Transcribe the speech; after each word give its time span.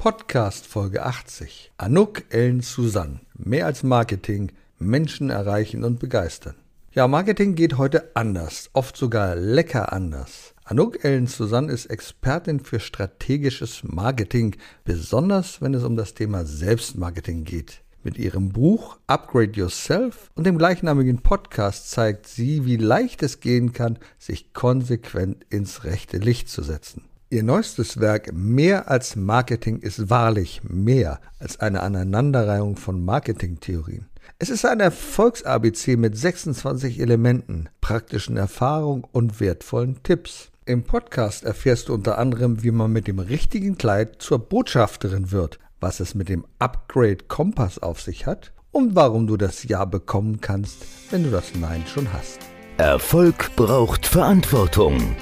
Podcast 0.00 0.66
Folge 0.66 1.04
80. 1.04 1.72
Anouk 1.76 2.22
Ellen 2.30 2.62
Susanne. 2.62 3.20
Mehr 3.34 3.66
als 3.66 3.82
Marketing, 3.82 4.50
Menschen 4.78 5.28
erreichen 5.28 5.84
und 5.84 6.00
begeistern. 6.00 6.54
Ja, 6.94 7.06
Marketing 7.06 7.54
geht 7.54 7.76
heute 7.76 8.16
anders, 8.16 8.70
oft 8.72 8.96
sogar 8.96 9.36
lecker 9.36 9.92
anders. 9.92 10.54
Anouk 10.64 11.04
Ellen 11.04 11.26
Susanne 11.26 11.70
ist 11.70 11.84
Expertin 11.84 12.60
für 12.60 12.80
strategisches 12.80 13.82
Marketing, 13.84 14.56
besonders 14.84 15.60
wenn 15.60 15.74
es 15.74 15.84
um 15.84 15.96
das 15.96 16.14
Thema 16.14 16.46
Selbstmarketing 16.46 17.44
geht. 17.44 17.82
Mit 18.02 18.16
ihrem 18.16 18.48
Buch 18.48 18.96
Upgrade 19.06 19.52
Yourself 19.52 20.30
und 20.34 20.46
dem 20.46 20.56
gleichnamigen 20.56 21.20
Podcast 21.20 21.90
zeigt 21.90 22.26
sie, 22.26 22.64
wie 22.64 22.78
leicht 22.78 23.22
es 23.22 23.40
gehen 23.40 23.74
kann, 23.74 23.98
sich 24.18 24.54
konsequent 24.54 25.44
ins 25.50 25.84
rechte 25.84 26.16
Licht 26.16 26.48
zu 26.48 26.62
setzen. 26.62 27.02
Ihr 27.32 27.44
neuestes 27.44 28.00
Werk 28.00 28.32
Mehr 28.32 28.90
als 28.90 29.14
Marketing 29.14 29.78
ist 29.78 30.10
wahrlich 30.10 30.62
mehr 30.64 31.20
als 31.38 31.60
eine 31.60 31.80
Aneinanderreihung 31.80 32.74
von 32.74 33.04
Marketingtheorien. 33.04 34.08
Es 34.40 34.50
ist 34.50 34.64
ein 34.64 34.80
Erfolgs-ABC 34.80 35.94
mit 35.94 36.18
26 36.18 36.98
Elementen, 36.98 37.68
praktischen 37.80 38.36
Erfahrungen 38.36 39.04
und 39.12 39.38
wertvollen 39.38 40.02
Tipps. 40.02 40.50
Im 40.64 40.82
Podcast 40.82 41.44
erfährst 41.44 41.88
du 41.88 41.94
unter 41.94 42.18
anderem, 42.18 42.64
wie 42.64 42.72
man 42.72 42.92
mit 42.92 43.06
dem 43.06 43.20
richtigen 43.20 43.78
Kleid 43.78 44.16
zur 44.18 44.40
Botschafterin 44.40 45.30
wird, 45.30 45.60
was 45.78 46.00
es 46.00 46.16
mit 46.16 46.28
dem 46.28 46.44
Upgrade 46.58 47.18
Kompass 47.28 47.78
auf 47.78 48.00
sich 48.00 48.26
hat 48.26 48.52
und 48.72 48.96
warum 48.96 49.28
du 49.28 49.36
das 49.36 49.62
Ja 49.62 49.84
bekommen 49.84 50.40
kannst, 50.40 50.78
wenn 51.10 51.22
du 51.22 51.30
das 51.30 51.54
Nein 51.54 51.84
schon 51.86 52.12
hast. 52.12 52.40
Erfolg 52.78 53.54
braucht 53.54 54.04
Verantwortung. 54.04 55.14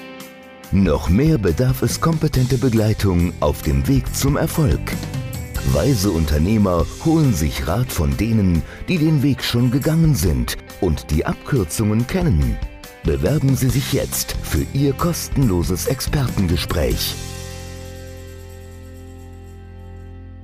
Noch 0.70 1.08
mehr 1.08 1.38
bedarf 1.38 1.80
es 1.80 1.98
kompetente 1.98 2.58
Begleitung 2.58 3.32
auf 3.40 3.62
dem 3.62 3.88
Weg 3.88 4.14
zum 4.14 4.36
Erfolg. 4.36 4.80
Weise 5.72 6.10
Unternehmer 6.10 6.84
holen 7.06 7.32
sich 7.32 7.66
Rat 7.66 7.90
von 7.90 8.14
denen, 8.18 8.62
die 8.86 8.98
den 8.98 9.22
Weg 9.22 9.42
schon 9.42 9.70
gegangen 9.70 10.14
sind 10.14 10.58
und 10.82 11.10
die 11.10 11.24
Abkürzungen 11.24 12.06
kennen. 12.06 12.58
Bewerben 13.02 13.56
Sie 13.56 13.70
sich 13.70 13.94
jetzt 13.94 14.36
für 14.42 14.66
Ihr 14.74 14.92
kostenloses 14.92 15.86
Expertengespräch. 15.86 17.14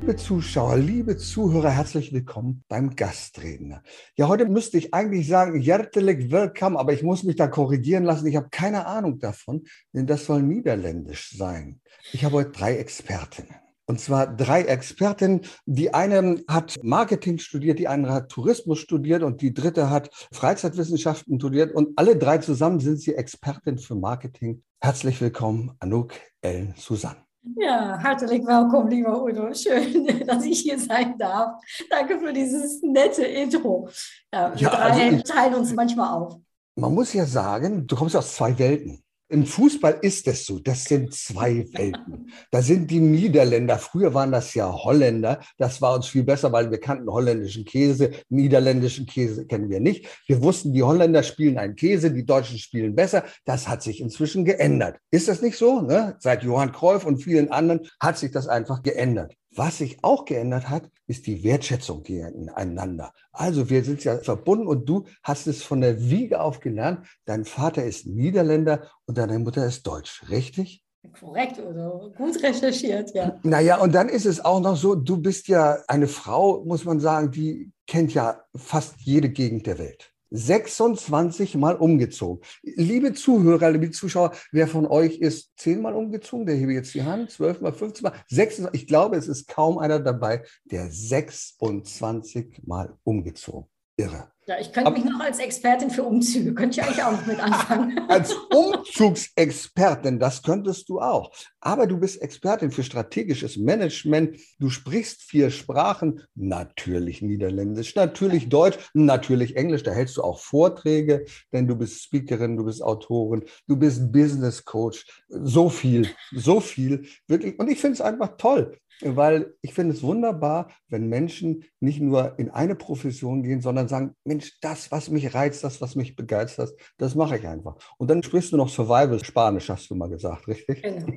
Liebe 0.05 0.16
Zuschauer, 0.16 0.77
liebe 0.77 1.16
Zuhörer, 1.16 1.70
herzlich 1.70 2.12
willkommen 2.12 2.62
beim 2.69 2.94
Gastredner. 2.94 3.83
Ja, 4.16 4.28
heute 4.28 4.44
müsste 4.44 4.77
ich 4.77 4.92
eigentlich 4.92 5.27
sagen, 5.27 5.58
herzlich 5.58 6.30
willkommen, 6.30 6.77
aber 6.77 6.92
ich 6.92 7.02
muss 7.02 7.22
mich 7.22 7.36
da 7.36 7.46
korrigieren 7.46 8.05
lassen. 8.05 8.27
Ich 8.27 8.36
habe 8.36 8.50
keine 8.50 8.84
Ahnung 8.84 9.19
davon, 9.19 9.64
denn 9.94 10.06
das 10.06 10.27
soll 10.27 10.42
niederländisch 10.42 11.30
sein. 11.34 11.80
Ich 12.12 12.22
habe 12.22 12.34
heute 12.34 12.50
drei 12.50 12.77
Expertinnen. 12.77 13.55
Und 13.86 13.98
zwar 13.98 14.27
drei 14.27 14.64
Expertinnen. 14.64 15.41
Die 15.64 15.94
eine 15.94 16.44
hat 16.48 16.77
Marketing 16.83 17.39
studiert, 17.39 17.78
die 17.78 17.89
andere 17.89 18.12
hat 18.12 18.28
Tourismus 18.28 18.80
studiert 18.80 19.22
und 19.22 19.41
die 19.41 19.55
dritte 19.55 19.89
hat 19.89 20.11
Freizeitwissenschaften 20.33 21.39
studiert. 21.39 21.74
Und 21.74 21.98
alle 21.98 22.18
drei 22.18 22.36
zusammen 22.36 22.78
sind 22.78 23.00
sie 23.00 23.14
Expertin 23.14 23.78
für 23.78 23.94
Marketing. 23.94 24.62
Herzlich 24.83 25.18
willkommen, 25.22 25.72
Anouk 25.78 26.12
Ellen 26.42 26.74
Susanne. 26.77 27.23
Ja, 27.56 27.98
herzlich 27.98 28.41
willkommen, 28.47 28.89
lieber 28.89 29.23
Udo. 29.23 29.53
Schön, 29.53 30.06
dass 30.27 30.45
ich 30.45 30.61
hier 30.61 30.78
sein 30.78 31.19
darf. 31.19 31.62
Danke 31.91 32.19
für 32.19 32.33
dieses 32.33 32.81
nette 32.83 33.25
Intro. 33.25 33.89
Ja, 34.33 34.55
wir 34.55 34.61
ja, 34.62 34.70
also 34.70 35.01
ich, 35.01 35.23
teilen 35.25 35.55
uns 35.55 35.75
manchmal 35.75 36.14
auf. 36.14 36.39
Man 36.77 36.95
muss 36.95 37.12
ja 37.12 37.27
sagen, 37.27 37.86
du 37.86 37.97
kommst 37.97 38.17
aus 38.17 38.34
zwei 38.34 38.59
Welten. 38.59 39.03
Im 39.30 39.47
Fußball 39.47 40.00
ist 40.03 40.28
es 40.28 40.44
so, 40.44 40.58
das 40.58 40.84
sind 40.84 41.14
zwei 41.14 41.67
Welten. 41.72 42.30
Da 42.50 42.61
sind 42.61 42.91
die 42.91 43.00
Niederländer, 43.00 43.78
früher 43.78 44.12
waren 44.12 44.33
das 44.33 44.53
ja 44.53 44.70
Holländer, 44.70 45.41
das 45.56 45.80
war 45.80 45.94
uns 45.94 46.08
viel 46.08 46.25
besser, 46.25 46.53
weil 46.53 46.70
wir 46.70 46.78
kannten 46.78 47.11
holländischen 47.11 47.64
Käse, 47.64 48.11
niederländischen 48.28 49.06
Käse 49.06 49.47
kennen 49.47 49.70
wir 49.70 49.80
nicht. 49.80 50.06
Wir 50.27 50.42
wussten, 50.42 50.75
die 50.75 50.83
Holländer 50.83 51.22
spielen 51.22 51.56
einen 51.56 51.75
Käse, 51.75 52.12
die 52.12 52.27
Deutschen 52.27 52.58
spielen 52.58 52.95
besser. 52.95 53.24
Das 53.46 53.67
hat 53.67 53.83
sich 53.83 54.01
inzwischen 54.01 54.45
geändert. 54.45 54.98
Ist 55.11 55.29
das 55.29 55.41
nicht 55.41 55.56
so? 55.56 55.80
Ne? 55.80 56.17
Seit 56.18 56.42
Johann 56.42 56.73
Cruyff 56.73 57.06
und 57.06 57.23
vielen 57.23 57.51
anderen 57.51 57.80
hat 58.01 58.18
sich 58.18 58.30
das 58.30 58.46
einfach 58.46 58.83
geändert. 58.83 59.35
Was 59.57 59.79
sich 59.79 59.98
auch 60.03 60.25
geändert 60.25 60.69
hat, 60.69 60.91
ist 61.07 61.27
die 61.27 61.45
Wertschätzung 61.45 62.03
gegeneinander. 62.03 63.13
Also 63.33 63.70
wir 63.70 63.85
sind 63.85 64.03
ja 64.03 64.19
verbunden 64.19 64.67
und 64.67 64.89
du 64.89 65.05
hast 65.23 65.47
es 65.47 65.63
von 65.63 65.81
der 65.81 66.01
Wiege 66.11 66.41
auf 66.41 66.61
gelernt. 66.61 67.07
Dein 67.25 67.45
Vater 67.45 67.85
ist 67.85 68.07
Niederländer 68.07 68.91
und 69.07 69.19
deine 69.19 69.39
Mutter 69.39 69.65
ist 69.67 69.87
Deutsch, 69.87 70.25
richtig? 70.29 70.83
Korrekt, 71.20 71.59
oder? 71.59 72.11
Gut 72.17 72.42
recherchiert, 72.42 73.15
ja. 73.15 73.39
Naja, 73.42 73.79
und 73.81 73.95
dann 73.95 74.09
ist 74.09 74.25
es 74.25 74.42
auch 74.45 74.61
noch 74.61 74.77
so, 74.77 74.95
du 74.95 75.19
bist 75.19 75.48
ja 75.48 75.79
eine 75.86 76.09
Frau, 76.09 76.65
muss 76.65 76.85
man 76.85 76.98
sagen, 76.98 77.31
die 77.31 77.71
kennt 77.86 78.15
ja 78.15 78.41
fast 78.57 78.95
jede 79.01 79.29
Gegend 79.29 79.67
der 79.67 79.79
Welt. 79.79 80.14
26 80.34 81.55
Mal 81.55 81.77
umgezogen. 81.77 82.45
Liebe 82.62 83.14
Zuhörer, 83.14 83.70
liebe 83.70 83.92
Zuschauer, 83.92 84.33
wer 84.50 84.67
von 84.67 84.86
euch 84.86 85.18
ist 85.18 85.52
zehnmal 85.56 85.95
umgezogen? 85.95 86.45
Der 86.45 86.56
hebe 86.56 86.72
jetzt 86.72 86.92
die 86.95 87.05
Hand, 87.05 87.30
zwölf 87.30 87.61
Mal, 87.61 87.72
15 87.72 88.02
Mal, 88.02 88.12
26. 88.28 88.83
Ich 88.83 88.89
glaube, 88.89 89.17
es 89.17 89.28
ist 89.28 89.46
kaum 89.46 89.78
einer 89.78 90.00
dabei, 90.00 90.42
der 90.64 90.90
26 90.90 92.62
Mal 92.67 92.96
umgezogen. 93.05 93.68
Irre. 93.96 94.28
Ja, 94.46 94.56
ich 94.60 94.72
könnte 94.72 94.90
mich 94.90 95.05
noch 95.05 95.20
als 95.20 95.38
Expertin 95.38 95.88
für 95.88 96.02
Umzüge, 96.02 96.52
könnte 96.52 96.78
ich 96.78 96.86
eigentlich 96.86 97.02
auch 97.02 97.12
noch 97.12 97.24
mit 97.24 97.40
anfangen. 97.40 97.98
als 98.08 98.34
Umzugsexpertin, 98.50 100.18
das 100.18 100.42
könntest 100.42 100.90
du 100.90 101.00
auch. 101.00 101.32
Aber 101.60 101.86
du 101.86 101.98
bist 101.98 102.20
Expertin 102.20 102.70
für 102.70 102.82
strategisches 102.82 103.56
Management. 103.56 104.38
Du 104.58 104.68
sprichst 104.68 105.22
vier 105.22 105.48
Sprachen, 105.48 106.20
natürlich 106.34 107.22
Niederländisch, 107.22 107.94
natürlich 107.94 108.50
Deutsch, 108.50 108.77
natürlich 108.92 109.56
Englisch. 109.56 109.82
Da 109.82 109.92
hältst 109.92 110.18
du 110.18 110.22
auch 110.22 110.40
Vorträge, 110.40 111.24
denn 111.50 111.66
du 111.66 111.74
bist 111.74 112.02
Speakerin, 112.02 112.58
du 112.58 112.66
bist 112.66 112.82
Autorin, 112.82 113.44
du 113.66 113.76
bist 113.76 114.12
Business 114.12 114.62
Coach. 114.62 115.06
So 115.28 115.70
viel, 115.70 116.11
so 116.32 116.61
viel, 116.61 117.06
wirklich. 117.28 117.58
Und 117.58 117.70
ich 117.70 117.80
finde 117.80 117.94
es 117.94 118.00
einfach 118.02 118.36
toll 118.36 118.76
weil 119.05 119.55
ich 119.61 119.75
finde 119.75 119.95
es 119.95 120.03
wunderbar, 120.03 120.70
wenn 120.89 121.09
Menschen 121.09 121.65
nicht 121.81 122.01
nur 122.01 122.39
in 122.39 122.51
eine 122.51 122.75
Profession 122.75 123.42
gehen, 123.42 123.61
sondern 123.61 123.89
sagen, 123.89 124.15
Mensch, 124.25 124.59
das, 124.61 124.91
was 124.91 125.11
mich 125.11 125.35
reizt, 125.35 125.65
das, 125.65 125.81
was 125.81 125.95
mich 125.95 126.17
begeistert, 126.17 126.73
das 126.98 127.15
mache 127.15 127.37
ich 127.39 127.47
einfach. 127.47 127.77
Und 127.98 128.09
dann 128.09 128.23
sprichst 128.23 128.53
du 128.53 128.56
noch 128.56 128.69
Survival 128.69 129.23
Spanisch, 129.23 129.69
hast 129.69 129.91
du 129.91 129.94
mal 129.94 130.09
gesagt, 130.09 130.49
richtig? 130.49 130.82
Genau. 130.82 131.12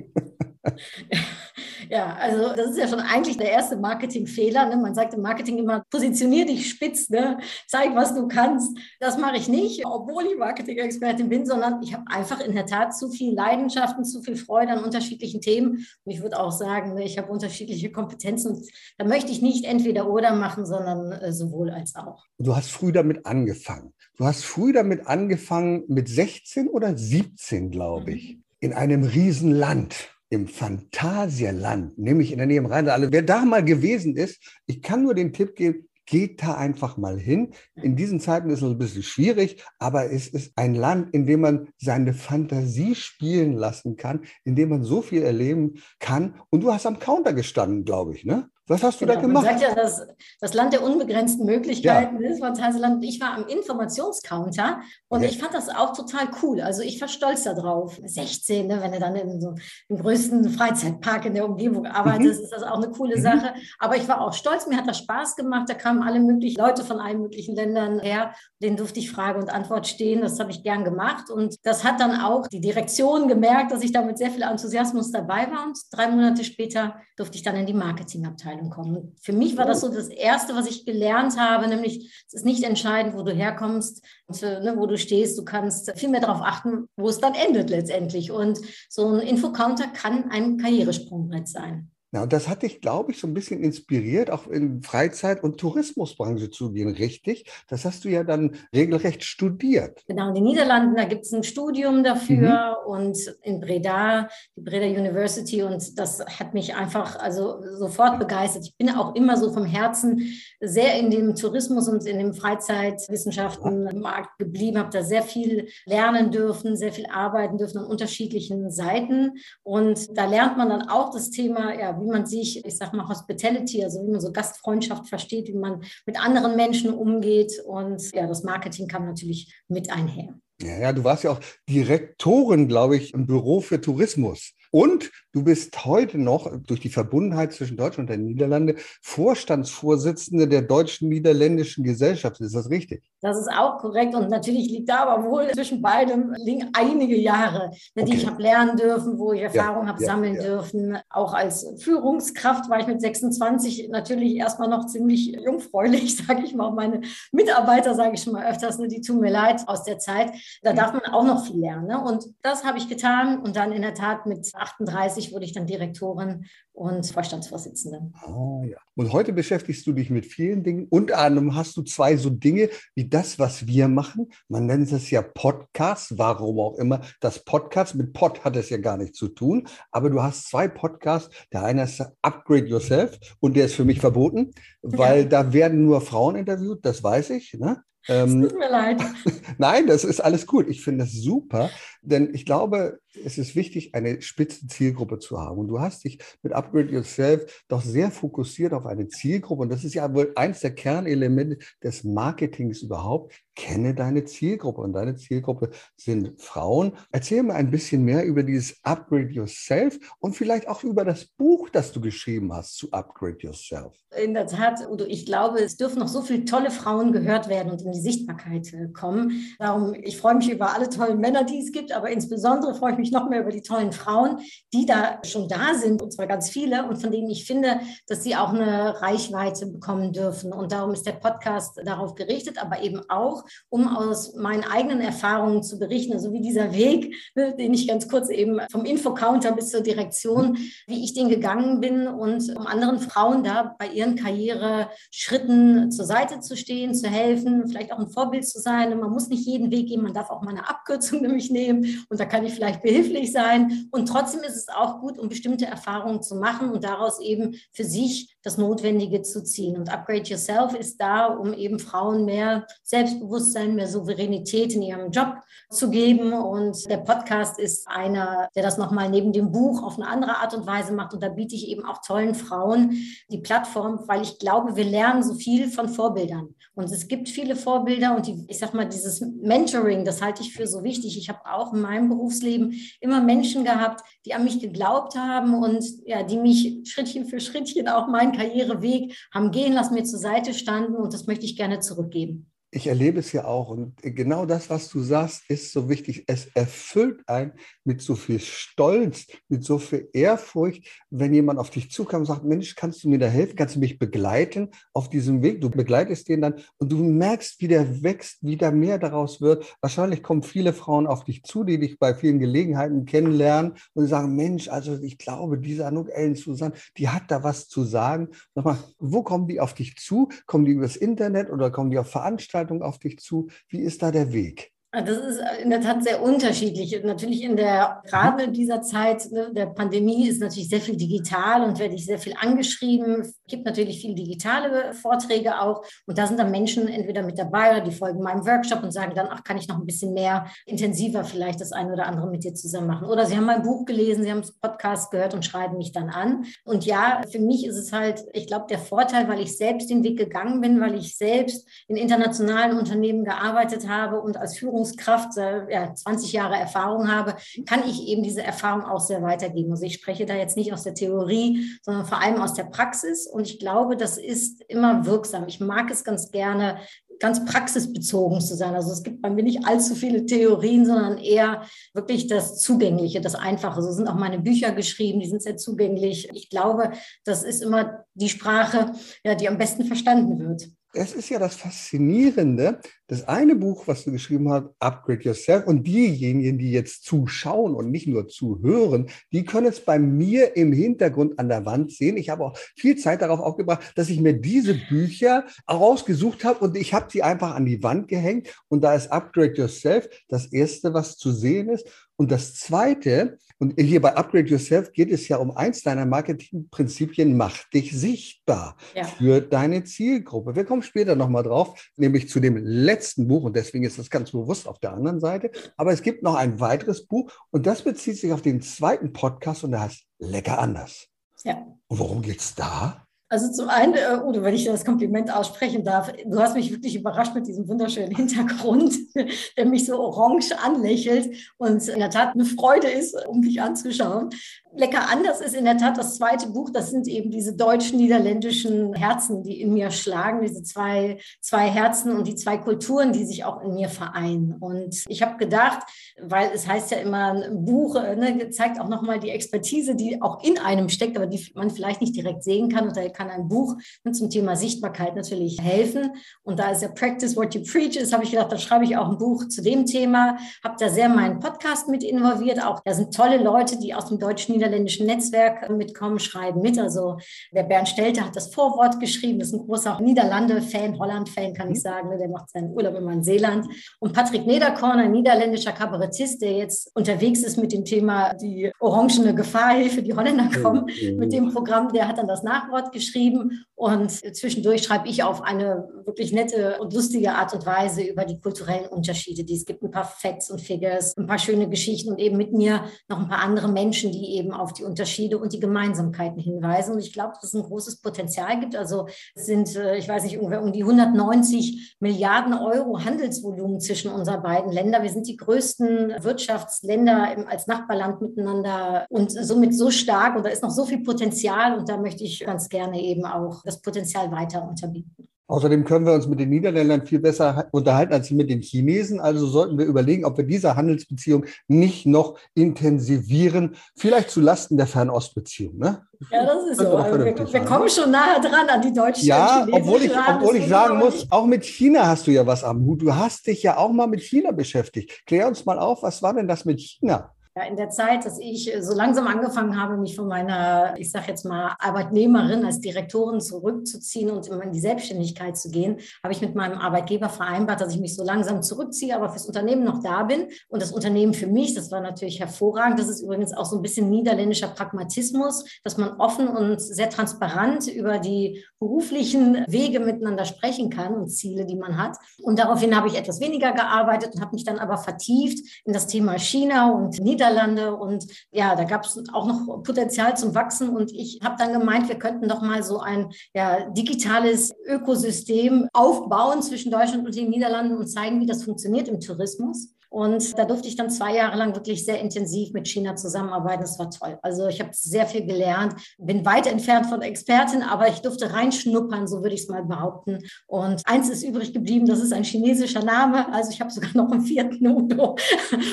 Ja, 1.90 2.16
also 2.16 2.54
das 2.54 2.70
ist 2.70 2.78
ja 2.78 2.88
schon 2.88 3.00
eigentlich 3.00 3.36
der 3.36 3.50
erste 3.50 3.76
Marketingfehler. 3.76 4.66
Ne? 4.66 4.76
Man 4.76 4.94
sagt 4.94 5.14
im 5.14 5.22
Marketing 5.22 5.58
immer, 5.58 5.84
positionier 5.90 6.44
dich 6.46 6.68
spitz, 6.68 7.08
ne? 7.08 7.38
zeig, 7.66 7.94
was 7.94 8.14
du 8.14 8.28
kannst. 8.28 8.76
Das 9.00 9.18
mache 9.18 9.36
ich 9.36 9.48
nicht, 9.48 9.84
obwohl 9.86 10.24
ich 10.26 10.38
Marketing-Expertin 10.38 11.28
bin, 11.28 11.46
sondern 11.46 11.82
ich 11.82 11.94
habe 11.94 12.04
einfach 12.08 12.40
in 12.40 12.54
der 12.54 12.66
Tat 12.66 12.96
zu 12.96 13.10
viel 13.10 13.34
Leidenschaften, 13.34 14.04
zu 14.04 14.22
viel 14.22 14.36
Freude 14.36 14.72
an 14.72 14.84
unterschiedlichen 14.84 15.40
Themen. 15.40 15.86
Und 16.04 16.12
ich 16.12 16.22
würde 16.22 16.38
auch 16.38 16.52
sagen, 16.52 16.94
ne, 16.94 17.04
ich 17.04 17.18
habe 17.18 17.30
unterschiedliche 17.30 17.90
Kompetenzen. 17.90 18.62
Da 18.98 19.04
möchte 19.04 19.32
ich 19.32 19.40
nicht 19.40 19.64
entweder 19.64 20.08
oder 20.08 20.34
machen, 20.34 20.66
sondern 20.66 21.12
äh, 21.12 21.32
sowohl 21.32 21.70
als 21.70 21.94
auch. 21.96 22.24
Du 22.38 22.54
hast 22.54 22.70
früh 22.70 22.92
damit 22.92 23.24
angefangen. 23.26 23.94
Du 24.16 24.24
hast 24.24 24.44
früh 24.44 24.72
damit 24.72 25.06
angefangen, 25.06 25.84
mit 25.88 26.08
16 26.08 26.68
oder 26.68 26.96
17, 26.96 27.70
glaube 27.70 28.12
ich, 28.12 28.34
mhm. 28.34 28.42
in 28.60 28.72
einem 28.72 29.04
Riesenland 29.04 30.17
im 30.30 30.46
Phantasialand, 30.46 31.98
nämlich 31.98 32.32
in 32.32 32.38
der 32.38 32.46
Nähe 32.46 32.58
im 32.58 32.66
Rheinland. 32.66 33.00
Also 33.00 33.12
wer 33.12 33.22
da 33.22 33.44
mal 33.44 33.64
gewesen 33.64 34.16
ist, 34.16 34.42
ich 34.66 34.82
kann 34.82 35.02
nur 35.02 35.14
den 35.14 35.32
Tipp 35.32 35.54
geben, 35.56 35.88
geht 36.08 36.42
da 36.42 36.54
einfach 36.54 36.96
mal 36.96 37.18
hin. 37.18 37.52
In 37.74 37.96
diesen 37.96 38.20
Zeiten 38.20 38.50
ist 38.50 38.62
es 38.62 38.70
ein 38.70 38.78
bisschen 38.78 39.02
schwierig, 39.02 39.62
aber 39.78 40.10
es 40.10 40.28
ist 40.28 40.52
ein 40.56 40.74
Land, 40.74 41.12
in 41.14 41.26
dem 41.26 41.40
man 41.40 41.68
seine 41.76 42.14
Fantasie 42.14 42.94
spielen 42.94 43.52
lassen 43.52 43.96
kann, 43.96 44.22
in 44.44 44.56
dem 44.56 44.70
man 44.70 44.82
so 44.84 45.02
viel 45.02 45.22
erleben 45.22 45.82
kann. 45.98 46.40
Und 46.50 46.62
du 46.62 46.72
hast 46.72 46.86
am 46.86 46.98
Counter 46.98 47.34
gestanden, 47.34 47.84
glaube 47.84 48.14
ich, 48.14 48.24
ne? 48.24 48.48
Was 48.68 48.82
hast 48.82 49.00
du 49.00 49.06
genau, 49.06 49.14
da 49.14 49.20
gemacht? 49.22 49.44
Man 49.44 49.58
sagt 49.58 49.62
ja, 49.62 49.74
dass 49.74 50.06
das 50.40 50.52
Land 50.52 50.74
der 50.74 50.82
unbegrenzten 50.82 51.46
Möglichkeiten 51.46 52.22
ja. 52.22 52.28
ist, 52.28 52.40
Phantasialand. 52.40 53.02
Ich 53.02 53.18
war 53.18 53.32
am 53.34 53.46
Informationscounter 53.46 54.80
und 55.08 55.22
ja. 55.22 55.28
ich 55.28 55.38
fand 55.38 55.54
das 55.54 55.70
auch 55.70 55.94
total 55.94 56.28
cool. 56.42 56.60
Also 56.60 56.82
ich 56.82 57.00
war 57.00 57.08
stolz 57.08 57.44
darauf. 57.44 57.98
16, 58.04 58.66
ne, 58.66 58.82
wenn 58.82 58.92
du 58.92 58.98
dann 58.98 59.16
in 59.16 59.40
so 59.40 59.54
im 59.88 59.96
größten 59.96 60.50
Freizeitpark 60.50 61.24
in 61.24 61.34
der 61.34 61.46
Umgebung 61.46 61.86
arbeitest, 61.86 62.40
mhm. 62.40 62.44
ist 62.44 62.52
das 62.52 62.62
auch 62.62 62.76
eine 62.76 62.90
coole 62.90 63.16
mhm. 63.16 63.22
Sache. 63.22 63.54
Aber 63.78 63.96
ich 63.96 64.06
war 64.06 64.20
auch 64.20 64.34
stolz, 64.34 64.66
mir 64.66 64.76
hat 64.76 64.86
das 64.86 64.98
Spaß 64.98 65.36
gemacht. 65.36 65.68
Da 65.68 65.74
kamen 65.74 66.02
alle 66.02 66.20
möglichen 66.20 66.60
Leute 66.60 66.84
von 66.84 67.00
allen 67.00 67.22
möglichen 67.22 67.56
Ländern 67.56 68.00
her. 68.00 68.34
Den 68.62 68.76
durfte 68.76 69.00
ich 69.00 69.10
Frage 69.10 69.38
und 69.38 69.48
Antwort 69.48 69.86
stehen. 69.86 70.20
Das 70.20 70.38
habe 70.40 70.50
ich 70.50 70.62
gern 70.62 70.84
gemacht. 70.84 71.30
Und 71.30 71.56
das 71.64 71.84
hat 71.84 72.00
dann 72.00 72.20
auch 72.20 72.46
die 72.48 72.60
Direktion 72.60 73.28
gemerkt, 73.28 73.72
dass 73.72 73.82
ich 73.82 73.92
da 73.92 74.02
mit 74.02 74.18
sehr 74.18 74.30
viel 74.30 74.42
Enthusiasmus 74.42 75.10
dabei 75.10 75.50
war. 75.50 75.64
Und 75.68 75.78
drei 75.90 76.08
Monate 76.08 76.44
später 76.44 76.96
durfte 77.16 77.36
ich 77.36 77.42
dann 77.42 77.56
in 77.56 77.64
die 77.64 77.72
Marketingabteilung 77.72 78.57
Kommen. 78.70 79.14
Für 79.20 79.32
mich 79.32 79.56
war 79.56 79.64
das 79.64 79.80
so 79.80 79.88
das 79.88 80.08
Erste, 80.08 80.54
was 80.54 80.68
ich 80.68 80.84
gelernt 80.84 81.38
habe, 81.38 81.68
nämlich 81.68 82.24
es 82.26 82.34
ist 82.34 82.44
nicht 82.44 82.64
entscheidend, 82.64 83.14
wo 83.14 83.22
du 83.22 83.32
herkommst, 83.32 84.04
und, 84.26 84.42
ne, 84.42 84.74
wo 84.76 84.86
du 84.86 84.98
stehst. 84.98 85.38
Du 85.38 85.44
kannst 85.44 85.90
viel 85.96 86.08
mehr 86.08 86.20
darauf 86.20 86.42
achten, 86.42 86.88
wo 86.96 87.08
es 87.08 87.18
dann 87.18 87.34
endet 87.34 87.70
letztendlich. 87.70 88.30
Und 88.30 88.58
so 88.88 89.06
ein 89.08 89.20
Infocounter 89.20 89.86
kann 89.86 90.30
ein 90.30 90.58
Karrieresprungbrett 90.58 91.48
sein. 91.48 91.90
Ja, 92.10 92.22
und 92.22 92.32
das 92.32 92.48
hat 92.48 92.62
dich, 92.62 92.80
glaube 92.80 93.12
ich, 93.12 93.20
so 93.20 93.26
ein 93.26 93.34
bisschen 93.34 93.62
inspiriert, 93.62 94.30
auch 94.30 94.46
in 94.46 94.82
Freizeit- 94.82 95.42
und 95.42 95.60
Tourismusbranche 95.60 96.48
zu 96.48 96.72
gehen, 96.72 96.88
richtig? 96.88 97.44
Das 97.68 97.84
hast 97.84 98.02
du 98.04 98.08
ja 98.08 98.24
dann 98.24 98.56
regelrecht 98.74 99.24
studiert. 99.24 100.04
Genau, 100.06 100.28
in 100.28 100.34
den 100.34 100.44
Niederlanden, 100.44 100.96
da 100.96 101.04
gibt 101.04 101.26
es 101.26 101.34
ein 101.34 101.42
Studium 101.42 102.02
dafür 102.02 102.78
mhm. 102.86 102.90
und 102.90 103.34
in 103.42 103.60
Breda, 103.60 104.28
die 104.56 104.62
Breda 104.62 104.86
University 104.86 105.62
und 105.62 105.98
das 105.98 106.24
hat 106.24 106.54
mich 106.54 106.74
einfach 106.74 107.18
also 107.18 107.62
sofort 107.76 108.18
begeistert. 108.18 108.64
Ich 108.64 108.76
bin 108.76 108.88
auch 108.88 109.14
immer 109.14 109.36
so 109.36 109.52
vom 109.52 109.66
Herzen 109.66 110.22
sehr 110.60 110.98
in 110.98 111.10
dem 111.10 111.34
Tourismus 111.34 111.88
und 111.88 112.06
in 112.06 112.18
dem 112.18 112.32
Freizeitwissenschaftenmarkt 112.32 114.38
geblieben, 114.38 114.78
habe 114.78 114.88
da 114.90 115.02
sehr 115.02 115.22
viel 115.22 115.68
lernen 115.84 116.30
dürfen, 116.30 116.74
sehr 116.74 116.94
viel 116.94 117.06
arbeiten 117.12 117.58
dürfen 117.58 117.78
an 117.78 117.84
unterschiedlichen 117.84 118.70
Seiten 118.70 119.32
und 119.62 120.16
da 120.16 120.24
lernt 120.24 120.56
man 120.56 120.70
dann 120.70 120.88
auch 120.88 121.12
das 121.12 121.28
Thema, 121.28 121.78
ja, 121.78 121.97
wie 122.02 122.10
man 122.10 122.26
sich, 122.26 122.64
ich 122.64 122.76
sag 122.76 122.92
mal, 122.92 123.08
Hospitality, 123.08 123.84
also 123.84 124.02
wie 124.04 124.10
man 124.10 124.20
so 124.20 124.32
Gastfreundschaft 124.32 125.08
versteht, 125.08 125.48
wie 125.48 125.54
man 125.54 125.82
mit 126.06 126.20
anderen 126.20 126.56
Menschen 126.56 126.92
umgeht. 126.92 127.52
Und 127.64 128.12
ja, 128.12 128.26
das 128.26 128.42
Marketing 128.42 128.88
kam 128.88 129.06
natürlich 129.06 129.54
mit 129.68 129.90
einher. 129.90 130.38
Ja, 130.60 130.78
ja, 130.78 130.92
du 130.92 131.04
warst 131.04 131.24
ja 131.24 131.30
auch 131.30 131.40
Direktorin, 131.68 132.66
glaube 132.66 132.96
ich, 132.96 133.14
im 133.14 133.26
Büro 133.26 133.60
für 133.60 133.80
Tourismus. 133.80 134.54
Und 134.70 135.10
du 135.32 135.44
bist 135.44 135.84
heute 135.84 136.18
noch 136.18 136.50
durch 136.66 136.80
die 136.80 136.88
Verbundenheit 136.88 137.52
zwischen 137.52 137.76
Deutschland 137.76 138.10
und 138.10 138.16
den 138.16 138.26
Niederlande 138.26 138.76
Vorstandsvorsitzende 139.02 140.48
der 140.48 140.62
deutschen 140.62 141.08
niederländischen 141.08 141.84
Gesellschaft. 141.84 142.40
Ist 142.40 142.54
das 142.54 142.68
richtig? 142.68 143.02
Das 143.20 143.38
ist 143.38 143.48
auch 143.48 143.78
korrekt. 143.78 144.14
Und 144.14 144.28
natürlich 144.30 144.68
liegt 144.70 144.88
da 144.88 145.06
aber 145.06 145.24
wohl 145.24 145.50
zwischen 145.52 145.80
beidem 145.80 146.34
liegen 146.36 146.70
einige 146.74 147.16
Jahre, 147.16 147.70
ne, 147.94 148.04
die 148.04 148.12
okay. 148.12 148.20
ich 148.20 148.26
habe 148.26 148.42
lernen 148.42 148.76
dürfen, 148.76 149.18
wo 149.18 149.32
ich 149.32 149.42
Erfahrung 149.42 149.84
ja, 149.84 149.92
habe 149.92 150.02
ja, 150.02 150.06
sammeln 150.06 150.34
ja. 150.34 150.42
dürfen. 150.42 150.98
Auch 151.08 151.32
als 151.32 151.66
Führungskraft 151.78 152.68
war 152.68 152.80
ich 152.80 152.86
mit 152.86 153.00
26 153.00 153.88
natürlich 153.90 154.36
erstmal 154.36 154.68
noch 154.68 154.86
ziemlich 154.86 155.32
jungfräulich, 155.32 156.16
sage 156.26 156.42
ich 156.44 156.54
mal. 156.54 156.70
Meine 156.70 157.00
Mitarbeiter, 157.32 157.94
sage 157.94 158.14
ich 158.14 158.22
schon 158.22 158.34
mal 158.34 158.46
öfters, 158.46 158.78
ne, 158.78 158.88
die 158.88 159.00
tun 159.00 159.20
mir 159.20 159.30
leid 159.30 159.62
aus 159.66 159.84
der 159.84 159.98
Zeit. 159.98 160.32
Da 160.62 160.72
darf 160.72 160.92
man 160.92 161.02
auch 161.12 161.24
noch 161.24 161.46
viel 161.46 161.58
lernen. 161.58 161.86
Ne? 161.86 162.02
Und 162.02 162.26
das 162.42 162.64
habe 162.64 162.78
ich 162.78 162.88
getan 162.88 163.40
und 163.40 163.56
dann 163.56 163.72
in 163.72 163.82
der 163.82 163.94
Tat 163.94 164.26
mit 164.26 164.46
38 164.60 165.32
wurde 165.32 165.44
ich 165.44 165.52
dann 165.52 165.66
Direktorin 165.66 166.46
und 166.72 167.06
Vorstandsvorsitzende. 167.06 168.10
Ah, 168.14 168.62
ja. 168.64 168.78
Und 168.94 169.12
heute 169.12 169.32
beschäftigst 169.32 169.86
du 169.86 169.92
dich 169.92 170.10
mit 170.10 170.26
vielen 170.26 170.62
Dingen. 170.62 170.86
Unter 170.90 171.18
anderem 171.18 171.54
hast 171.54 171.76
du 171.76 171.82
zwei 171.82 172.16
so 172.16 172.30
Dinge 172.30 172.68
wie 172.94 173.08
das, 173.08 173.38
was 173.38 173.66
wir 173.66 173.88
machen. 173.88 174.30
Man 174.48 174.66
nennt 174.66 174.90
es 174.90 175.10
ja 175.10 175.22
Podcast, 175.22 176.18
warum 176.18 176.60
auch 176.60 176.78
immer. 176.78 177.00
Das 177.20 177.44
Podcast 177.44 177.94
mit 177.94 178.12
Pod 178.12 178.44
hat 178.44 178.56
es 178.56 178.70
ja 178.70 178.78
gar 178.78 178.96
nichts 178.96 179.18
zu 179.18 179.28
tun. 179.28 179.66
Aber 179.90 180.10
du 180.10 180.22
hast 180.22 180.48
zwei 180.48 180.68
Podcasts. 180.68 181.34
Der 181.52 181.64
eine 181.64 181.84
ist 181.84 182.04
Upgrade 182.22 182.66
Yourself 182.66 183.18
und 183.40 183.56
der 183.56 183.66
ist 183.66 183.74
für 183.74 183.84
mich 183.84 184.00
verboten, 184.00 184.52
weil 184.82 185.22
ja. 185.22 185.28
da 185.28 185.52
werden 185.52 185.84
nur 185.84 186.00
Frauen 186.00 186.36
interviewt, 186.36 186.84
das 186.84 187.02
weiß 187.02 187.30
ich. 187.30 187.54
Ne? 187.54 187.82
Ähm, 188.08 188.42
Tut 188.42 188.58
mir 188.58 188.70
leid. 188.70 189.02
Nein, 189.58 189.86
das 189.86 190.04
ist 190.04 190.20
alles 190.20 190.46
gut. 190.46 190.68
Ich 190.68 190.82
finde 190.82 191.04
das 191.04 191.12
super, 191.12 191.70
denn 192.02 192.34
ich 192.34 192.46
glaube, 192.46 192.98
es 193.24 193.38
ist 193.38 193.56
wichtig, 193.56 193.94
eine 193.94 194.22
spitze 194.22 194.66
Zielgruppe 194.66 195.18
zu 195.18 195.38
haben. 195.38 195.58
Und 195.58 195.68
du 195.68 195.80
hast 195.80 196.04
dich 196.04 196.18
mit 196.42 196.52
Upgrade 196.52 196.90
Yourself 196.90 197.64
doch 197.68 197.82
sehr 197.82 198.10
fokussiert 198.10 198.72
auf 198.72 198.86
eine 198.86 199.08
Zielgruppe. 199.08 199.62
Und 199.62 199.70
das 199.70 199.84
ist 199.84 199.94
ja 199.94 200.12
wohl 200.14 200.32
eins 200.36 200.60
der 200.60 200.74
Kernelemente 200.74 201.58
des 201.82 202.04
Marketings 202.04 202.82
überhaupt. 202.82 203.34
Kenne 203.54 203.94
deine 203.94 204.24
Zielgruppe. 204.24 204.80
Und 204.80 204.92
deine 204.92 205.16
Zielgruppe 205.16 205.70
sind 205.96 206.40
Frauen. 206.40 206.92
Erzähl 207.10 207.42
mir 207.42 207.54
ein 207.54 207.70
bisschen 207.70 208.04
mehr 208.04 208.24
über 208.24 208.42
dieses 208.42 208.76
Upgrade 208.82 209.30
Yourself 209.30 209.98
und 210.20 210.36
vielleicht 210.36 210.68
auch 210.68 210.84
über 210.84 211.04
das 211.04 211.26
Buch, 211.26 211.68
das 211.70 211.92
du 211.92 212.00
geschrieben 212.00 212.52
hast 212.52 212.76
zu 212.76 212.90
Upgrade 212.92 213.38
Yourself. 213.40 213.94
In 214.22 214.34
der 214.34 214.46
Tat, 214.46 214.80
Udo, 214.88 215.04
ich 215.04 215.26
glaube, 215.26 215.58
es 215.58 215.76
dürfen 215.76 215.98
noch 215.98 216.08
so 216.08 216.22
viele 216.22 216.44
tolle 216.44 216.70
Frauen 216.70 217.12
gehört 217.12 217.48
werden 217.48 217.70
und 217.70 217.82
in 217.82 217.92
die 217.92 218.00
Sichtbarkeit 218.00 218.72
äh, 218.72 218.88
kommen. 218.88 219.54
Darum, 219.58 219.94
ich 219.94 220.16
freue 220.16 220.36
mich 220.36 220.50
über 220.50 220.74
alle 220.74 220.88
tollen 220.88 221.20
Männer, 221.20 221.44
die 221.44 221.58
es 221.58 221.72
gibt, 221.72 221.92
aber 221.92 222.10
insbesondere 222.10 222.74
freue 222.74 222.92
ich 222.92 222.98
mich 222.98 223.07
noch 223.12 223.28
mehr 223.28 223.40
über 223.40 223.50
die 223.50 223.62
tollen 223.62 223.92
Frauen, 223.92 224.38
die 224.72 224.86
da 224.86 225.20
schon 225.24 225.48
da 225.48 225.74
sind, 225.74 226.02
und 226.02 226.12
zwar 226.12 226.26
ganz 226.26 226.50
viele, 226.50 226.86
und 226.88 227.00
von 227.00 227.10
denen 227.10 227.30
ich 227.30 227.46
finde, 227.46 227.80
dass 228.06 228.22
sie 228.22 228.36
auch 228.36 228.52
eine 228.52 229.00
Reichweite 229.00 229.66
bekommen 229.66 230.12
dürfen. 230.12 230.52
Und 230.52 230.72
darum 230.72 230.92
ist 230.92 231.06
der 231.06 231.12
Podcast 231.12 231.80
darauf 231.84 232.14
gerichtet, 232.14 232.60
aber 232.60 232.82
eben 232.82 233.00
auch, 233.08 233.44
um 233.68 233.88
aus 233.88 234.34
meinen 234.34 234.64
eigenen 234.64 235.00
Erfahrungen 235.00 235.62
zu 235.62 235.78
berichten, 235.78 236.12
also 236.12 236.32
wie 236.32 236.40
dieser 236.40 236.72
Weg, 236.72 237.14
ne, 237.34 237.54
den 237.56 237.74
ich 237.74 237.88
ganz 237.88 238.08
kurz 238.08 238.28
eben 238.30 238.60
vom 238.70 238.84
Infocounter 238.84 239.52
bis 239.52 239.70
zur 239.70 239.80
Direktion, 239.80 240.56
wie 240.86 241.04
ich 241.04 241.14
den 241.14 241.28
gegangen 241.28 241.80
bin 241.80 242.06
und 242.06 242.56
um 242.56 242.66
anderen 242.66 242.98
Frauen 242.98 243.44
da 243.44 243.74
bei 243.78 243.88
ihren 243.88 244.16
Karriereschritten 244.16 245.90
zur 245.90 246.04
Seite 246.04 246.40
zu 246.40 246.56
stehen, 246.56 246.94
zu 246.94 247.08
helfen, 247.08 247.68
vielleicht 247.68 247.92
auch 247.92 247.98
ein 247.98 248.10
Vorbild 248.10 248.46
zu 248.46 248.60
sein. 248.60 248.92
Und 248.92 249.00
man 249.00 249.10
muss 249.10 249.28
nicht 249.28 249.46
jeden 249.46 249.70
Weg 249.70 249.88
gehen, 249.88 250.02
man 250.02 250.14
darf 250.14 250.30
auch 250.30 250.42
mal 250.42 250.50
eine 250.50 250.68
Abkürzung 250.68 251.22
nämlich 251.22 251.50
nehmen 251.50 252.04
und 252.08 252.20
da 252.20 252.24
kann 252.24 252.44
ich 252.44 252.54
vielleicht 252.54 252.82
behilflich 252.98 253.32
sein. 253.32 253.88
Und 253.90 254.06
trotzdem 254.06 254.42
ist 254.42 254.56
es 254.56 254.68
auch 254.68 255.00
gut, 255.00 255.18
um 255.18 255.28
bestimmte 255.28 255.66
Erfahrungen 255.66 256.22
zu 256.22 256.36
machen 256.36 256.70
und 256.70 256.84
daraus 256.84 257.20
eben 257.20 257.56
für 257.72 257.84
sich 257.84 258.36
das 258.42 258.58
Notwendige 258.58 259.22
zu 259.22 259.42
ziehen. 259.42 259.76
Und 259.76 259.92
Upgrade 259.92 260.22
Yourself 260.22 260.74
ist 260.74 261.00
da, 261.00 261.26
um 261.26 261.52
eben 261.52 261.78
Frauen 261.78 262.24
mehr 262.24 262.66
Selbstbewusstsein, 262.82 263.74
mehr 263.74 263.88
Souveränität 263.88 264.74
in 264.74 264.82
ihrem 264.82 265.10
Job 265.10 265.34
zu 265.70 265.90
geben. 265.90 266.32
Und 266.32 266.88
der 266.88 266.98
Podcast 266.98 267.58
ist 267.58 267.88
einer, 267.88 268.48
der 268.54 268.62
das 268.62 268.78
nochmal 268.78 269.10
neben 269.10 269.32
dem 269.32 269.52
Buch 269.52 269.82
auf 269.82 269.96
eine 269.96 270.08
andere 270.08 270.38
Art 270.38 270.54
und 270.54 270.66
Weise 270.66 270.92
macht. 270.92 271.14
Und 271.14 271.22
da 271.22 271.28
biete 271.28 271.54
ich 271.54 271.68
eben 271.68 271.84
auch 271.84 272.00
tollen 272.00 272.34
Frauen 272.34 272.96
die 273.30 273.38
Plattform, 273.38 274.00
weil 274.06 274.22
ich 274.22 274.38
glaube, 274.38 274.76
wir 274.76 274.84
lernen 274.84 275.22
so 275.22 275.34
viel 275.34 275.68
von 275.68 275.88
Vorbildern. 275.88 276.54
Und 276.74 276.92
es 276.92 277.08
gibt 277.08 277.28
viele 277.28 277.56
Vorbilder 277.56 278.14
und 278.14 278.26
die, 278.28 278.44
ich 278.46 278.58
sag 278.60 278.72
mal, 278.72 278.88
dieses 278.88 279.20
Mentoring, 279.20 280.04
das 280.04 280.22
halte 280.22 280.42
ich 280.42 280.54
für 280.54 280.68
so 280.68 280.84
wichtig. 280.84 281.18
Ich 281.18 281.28
habe 281.28 281.40
auch 281.44 281.72
in 281.72 281.80
meinem 281.80 282.08
Berufsleben 282.08 282.72
immer 283.00 283.20
Menschen 283.20 283.64
gehabt, 283.64 284.02
die 284.26 284.34
an 284.34 284.44
mich 284.44 284.60
geglaubt 284.60 285.16
haben 285.16 285.54
und 285.54 285.84
ja, 286.06 286.22
die 286.22 286.36
mich 286.36 286.80
Schrittchen 286.84 287.26
für 287.26 287.40
Schrittchen 287.40 287.88
auch 287.88 288.08
meinen 288.08 288.32
Karriereweg 288.32 289.16
haben 289.32 289.50
gehen 289.50 289.72
lassen, 289.72 289.94
mir 289.94 290.04
zur 290.04 290.18
Seite 290.18 290.54
standen 290.54 290.96
und 290.96 291.12
das 291.12 291.26
möchte 291.26 291.44
ich 291.44 291.56
gerne 291.56 291.80
zurückgeben 291.80 292.50
ich 292.70 292.86
erlebe 292.86 293.20
es 293.20 293.32
ja 293.32 293.46
auch 293.46 293.70
und 293.70 293.96
genau 294.02 294.44
das, 294.44 294.68
was 294.68 294.90
du 294.90 295.00
sagst, 295.00 295.48
ist 295.48 295.72
so 295.72 295.88
wichtig. 295.88 296.24
Es 296.26 296.48
erfüllt 296.54 297.26
einen 297.26 297.52
mit 297.84 298.02
so 298.02 298.14
viel 298.14 298.40
Stolz, 298.40 299.26
mit 299.48 299.64
so 299.64 299.78
viel 299.78 300.08
Ehrfurcht, 300.12 300.86
wenn 301.08 301.32
jemand 301.32 301.58
auf 301.58 301.70
dich 301.70 301.90
zukommt 301.90 302.20
und 302.20 302.26
sagt, 302.26 302.44
Mensch, 302.44 302.74
kannst 302.74 303.02
du 303.02 303.08
mir 303.08 303.18
da 303.18 303.26
helfen? 303.26 303.56
Kannst 303.56 303.76
du 303.76 303.80
mich 303.80 303.98
begleiten 303.98 304.70
auf 304.92 305.08
diesem 305.08 305.42
Weg? 305.42 305.62
Du 305.62 305.70
begleitest 305.70 306.28
den 306.28 306.42
dann 306.42 306.54
und 306.76 306.92
du 306.92 306.98
merkst, 306.98 307.60
wie 307.60 307.68
der 307.68 308.02
wächst, 308.02 308.38
wie 308.42 308.58
da 308.58 308.70
mehr 308.70 308.98
daraus 308.98 309.40
wird. 309.40 309.64
Wahrscheinlich 309.80 310.22
kommen 310.22 310.42
viele 310.42 310.74
Frauen 310.74 311.06
auf 311.06 311.24
dich 311.24 311.44
zu, 311.44 311.64
die 311.64 311.78
dich 311.78 311.98
bei 311.98 312.14
vielen 312.14 312.38
Gelegenheiten 312.38 313.06
kennenlernen 313.06 313.74
und 313.94 314.06
sagen, 314.06 314.36
Mensch, 314.36 314.68
also 314.68 315.00
ich 315.00 315.16
glaube, 315.16 315.58
diese 315.58 315.86
Anouk 315.86 316.10
Ellen 316.10 316.34
Susanne, 316.34 316.74
die 316.98 317.08
hat 317.08 317.30
da 317.30 317.42
was 317.42 317.68
zu 317.68 317.84
sagen. 317.84 318.28
Sag 318.54 318.64
mal, 318.66 318.78
wo 318.98 319.22
kommen 319.22 319.48
die 319.48 319.60
auf 319.60 319.72
dich 319.72 319.96
zu? 319.96 320.28
Kommen 320.44 320.66
die 320.66 320.72
übers 320.72 320.96
Internet 320.96 321.50
oder 321.50 321.70
kommen 321.70 321.90
die 321.90 321.98
auf 321.98 322.10
Veranstaltungen? 322.10 322.58
Veranstaltung 322.68 322.82
auf 322.82 322.98
dich 322.98 323.18
zu? 323.18 323.48
Wie 323.68 323.80
ist 323.80 324.02
da 324.02 324.10
der 324.10 324.32
Weg? 324.32 324.72
Ah, 324.90 325.02
das 325.02 325.18
ist 325.18 325.42
in 325.62 325.68
der 325.68 325.82
Tat 325.82 326.02
sehr 326.02 326.22
unterschiedlich. 326.22 326.98
Natürlich 327.04 327.42
in 327.42 327.56
der, 327.56 328.02
gerade 328.06 328.44
in 328.44 328.54
dieser 328.54 328.80
Zeit 328.80 329.30
ne, 329.30 329.52
der 329.52 329.66
Pandemie 329.66 330.26
ist 330.26 330.40
natürlich 330.40 330.70
sehr 330.70 330.80
viel 330.80 330.96
digital 330.96 331.62
und 331.62 331.78
werde 331.78 331.94
ich 331.94 332.06
sehr 332.06 332.18
viel 332.18 332.32
angeschrieben. 332.40 333.20
Es 333.20 333.38
gibt 333.46 333.66
natürlich 333.66 334.00
viele 334.00 334.14
digitale 334.14 334.94
Vorträge 334.94 335.60
auch. 335.60 335.84
Und 336.06 336.16
da 336.16 336.26
sind 336.26 336.40
dann 336.40 336.50
Menschen 336.50 336.88
entweder 336.88 337.22
mit 337.22 337.38
dabei 337.38 337.72
oder 337.72 337.80
die 337.82 337.90
folgen 337.90 338.22
meinem 338.22 338.46
Workshop 338.46 338.82
und 338.82 338.90
sagen 338.90 339.12
dann, 339.14 339.28
ach, 339.30 339.44
kann 339.44 339.58
ich 339.58 339.68
noch 339.68 339.76
ein 339.76 339.84
bisschen 339.84 340.14
mehr 340.14 340.46
intensiver 340.64 341.22
vielleicht 341.22 341.60
das 341.60 341.72
eine 341.72 341.92
oder 341.92 342.06
andere 342.06 342.30
mit 342.30 342.44
dir 342.44 342.54
zusammen 342.54 342.86
machen. 342.86 343.08
Oder 343.08 343.26
sie 343.26 343.36
haben 343.36 343.44
mein 343.44 343.62
Buch 343.62 343.84
gelesen, 343.84 344.24
sie 344.24 344.30
haben 344.30 344.40
das 344.40 344.52
Podcast 344.52 345.10
gehört 345.10 345.34
und 345.34 345.44
schreiben 345.44 345.76
mich 345.76 345.92
dann 345.92 346.08
an. 346.08 346.46
Und 346.64 346.86
ja, 346.86 347.20
für 347.30 347.40
mich 347.40 347.66
ist 347.66 347.76
es 347.76 347.92
halt, 347.92 348.24
ich 348.32 348.46
glaube, 348.46 348.64
der 348.70 348.78
Vorteil, 348.78 349.28
weil 349.28 349.40
ich 349.40 349.54
selbst 349.54 349.90
den 349.90 350.02
Weg 350.02 350.16
gegangen 350.16 350.62
bin, 350.62 350.80
weil 350.80 350.94
ich 350.94 351.18
selbst 351.18 351.68
in 351.88 351.96
internationalen 351.96 352.78
Unternehmen 352.78 353.26
gearbeitet 353.26 353.86
habe 353.86 354.22
und 354.22 354.38
als 354.38 354.56
Führung 354.56 354.77
Führungskraft, 354.78 355.36
ja, 355.36 355.94
20 355.94 356.32
Jahre 356.32 356.56
Erfahrung 356.56 357.10
habe, 357.10 357.34
kann 357.66 357.82
ich 357.88 358.06
eben 358.06 358.22
diese 358.22 358.42
Erfahrung 358.42 358.84
auch 358.84 359.00
sehr 359.00 359.22
weitergeben. 359.22 359.70
Also 359.72 359.84
ich 359.84 359.94
spreche 359.94 360.26
da 360.26 360.34
jetzt 360.34 360.56
nicht 360.56 360.72
aus 360.72 360.84
der 360.84 360.94
Theorie, 360.94 361.66
sondern 361.82 362.06
vor 362.06 362.20
allem 362.20 362.40
aus 362.40 362.54
der 362.54 362.64
Praxis. 362.64 363.26
Und 363.26 363.46
ich 363.46 363.58
glaube, 363.58 363.96
das 363.96 364.18
ist 364.18 364.62
immer 364.68 365.04
wirksam. 365.06 365.46
Ich 365.48 365.60
mag 365.60 365.90
es 365.90 366.04
ganz 366.04 366.30
gerne, 366.30 366.78
ganz 367.18 367.44
praxisbezogen 367.44 368.40
zu 368.40 368.54
sein. 368.54 368.74
Also 368.74 368.92
es 368.92 369.02
gibt 369.02 369.20
bei 369.20 369.30
mir 369.30 369.42
nicht 369.42 369.66
allzu 369.66 369.96
viele 369.96 370.24
Theorien, 370.24 370.86
sondern 370.86 371.18
eher 371.18 371.62
wirklich 371.92 372.28
das 372.28 372.60
Zugängliche, 372.60 373.20
das 373.20 373.34
Einfache. 373.34 373.82
So 373.82 373.90
sind 373.90 374.06
auch 374.06 374.14
meine 374.14 374.38
Bücher 374.38 374.70
geschrieben, 374.70 375.18
die 375.18 375.28
sind 375.28 375.42
sehr 375.42 375.56
zugänglich. 375.56 376.28
Ich 376.32 376.48
glaube, 376.48 376.92
das 377.24 377.42
ist 377.42 377.62
immer 377.62 378.04
die 378.14 378.28
Sprache, 378.28 378.92
ja, 379.24 379.34
die 379.34 379.48
am 379.48 379.58
besten 379.58 379.84
verstanden 379.84 380.38
wird. 380.38 380.68
Es 380.94 381.12
ist 381.12 381.28
ja 381.28 381.38
das 381.38 381.56
Faszinierende. 381.56 382.80
Das 383.06 383.26
eine 383.28 383.54
Buch, 383.54 383.86
was 383.86 384.04
du 384.04 384.12
geschrieben 384.12 384.50
hast, 384.50 384.66
Upgrade 384.78 385.22
Yourself, 385.22 385.66
und 385.66 385.86
diejenigen, 385.86 386.58
die 386.58 386.72
jetzt 386.72 387.04
zuschauen 387.04 387.74
und 387.74 387.90
nicht 387.90 388.06
nur 388.06 388.28
zuhören, 388.28 389.08
die 389.32 389.44
können 389.44 389.66
es 389.66 389.80
bei 389.80 389.98
mir 389.98 390.56
im 390.56 390.72
Hintergrund 390.72 391.38
an 391.38 391.48
der 391.48 391.64
Wand 391.66 391.92
sehen. 391.92 392.16
Ich 392.16 392.30
habe 392.30 392.44
auch 392.44 392.58
viel 392.76 392.96
Zeit 392.96 393.22
darauf 393.22 393.40
aufgebracht, 393.40 393.92
dass 393.96 394.08
ich 394.08 394.20
mir 394.20 394.34
diese 394.34 394.74
Bücher 394.74 395.44
rausgesucht 395.70 396.44
habe 396.44 396.64
und 396.64 396.76
ich 396.76 396.94
habe 396.94 397.06
sie 397.10 397.22
einfach 397.22 397.54
an 397.54 397.66
die 397.66 397.82
Wand 397.82 398.08
gehängt. 398.08 398.48
Und 398.68 398.82
da 398.82 398.94
ist 398.94 399.12
Upgrade 399.12 399.54
Yourself 399.54 400.08
das 400.28 400.46
erste, 400.46 400.94
was 400.94 401.16
zu 401.16 401.32
sehen 401.32 401.68
ist. 401.68 401.86
Und 402.16 402.30
das 402.30 402.54
zweite, 402.54 403.38
und 403.58 403.78
hier 403.80 404.00
bei 404.00 404.14
Upgrade 404.14 404.48
Yourself 404.48 404.92
geht 404.92 405.10
es 405.10 405.26
ja 405.26 405.38
um 405.38 405.50
eins 405.56 405.82
deiner 405.82 406.06
Marketingprinzipien, 406.06 407.36
mach 407.36 407.68
dich 407.70 407.92
sichtbar 407.92 408.76
ja. 408.94 409.04
für 409.04 409.40
deine 409.40 409.82
Zielgruppe. 409.82 410.54
Wir 410.54 410.64
kommen 410.64 410.82
später 410.82 411.16
nochmal 411.16 411.42
drauf, 411.42 411.90
nämlich 411.96 412.28
zu 412.28 412.38
dem 412.38 412.56
letzten 412.56 413.26
Buch 413.26 413.42
und 413.42 413.56
deswegen 413.56 413.84
ist 413.84 413.98
das 413.98 414.10
ganz 414.10 414.30
bewusst 414.30 414.68
auf 414.68 414.78
der 414.78 414.92
anderen 414.92 415.18
Seite. 415.18 415.50
Aber 415.76 415.92
es 415.92 416.02
gibt 416.02 416.22
noch 416.22 416.36
ein 416.36 416.60
weiteres 416.60 417.06
Buch 417.06 417.32
und 417.50 417.66
das 417.66 417.82
bezieht 417.82 418.18
sich 418.18 418.32
auf 418.32 418.42
den 418.42 418.62
zweiten 418.62 419.12
Podcast 419.12 419.64
und 419.64 419.72
der 419.72 419.80
heißt 419.80 420.04
Lecker 420.18 420.58
anders. 420.58 421.08
Ja. 421.44 421.66
Und 421.88 421.98
worum 421.98 422.22
geht 422.22 422.40
es 422.40 422.54
da? 422.54 423.07
Also 423.30 423.52
zum 423.52 423.68
einen, 423.68 423.92
äh, 423.92 424.20
Udo, 424.24 424.42
wenn 424.42 424.54
ich 424.54 424.64
das 424.64 424.86
Kompliment 424.86 425.30
aussprechen 425.34 425.84
darf, 425.84 426.10
du 426.24 426.38
hast 426.38 426.54
mich 426.54 426.70
wirklich 426.70 426.94
überrascht 426.94 427.34
mit 427.34 427.46
diesem 427.46 427.68
wunderschönen 427.68 428.14
Hintergrund, 428.14 428.94
der 429.56 429.66
mich 429.66 429.84
so 429.84 430.00
orange 430.00 430.58
anlächelt 430.58 431.36
und 431.58 431.86
in 431.88 431.98
der 431.98 432.08
Tat 432.08 432.34
eine 432.34 432.46
Freude 432.46 432.88
ist, 432.88 433.14
um 433.26 433.42
dich 433.42 433.60
anzuschauen. 433.60 434.30
Lecker 434.74 435.08
anders 435.08 435.40
ist 435.40 435.54
in 435.54 435.64
der 435.64 435.76
Tat 435.76 435.96
das 435.96 436.16
zweite 436.16 436.48
Buch. 436.48 436.70
Das 436.70 436.90
sind 436.90 437.08
eben 437.08 437.30
diese 437.30 437.56
deutsch-niederländischen 437.56 438.94
Herzen, 438.94 439.42
die 439.42 439.60
in 439.60 439.72
mir 439.72 439.90
schlagen, 439.90 440.42
diese 440.42 440.62
zwei, 440.62 441.18
zwei 441.40 441.68
Herzen 441.68 442.16
und 442.16 442.26
die 442.26 442.34
zwei 442.34 442.58
Kulturen, 442.58 443.12
die 443.12 443.24
sich 443.24 443.44
auch 443.44 443.62
in 443.62 443.74
mir 443.74 443.88
vereinen. 443.88 444.54
Und 444.60 445.04
ich 445.08 445.22
habe 445.22 445.38
gedacht, 445.38 445.86
weil 446.20 446.50
es 446.54 446.68
heißt 446.68 446.90
ja 446.90 446.98
immer, 446.98 447.32
ein 447.32 447.64
Buch 447.64 447.94
ne, 447.94 448.50
zeigt 448.50 448.80
auch 448.80 448.88
nochmal 448.88 449.18
die 449.18 449.30
Expertise, 449.30 449.94
die 449.94 450.20
auch 450.20 450.42
in 450.44 450.58
einem 450.58 450.88
steckt, 450.88 451.16
aber 451.16 451.26
die 451.26 451.44
man 451.54 451.70
vielleicht 451.70 452.00
nicht 452.00 452.14
direkt 452.14 452.44
sehen 452.44 452.68
kann. 452.68 452.88
Und 452.88 452.96
da 452.96 453.08
kann 453.08 453.30
ein 453.30 453.48
Buch 453.48 453.76
ne, 454.04 454.12
zum 454.12 454.28
Thema 454.28 454.54
Sichtbarkeit 454.54 455.16
natürlich 455.16 455.60
helfen. 455.60 456.12
Und 456.42 456.58
da 456.58 456.70
ist 456.70 456.82
ja 456.82 456.88
Practice 456.88 457.36
What 457.36 457.54
You 457.54 457.62
Preach 457.62 457.96
ist, 457.96 458.12
habe 458.12 458.24
ich 458.24 458.32
gedacht, 458.32 458.52
da 458.52 458.58
schreibe 458.58 458.84
ich 458.84 458.96
auch 458.96 459.08
ein 459.08 459.18
Buch 459.18 459.48
zu 459.48 459.62
dem 459.62 459.86
Thema. 459.86 460.36
Habe 460.62 460.76
da 460.78 460.88
sehr 460.88 461.08
meinen 461.08 461.40
Podcast 461.40 461.88
mit 461.88 462.04
involviert. 462.04 462.62
Auch 462.62 462.80
da 462.84 462.92
sind 462.92 463.14
tolle 463.14 463.38
Leute, 463.38 463.78
die 463.78 463.94
aus 463.94 464.06
dem 464.06 464.18
deutschen 464.18 464.57
niederländischen 464.58 465.06
Netzwerk 465.06 465.70
mitkommen, 465.70 466.18
schreiben 466.18 466.60
mit. 466.60 466.78
Also 466.78 467.16
der 467.52 467.62
Bernd 467.62 467.88
Stelter 467.88 468.26
hat 468.26 468.36
das 468.36 468.52
Vorwort 468.52 469.00
geschrieben, 469.00 469.38
das 469.38 469.48
ist 469.48 469.54
ein 469.54 469.66
großer 469.66 470.00
Niederlande-Fan, 470.00 470.98
Holland-Fan, 470.98 471.54
kann 471.54 471.70
ich 471.70 471.78
mhm. 471.78 471.82
sagen. 471.82 472.18
Der 472.18 472.28
macht 472.28 472.50
seinen 472.50 472.72
Urlaub 472.72 472.96
immer 472.96 473.12
in 473.12 473.22
Seeland. 473.22 473.66
Und 474.00 474.12
Patrick 474.12 474.46
Nederkorn, 474.46 474.98
ein 474.98 475.12
niederländischer 475.12 475.72
Kabarettist, 475.72 476.42
der 476.42 476.52
jetzt 476.52 476.90
unterwegs 476.94 477.42
ist 477.42 477.56
mit 477.56 477.72
dem 477.72 477.84
Thema 477.84 478.34
die 478.34 478.70
orangene 478.80 479.34
Gefahrhilfe, 479.34 480.02
die 480.02 480.14
Holländer 480.14 480.50
kommen, 480.60 480.86
mit 481.16 481.32
dem 481.32 481.52
Programm, 481.52 481.92
der 481.92 482.08
hat 482.08 482.18
dann 482.18 482.26
das 482.26 482.42
Nachwort 482.42 482.92
geschrieben. 482.92 483.64
Und 483.74 484.10
zwischendurch 484.10 484.82
schreibe 484.82 485.08
ich 485.08 485.22
auf 485.22 485.42
eine 485.42 485.88
wirklich 486.04 486.32
nette 486.32 486.78
und 486.80 486.92
lustige 486.92 487.32
Art 487.32 487.54
und 487.54 487.64
Weise 487.64 488.02
über 488.02 488.24
die 488.24 488.40
kulturellen 488.40 488.86
Unterschiede, 488.86 489.44
die 489.44 489.54
es 489.54 489.64
gibt. 489.64 489.82
Ein 489.82 489.90
paar 489.90 490.04
Facts 490.04 490.50
und 490.50 490.60
Figures, 490.60 491.16
ein 491.16 491.26
paar 491.26 491.38
schöne 491.38 491.68
Geschichten 491.68 492.10
und 492.10 492.18
eben 492.18 492.36
mit 492.36 492.52
mir 492.52 492.84
noch 493.08 493.20
ein 493.20 493.28
paar 493.28 493.42
andere 493.42 493.68
Menschen, 493.68 494.10
die 494.10 494.36
eben 494.36 494.47
auf 494.52 494.72
die 494.72 494.84
Unterschiede 494.84 495.38
und 495.38 495.52
die 495.52 495.60
Gemeinsamkeiten 495.60 496.40
hinweisen. 496.40 496.94
Und 496.94 497.00
ich 497.00 497.12
glaube, 497.12 497.32
dass 497.34 497.44
es 497.44 497.54
ein 497.54 497.62
großes 497.62 498.00
Potenzial 498.00 498.60
gibt. 498.60 498.76
Also 498.76 499.06
es 499.34 499.46
sind, 499.46 499.74
äh, 499.76 499.96
ich 499.96 500.08
weiß 500.08 500.24
nicht, 500.24 500.38
ungefähr 500.38 500.62
um 500.62 500.72
die 500.72 500.82
190 500.82 501.96
Milliarden 502.00 502.54
Euro 502.54 503.04
Handelsvolumen 503.04 503.80
zwischen 503.80 504.10
unseren 504.10 504.42
beiden 504.42 504.72
Ländern. 504.72 505.02
Wir 505.02 505.10
sind 505.10 505.26
die 505.26 505.36
größten 505.36 506.14
Wirtschaftsländer 506.22 507.48
als 507.48 507.66
Nachbarland 507.66 508.20
miteinander 508.20 509.06
und 509.10 509.30
somit 509.30 509.74
so 509.74 509.90
stark. 509.90 510.36
Und 510.36 510.44
da 510.44 510.50
ist 510.50 510.62
noch 510.62 510.70
so 510.70 510.84
viel 510.84 511.02
Potenzial. 511.02 511.78
Und 511.78 511.88
da 511.88 511.96
möchte 511.96 512.24
ich 512.24 512.40
ganz 512.40 512.68
gerne 512.68 513.00
eben 513.00 513.24
auch 513.24 513.62
das 513.64 513.80
Potenzial 513.80 514.30
weiter 514.30 514.66
unterbieten. 514.68 515.28
Außerdem 515.48 515.84
können 515.84 516.04
wir 516.04 516.12
uns 516.12 516.26
mit 516.26 516.38
den 516.38 516.50
Niederländern 516.50 517.06
viel 517.06 517.20
besser 517.20 517.68
unterhalten 517.72 518.12
als 518.12 518.30
mit 518.30 518.50
den 518.50 518.60
Chinesen. 518.60 519.18
Also 519.18 519.46
sollten 519.46 519.78
wir 519.78 519.86
überlegen, 519.86 520.26
ob 520.26 520.36
wir 520.36 520.44
diese 520.44 520.76
Handelsbeziehung 520.76 521.46
nicht 521.68 522.04
noch 522.04 522.38
intensivieren, 522.54 523.74
vielleicht 523.96 524.28
zu 524.28 524.42
Lasten 524.42 524.76
der 524.76 524.86
Fernostbeziehung. 524.86 525.78
Ne? 525.78 526.02
Ja, 526.30 526.44
das 526.44 526.70
ist 526.70 526.80
so. 526.80 526.94
Also 526.94 527.24
wir, 527.24 527.52
wir, 527.52 527.60
kommen 527.60 527.88
schon 527.88 528.10
nahe 528.10 528.38
dran 528.42 528.68
an 528.68 528.82
die 528.82 528.92
deutschen 528.92 529.26
Ja, 529.26 529.66
obwohl 529.72 530.02
ich, 530.02 530.12
obwohl 530.14 530.56
ich 530.56 530.68
sagen 530.68 530.98
muss, 530.98 531.26
auch 531.30 531.46
mit 531.46 531.64
China 531.64 532.06
hast 532.06 532.26
du 532.26 532.30
ja 532.30 532.46
was 532.46 532.62
am 532.62 532.84
Hut. 532.84 533.00
Du 533.00 533.14
hast 533.14 533.46
dich 533.46 533.62
ja 533.62 533.78
auch 533.78 533.90
mal 533.90 534.06
mit 534.06 534.20
China 534.20 534.50
beschäftigt. 534.50 535.24
Klär 535.24 535.48
uns 535.48 535.64
mal 535.64 535.78
auf, 535.78 536.02
was 536.02 536.22
war 536.22 536.34
denn 536.34 536.46
das 536.46 536.66
mit 536.66 536.78
China? 536.78 537.32
Ja, 537.58 537.64
in 537.64 537.74
der 537.74 537.90
Zeit, 537.90 538.24
dass 538.24 538.38
ich 538.38 538.72
so 538.82 538.94
langsam 538.94 539.26
angefangen 539.26 539.82
habe, 539.82 539.96
mich 539.96 540.14
von 540.14 540.28
meiner, 540.28 540.94
ich 540.96 541.10
sage 541.10 541.24
jetzt 541.26 541.44
mal, 541.44 541.74
Arbeitnehmerin 541.80 542.64
als 542.64 542.78
Direktorin 542.78 543.40
zurückzuziehen 543.40 544.30
und 544.30 544.46
in 544.46 544.70
die 544.70 544.78
Selbstständigkeit 544.78 545.56
zu 545.56 545.68
gehen, 545.68 545.96
habe 546.22 546.32
ich 546.32 546.40
mit 546.40 546.54
meinem 546.54 546.78
Arbeitgeber 546.78 547.28
vereinbart, 547.28 547.80
dass 547.80 547.92
ich 547.92 548.00
mich 548.00 548.14
so 548.14 548.22
langsam 548.22 548.62
zurückziehe, 548.62 549.12
aber 549.16 549.30
fürs 549.30 549.46
Unternehmen 549.46 549.82
noch 549.82 550.00
da 550.00 550.22
bin. 550.22 550.46
Und 550.68 550.80
das 550.80 550.92
Unternehmen 550.92 551.34
für 551.34 551.48
mich, 551.48 551.74
das 551.74 551.90
war 551.90 552.00
natürlich 552.00 552.38
hervorragend. 552.38 553.00
Das 553.00 553.08
ist 553.08 553.22
übrigens 553.22 553.52
auch 553.52 553.64
so 553.64 553.74
ein 553.74 553.82
bisschen 553.82 554.08
niederländischer 554.08 554.68
Pragmatismus, 554.68 555.64
dass 555.82 555.96
man 555.96 556.10
offen 556.20 556.46
und 556.46 556.80
sehr 556.80 557.10
transparent 557.10 557.88
über 557.88 558.20
die 558.20 558.64
beruflichen 558.78 559.64
Wege 559.66 559.98
miteinander 559.98 560.44
sprechen 560.44 560.90
kann 560.90 561.12
und 561.12 561.28
Ziele, 561.30 561.66
die 561.66 561.74
man 561.74 561.98
hat. 561.98 562.18
Und 562.40 562.60
daraufhin 562.60 562.94
habe 562.94 563.08
ich 563.08 563.18
etwas 563.18 563.40
weniger 563.40 563.72
gearbeitet 563.72 564.36
und 564.36 564.42
habe 564.42 564.54
mich 564.54 564.62
dann 564.62 564.78
aber 564.78 564.96
vertieft 564.96 565.82
in 565.84 565.92
das 565.92 566.06
Thema 566.06 566.38
China 566.38 566.92
und 566.92 567.18
Niederlande 567.18 567.47
Niederlande 567.48 567.94
und 567.96 568.26
ja, 568.50 568.74
da 568.76 568.84
gab 568.84 569.04
es 569.04 569.22
auch 569.32 569.46
noch 569.46 569.82
Potenzial 569.82 570.36
zum 570.36 570.54
Wachsen 570.54 570.90
und 570.90 571.12
ich 571.12 571.40
habe 571.42 571.56
dann 571.58 571.72
gemeint, 571.72 572.08
wir 572.08 572.18
könnten 572.18 572.48
doch 572.48 572.62
mal 572.62 572.82
so 572.82 573.00
ein 573.00 573.30
ja, 573.54 573.88
digitales 573.90 574.72
Ökosystem 574.86 575.88
aufbauen 575.92 576.62
zwischen 576.62 576.92
Deutschland 576.92 577.26
und 577.26 577.34
den 577.34 577.50
Niederlanden 577.50 577.96
und 577.96 578.08
zeigen, 578.08 578.40
wie 578.40 578.46
das 578.46 578.64
funktioniert 578.64 579.08
im 579.08 579.20
Tourismus. 579.20 579.94
Und 580.10 580.58
da 580.58 580.64
durfte 580.64 580.88
ich 580.88 580.96
dann 580.96 581.10
zwei 581.10 581.34
Jahre 581.34 581.56
lang 581.56 581.74
wirklich 581.74 582.04
sehr 582.04 582.20
intensiv 582.20 582.72
mit 582.72 582.88
China 582.88 583.16
zusammenarbeiten. 583.16 583.82
Das 583.82 583.98
war 583.98 584.10
toll. 584.10 584.38
Also 584.42 584.66
ich 584.68 584.80
habe 584.80 584.90
sehr 584.92 585.26
viel 585.26 585.44
gelernt, 585.44 585.94
bin 586.18 586.44
weit 586.44 586.66
entfernt 586.66 587.06
von 587.06 587.22
Expertin, 587.22 587.82
aber 587.82 588.08
ich 588.08 588.20
durfte 588.20 588.52
reinschnuppern, 588.52 589.26
so 589.26 589.42
würde 589.42 589.54
ich 589.54 589.62
es 589.62 589.68
mal 589.68 589.84
behaupten. 589.84 590.38
Und 590.66 591.02
eins 591.04 591.28
ist 591.28 591.42
übrig 591.42 591.72
geblieben, 591.72 592.06
das 592.06 592.20
ist 592.20 592.32
ein 592.32 592.44
chinesischer 592.44 593.04
Name. 593.04 593.52
Also 593.52 593.70
ich 593.70 593.80
habe 593.80 593.90
sogar 593.90 594.10
noch 594.14 594.30
einen 594.30 594.42
vierten 594.42 594.86
Udo 594.86 595.36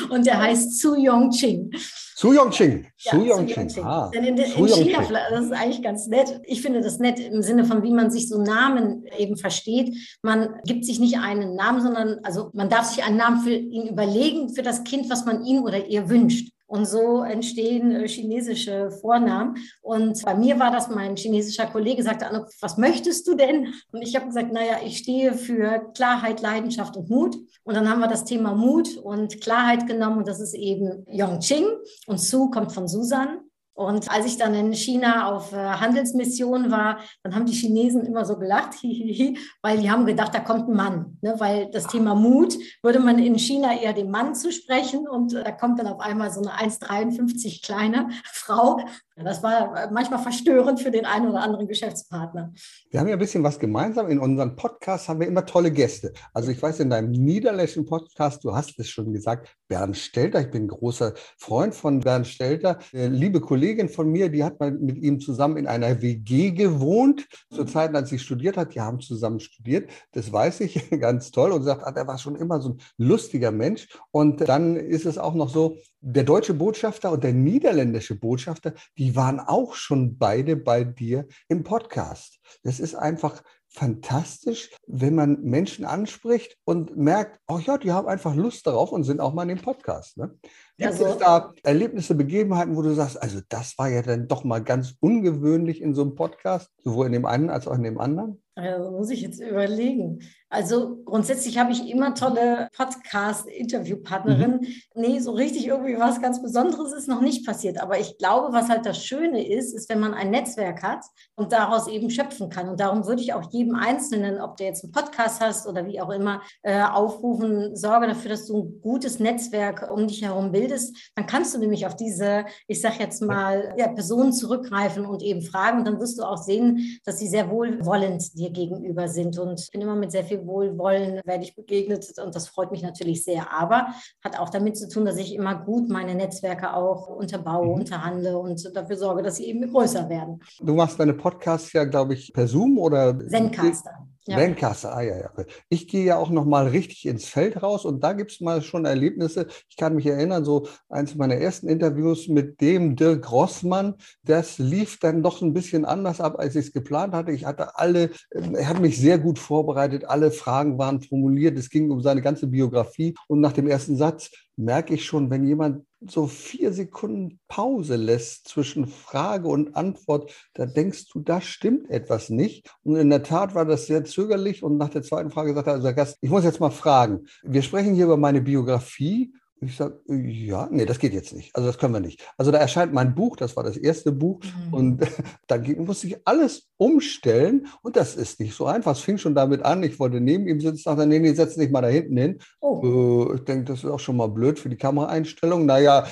und 0.09 0.25
der 0.25 0.39
heißt 0.39 0.79
Su 0.79 0.95
Yongqing. 0.95 1.71
Su 2.17 2.31
Yongqing. 2.31 2.87
Su 2.95 3.25
Yongqing. 3.25 3.83
Ah, 3.83 4.09
Denn 4.13 4.23
in, 4.23 4.37
in 4.37 4.67
China, 4.67 5.03
das 5.29 5.45
ist 5.45 5.51
eigentlich 5.51 5.83
ganz 5.83 6.07
nett. 6.07 6.39
Ich 6.45 6.61
finde 6.61 6.79
das 6.79 6.97
nett 6.97 7.19
im 7.19 7.41
Sinne 7.41 7.65
von, 7.65 7.83
wie 7.83 7.91
man 7.91 8.09
sich 8.09 8.29
so 8.29 8.41
Namen 8.41 9.03
eben 9.17 9.35
versteht. 9.35 9.93
Man 10.21 10.55
gibt 10.63 10.85
sich 10.85 11.01
nicht 11.01 11.17
einen 11.17 11.55
Namen, 11.55 11.81
sondern 11.81 12.19
also 12.23 12.51
man 12.53 12.69
darf 12.69 12.85
sich 12.85 13.03
einen 13.03 13.17
Namen 13.17 13.41
für 13.41 13.51
ihn 13.51 13.87
überlegen, 13.87 14.47
für 14.55 14.61
das 14.61 14.85
Kind, 14.85 15.09
was 15.09 15.25
man 15.25 15.43
ihm 15.43 15.63
oder 15.63 15.87
ihr 15.87 16.07
wünscht. 16.07 16.54
Und 16.75 16.85
so 16.85 17.23
entstehen 17.23 17.91
äh, 17.91 18.05
chinesische 18.05 18.91
Vornamen. 18.91 19.55
Und 19.81 20.21
bei 20.23 20.35
mir 20.35 20.59
war 20.59 20.71
das, 20.71 20.89
mein 20.89 21.15
chinesischer 21.15 21.67
Kollege 21.67 22.03
sagte, 22.03 22.27
Anuk, 22.27 22.49
was 22.59 22.77
möchtest 22.77 23.25
du 23.27 23.35
denn? 23.35 23.73
Und 23.93 24.01
ich 24.01 24.13
habe 24.15 24.25
gesagt, 24.25 24.51
naja, 24.51 24.79
ich 24.85 24.97
stehe 24.97 25.35
für 25.35 25.91
Klarheit, 25.95 26.41
Leidenschaft 26.41 26.97
und 26.97 27.09
Mut. 27.09 27.37
Und 27.63 27.75
dann 27.75 27.89
haben 27.89 28.01
wir 28.01 28.09
das 28.09 28.25
Thema 28.25 28.53
Mut 28.55 28.97
und 28.97 29.39
Klarheit 29.39 29.87
genommen. 29.87 30.17
Und 30.17 30.27
das 30.27 30.41
ist 30.41 30.53
eben 30.53 31.05
Yongqing. 31.09 31.65
Und 32.07 32.19
Su 32.19 32.49
kommt 32.49 32.73
von 32.73 32.89
Susan. 32.89 33.39
Und 33.75 34.09
als 34.09 34.25
ich 34.25 34.37
dann 34.37 34.53
in 34.53 34.73
China 34.73 35.29
auf 35.29 35.51
äh, 35.51 35.57
Handelsmission 35.57 36.71
war, 36.71 36.99
dann 37.23 37.35
haben 37.35 37.45
die 37.45 37.53
Chinesen 37.53 38.05
immer 38.05 38.23
so 38.23 38.37
gelacht, 38.37 38.75
weil 39.61 39.79
die 39.79 39.91
haben 39.91 40.05
gedacht, 40.05 40.33
da 40.33 40.39
kommt 40.39 40.69
ein 40.69 40.75
Mann. 40.75 41.17
Ne? 41.21 41.35
Weil 41.39 41.69
das 41.69 41.87
Thema 41.87 42.15
Mut 42.15 42.57
würde 42.81 42.99
man 42.99 43.19
in 43.19 43.37
China 43.37 43.77
eher 43.77 43.91
dem 43.91 44.09
Mann 44.11 44.33
zusprechen 44.33 45.09
und 45.09 45.33
äh, 45.33 45.43
da 45.43 45.51
kommt 45.51 45.77
dann 45.77 45.87
auf 45.87 45.99
einmal 45.99 46.31
so 46.31 46.39
eine 46.39 46.51
1,53 46.51 47.65
kleine 47.65 48.09
Frau 48.23 48.79
das 49.23 49.41
war 49.41 49.89
manchmal 49.91 50.19
verstörend 50.19 50.81
für 50.81 50.91
den 50.91 51.05
einen 51.05 51.29
oder 51.29 51.41
anderen 51.41 51.69
Geschäftspartner. 51.69 52.53
Wir 52.89 52.99
haben 52.99 53.07
ja 53.07 53.13
ein 53.13 53.19
bisschen 53.19 53.43
was 53.43 53.59
gemeinsam. 53.59 54.09
In 54.09 54.19
unseren 54.19 54.57
Podcasts 54.57 55.07
haben 55.07 55.21
wir 55.21 55.27
immer 55.27 55.45
tolle 55.45 55.71
Gäste. 55.71 56.11
Also 56.33 56.51
ich 56.51 56.61
weiß, 56.61 56.81
in 56.81 56.89
deinem 56.89 57.11
niederländischen 57.11 57.85
Podcast, 57.85 58.43
du 58.43 58.53
hast 58.53 58.77
es 58.77 58.89
schon 58.89 59.13
gesagt, 59.13 59.55
Bernd 59.69 59.95
Stelter. 59.95 60.41
Ich 60.41 60.51
bin 60.51 60.65
ein 60.65 60.67
großer 60.67 61.13
Freund 61.37 61.73
von 61.73 62.01
Bernd 62.01 62.27
Stelter. 62.27 62.79
Eine 62.93 63.07
liebe 63.07 63.39
Kollegin 63.39 63.87
von 63.87 64.09
mir, 64.11 64.27
die 64.27 64.43
hat 64.43 64.59
mal 64.59 64.71
mit 64.71 64.97
ihm 64.97 65.21
zusammen 65.21 65.55
in 65.55 65.67
einer 65.67 66.01
WG 66.01 66.51
gewohnt. 66.51 67.25
Zur 67.53 67.67
Zeit, 67.67 67.95
als 67.95 68.09
sie 68.09 68.19
studiert 68.19 68.57
hat, 68.57 68.75
die 68.75 68.81
haben 68.81 68.99
zusammen 68.99 69.39
studiert. 69.39 69.89
Das 70.11 70.31
weiß 70.31 70.59
ich 70.59 70.89
ganz 70.99 71.31
toll 71.31 71.53
und 71.53 71.63
sagt, 71.63 71.83
ah, 71.83 71.93
er 71.95 72.07
war 72.07 72.17
schon 72.17 72.35
immer 72.35 72.59
so 72.59 72.71
ein 72.71 72.77
lustiger 72.97 73.51
Mensch. 73.51 73.87
Und 74.11 74.47
dann 74.47 74.75
ist 74.75 75.05
es 75.05 75.17
auch 75.17 75.35
noch 75.35 75.49
so, 75.49 75.77
der 76.07 76.23
deutsche 76.23 76.53
Botschafter 76.53 77.11
und 77.11 77.23
der 77.23 77.33
niederländische 77.33 78.15
Botschafter, 78.15 78.73
die 78.97 79.04
die 79.05 79.15
waren 79.15 79.39
auch 79.39 79.75
schon 79.75 80.17
beide 80.17 80.55
bei 80.55 80.83
dir 80.83 81.27
im 81.47 81.63
Podcast. 81.63 82.39
Das 82.63 82.79
ist 82.79 82.95
einfach 82.95 83.43
fantastisch, 83.69 84.71
wenn 84.87 85.13
man 85.13 85.43
Menschen 85.43 85.85
anspricht 85.85 86.57
und 86.63 86.97
merkt, 86.97 87.39
oh 87.47 87.59
ja, 87.59 87.77
die 87.77 87.91
haben 87.91 88.07
einfach 88.07 88.33
Lust 88.33 88.65
darauf 88.65 88.91
und 88.91 89.03
sind 89.03 89.21
auch 89.21 89.35
mal 89.35 89.43
in 89.43 89.49
dem 89.49 89.61
Podcast. 89.61 90.17
Ne? 90.17 90.35
Gibt 90.77 90.93
also, 90.93 91.05
es 91.05 91.17
da 91.19 91.53
Erlebnisse, 91.61 92.15
Begebenheiten, 92.15 92.75
wo 92.75 92.81
du 92.81 92.95
sagst, 92.95 93.21
also 93.21 93.41
das 93.47 93.77
war 93.77 93.89
ja 93.89 94.01
dann 94.01 94.27
doch 94.27 94.43
mal 94.43 94.63
ganz 94.63 94.95
ungewöhnlich 95.01 95.83
in 95.83 95.93
so 95.93 96.01
einem 96.01 96.15
Podcast, 96.15 96.71
sowohl 96.83 97.05
in 97.05 97.11
dem 97.11 97.27
einen 97.27 97.51
als 97.51 97.67
auch 97.67 97.75
in 97.75 97.83
dem 97.83 97.99
anderen? 97.99 98.41
Also 98.55 98.89
muss 98.89 99.11
ich 99.11 99.21
jetzt 99.21 99.39
überlegen. 99.39 100.23
Also 100.55 101.03
grundsätzlich 101.03 101.57
habe 101.57 101.73
ich 101.73 101.89
immer 101.89 102.15
tolle 102.15 102.69
Podcast-Interviewpartnerinnen. 102.77 104.61
Mhm. 104.61 104.67
Nee, 104.95 105.19
so 105.19 105.33
richtig 105.33 105.67
irgendwie 105.67 105.99
was 105.99 106.21
ganz 106.21 106.41
Besonderes 106.41 106.93
ist 106.93 107.09
noch 107.09 107.19
nicht 107.19 107.45
passiert. 107.45 107.81
Aber 107.81 107.99
ich 107.99 108.17
glaube, 108.17 108.53
was 108.53 108.69
halt 108.69 108.85
das 108.85 109.03
Schöne 109.03 109.45
ist, 109.45 109.73
ist, 109.73 109.89
wenn 109.89 109.99
man 109.99 110.13
ein 110.13 110.31
Netzwerk 110.31 110.81
hat 110.81 111.03
und 111.35 111.51
daraus 111.51 111.89
eben 111.89 112.09
schöpfen 112.09 112.49
kann. 112.49 112.69
Und 112.69 112.79
darum 112.79 113.05
würde 113.05 113.21
ich 113.21 113.33
auch 113.33 113.51
jedem 113.51 113.75
Einzelnen, 113.75 114.39
ob 114.39 114.55
du 114.55 114.63
jetzt 114.63 114.85
einen 114.85 114.93
Podcast 114.93 115.41
hast 115.41 115.67
oder 115.67 115.85
wie 115.87 115.99
auch 115.99 116.09
immer, 116.09 116.41
äh, 116.61 116.81
aufrufen, 116.83 117.75
sorge 117.75 118.07
dafür, 118.07 118.31
dass 118.31 118.47
du 118.47 118.63
ein 118.63 118.79
gutes 118.81 119.19
Netzwerk 119.19 119.91
um 119.91 120.07
dich 120.07 120.21
herum 120.21 120.53
bildest. 120.53 121.11
Dann 121.15 121.25
kannst 121.25 121.53
du 121.53 121.59
nämlich 121.59 121.85
auf 121.85 121.97
diese, 121.97 122.45
ich 122.67 122.79
sage 122.79 122.95
jetzt 122.99 123.21
mal, 123.21 123.75
ja, 123.77 123.89
Personen 123.89 124.31
zurückgreifen 124.31 125.05
und 125.05 125.21
eben 125.21 125.41
fragen. 125.41 125.79
Und 125.79 125.85
dann 125.85 125.99
wirst 125.99 126.17
du 126.17 126.23
auch 126.23 126.37
sehen, 126.37 126.97
dass 127.03 127.19
sie 127.19 127.27
sehr 127.27 127.49
wohlwollend 127.49 128.37
dir 128.37 128.51
gegenüber 128.51 129.09
sind. 129.09 129.37
Und 129.37 129.59
ich 129.59 129.69
bin 129.69 129.81
immer 129.81 129.97
mit 129.97 130.13
sehr 130.13 130.23
viel 130.23 130.44
Wohlwollen 130.47 131.21
werde 131.25 131.43
ich 131.43 131.55
begegnet 131.55 132.05
und 132.23 132.35
das 132.35 132.47
freut 132.47 132.71
mich 132.71 132.81
natürlich 132.81 133.23
sehr. 133.23 133.51
Aber 133.51 133.87
hat 134.23 134.39
auch 134.39 134.49
damit 134.49 134.77
zu 134.77 134.87
tun, 134.89 135.05
dass 135.05 135.17
ich 135.17 135.33
immer 135.33 135.55
gut 135.55 135.89
meine 135.89 136.15
Netzwerke 136.15 136.73
auch 136.73 137.07
unterbaue, 137.07 137.67
mhm. 137.67 137.73
unterhandle 137.73 138.37
und 138.37 138.75
dafür 138.75 138.97
sorge, 138.97 139.23
dass 139.23 139.37
sie 139.37 139.45
eben 139.45 139.71
größer 139.71 140.09
werden. 140.09 140.41
Du 140.61 140.73
machst 140.73 140.99
deine 140.99 141.13
Podcasts 141.13 141.73
ja, 141.73 141.83
glaube 141.85 142.13
ich, 142.13 142.33
per 142.33 142.47
Zoom 142.47 142.77
oder? 142.77 143.17
Zencaster. 143.27 144.04
Ja. 144.27 144.37
Bandkasse, 144.37 144.91
ah 144.91 145.01
ja, 145.01 145.17
ja. 145.17 145.31
Ich 145.69 145.87
gehe 145.87 146.03
ja 146.03 146.17
auch 146.17 146.31
noch 146.31 146.45
mal 146.45 146.67
richtig 146.67 147.05
ins 147.05 147.25
Feld 147.25 147.61
raus 147.61 147.85
und 147.85 148.03
da 148.03 148.13
gibt 148.13 148.31
es 148.31 148.41
mal 148.41 148.63
schon 148.63 148.85
Erlebnisse. 148.85 149.45
Ich 149.69 149.77
kann 149.77 149.93
mich 149.93 150.07
erinnern, 150.07 150.43
so 150.43 150.67
eins 150.89 151.13
meiner 151.13 151.35
ersten 151.35 151.69
Interviews 151.69 152.27
mit 152.27 152.59
dem 152.59 152.95
Dirk 152.95 153.31
Rossmann, 153.31 153.93
das 154.23 154.57
lief 154.57 154.97
dann 154.99 155.21
doch 155.21 155.43
ein 155.43 155.53
bisschen 155.53 155.85
anders 155.85 156.21
ab, 156.21 156.39
als 156.39 156.55
ich 156.55 156.67
es 156.67 156.73
geplant 156.73 157.13
hatte. 157.13 157.31
Ich 157.33 157.45
hatte 157.45 157.77
alle, 157.77 158.09
ähm, 158.33 158.55
er 158.55 158.67
hat 158.67 158.79
mich 158.79 158.97
sehr 158.99 159.19
gut 159.19 159.37
vorbereitet, 159.37 160.05
alle 160.05 160.31
Fragen 160.31 160.79
waren 160.79 161.01
formuliert, 161.01 161.55
es 161.57 161.69
ging 161.69 161.91
um 161.91 162.01
seine 162.01 162.23
ganze 162.23 162.47
Biografie 162.47 163.13
und 163.27 163.41
nach 163.41 163.53
dem 163.53 163.67
ersten 163.67 163.95
Satz 163.95 164.31
merke 164.55 164.95
ich 164.95 165.05
schon, 165.05 165.29
wenn 165.29 165.45
jemand 165.45 165.85
so 166.11 166.27
vier 166.27 166.73
Sekunden 166.73 167.39
Pause 167.47 167.95
lässt 167.95 168.47
zwischen 168.47 168.87
Frage 168.87 169.47
und 169.47 169.75
Antwort, 169.75 170.31
da 170.53 170.65
denkst 170.65 171.09
du, 171.11 171.19
da 171.19 171.41
stimmt 171.41 171.89
etwas 171.89 172.29
nicht. 172.29 172.69
Und 172.83 172.95
in 172.95 173.09
der 173.09 173.23
Tat 173.23 173.55
war 173.55 173.65
das 173.65 173.87
sehr 173.87 174.03
zögerlich. 174.05 174.63
Und 174.63 174.77
nach 174.77 174.89
der 174.89 175.03
zweiten 175.03 175.31
Frage 175.31 175.53
sagte 175.53 175.71
er, 175.71 175.75
also 175.75 175.93
Gast, 175.93 176.17
ich 176.21 176.29
muss 176.29 176.43
jetzt 176.43 176.59
mal 176.59 176.71
fragen. 176.71 177.25
Wir 177.43 177.61
sprechen 177.61 177.93
hier 177.93 178.05
über 178.05 178.17
meine 178.17 178.41
Biografie 178.41 179.33
ich 179.61 179.77
sage, 179.77 179.99
ja, 180.07 180.67
nee, 180.69 180.85
das 180.85 180.99
geht 180.99 181.13
jetzt 181.13 181.33
nicht. 181.33 181.55
Also 181.55 181.67
das 181.67 181.77
können 181.77 181.93
wir 181.93 181.99
nicht. 181.99 182.21
Also 182.37 182.51
da 182.51 182.57
erscheint 182.57 182.93
mein 182.93 183.15
Buch, 183.15 183.37
das 183.37 183.55
war 183.55 183.63
das 183.63 183.77
erste 183.77 184.11
Buch. 184.11 184.41
Mhm. 184.67 184.73
Und 184.73 185.07
dann 185.47 185.65
musste 185.85 186.07
ich 186.07 186.17
alles 186.25 186.67
umstellen. 186.77 187.67
Und 187.81 187.95
das 187.95 188.15
ist 188.15 188.39
nicht 188.39 188.53
so 188.53 188.65
einfach. 188.65 188.91
Es 188.91 188.99
fing 188.99 189.17
schon 189.17 189.33
damit 189.33 189.63
an, 189.63 189.81
ich 189.83 189.99
wollte 189.99 190.19
neben 190.19 190.47
ihm 190.47 190.59
sitzen, 190.59 190.83
dachte, 190.83 191.07
nee, 191.07 191.19
nee, 191.19 191.33
setz 191.33 191.55
dich 191.55 191.71
mal 191.71 191.81
da 191.81 191.87
hinten 191.87 192.17
hin. 192.17 192.39
Oh. 192.59 193.31
Ich 193.33 193.41
denke, 193.45 193.65
das 193.65 193.83
ist 193.83 193.89
auch 193.89 193.99
schon 193.99 194.17
mal 194.17 194.27
blöd 194.27 194.59
für 194.59 194.69
die 194.69 194.75
Kameraeinstellung. 194.75 195.65
Naja, 195.65 196.05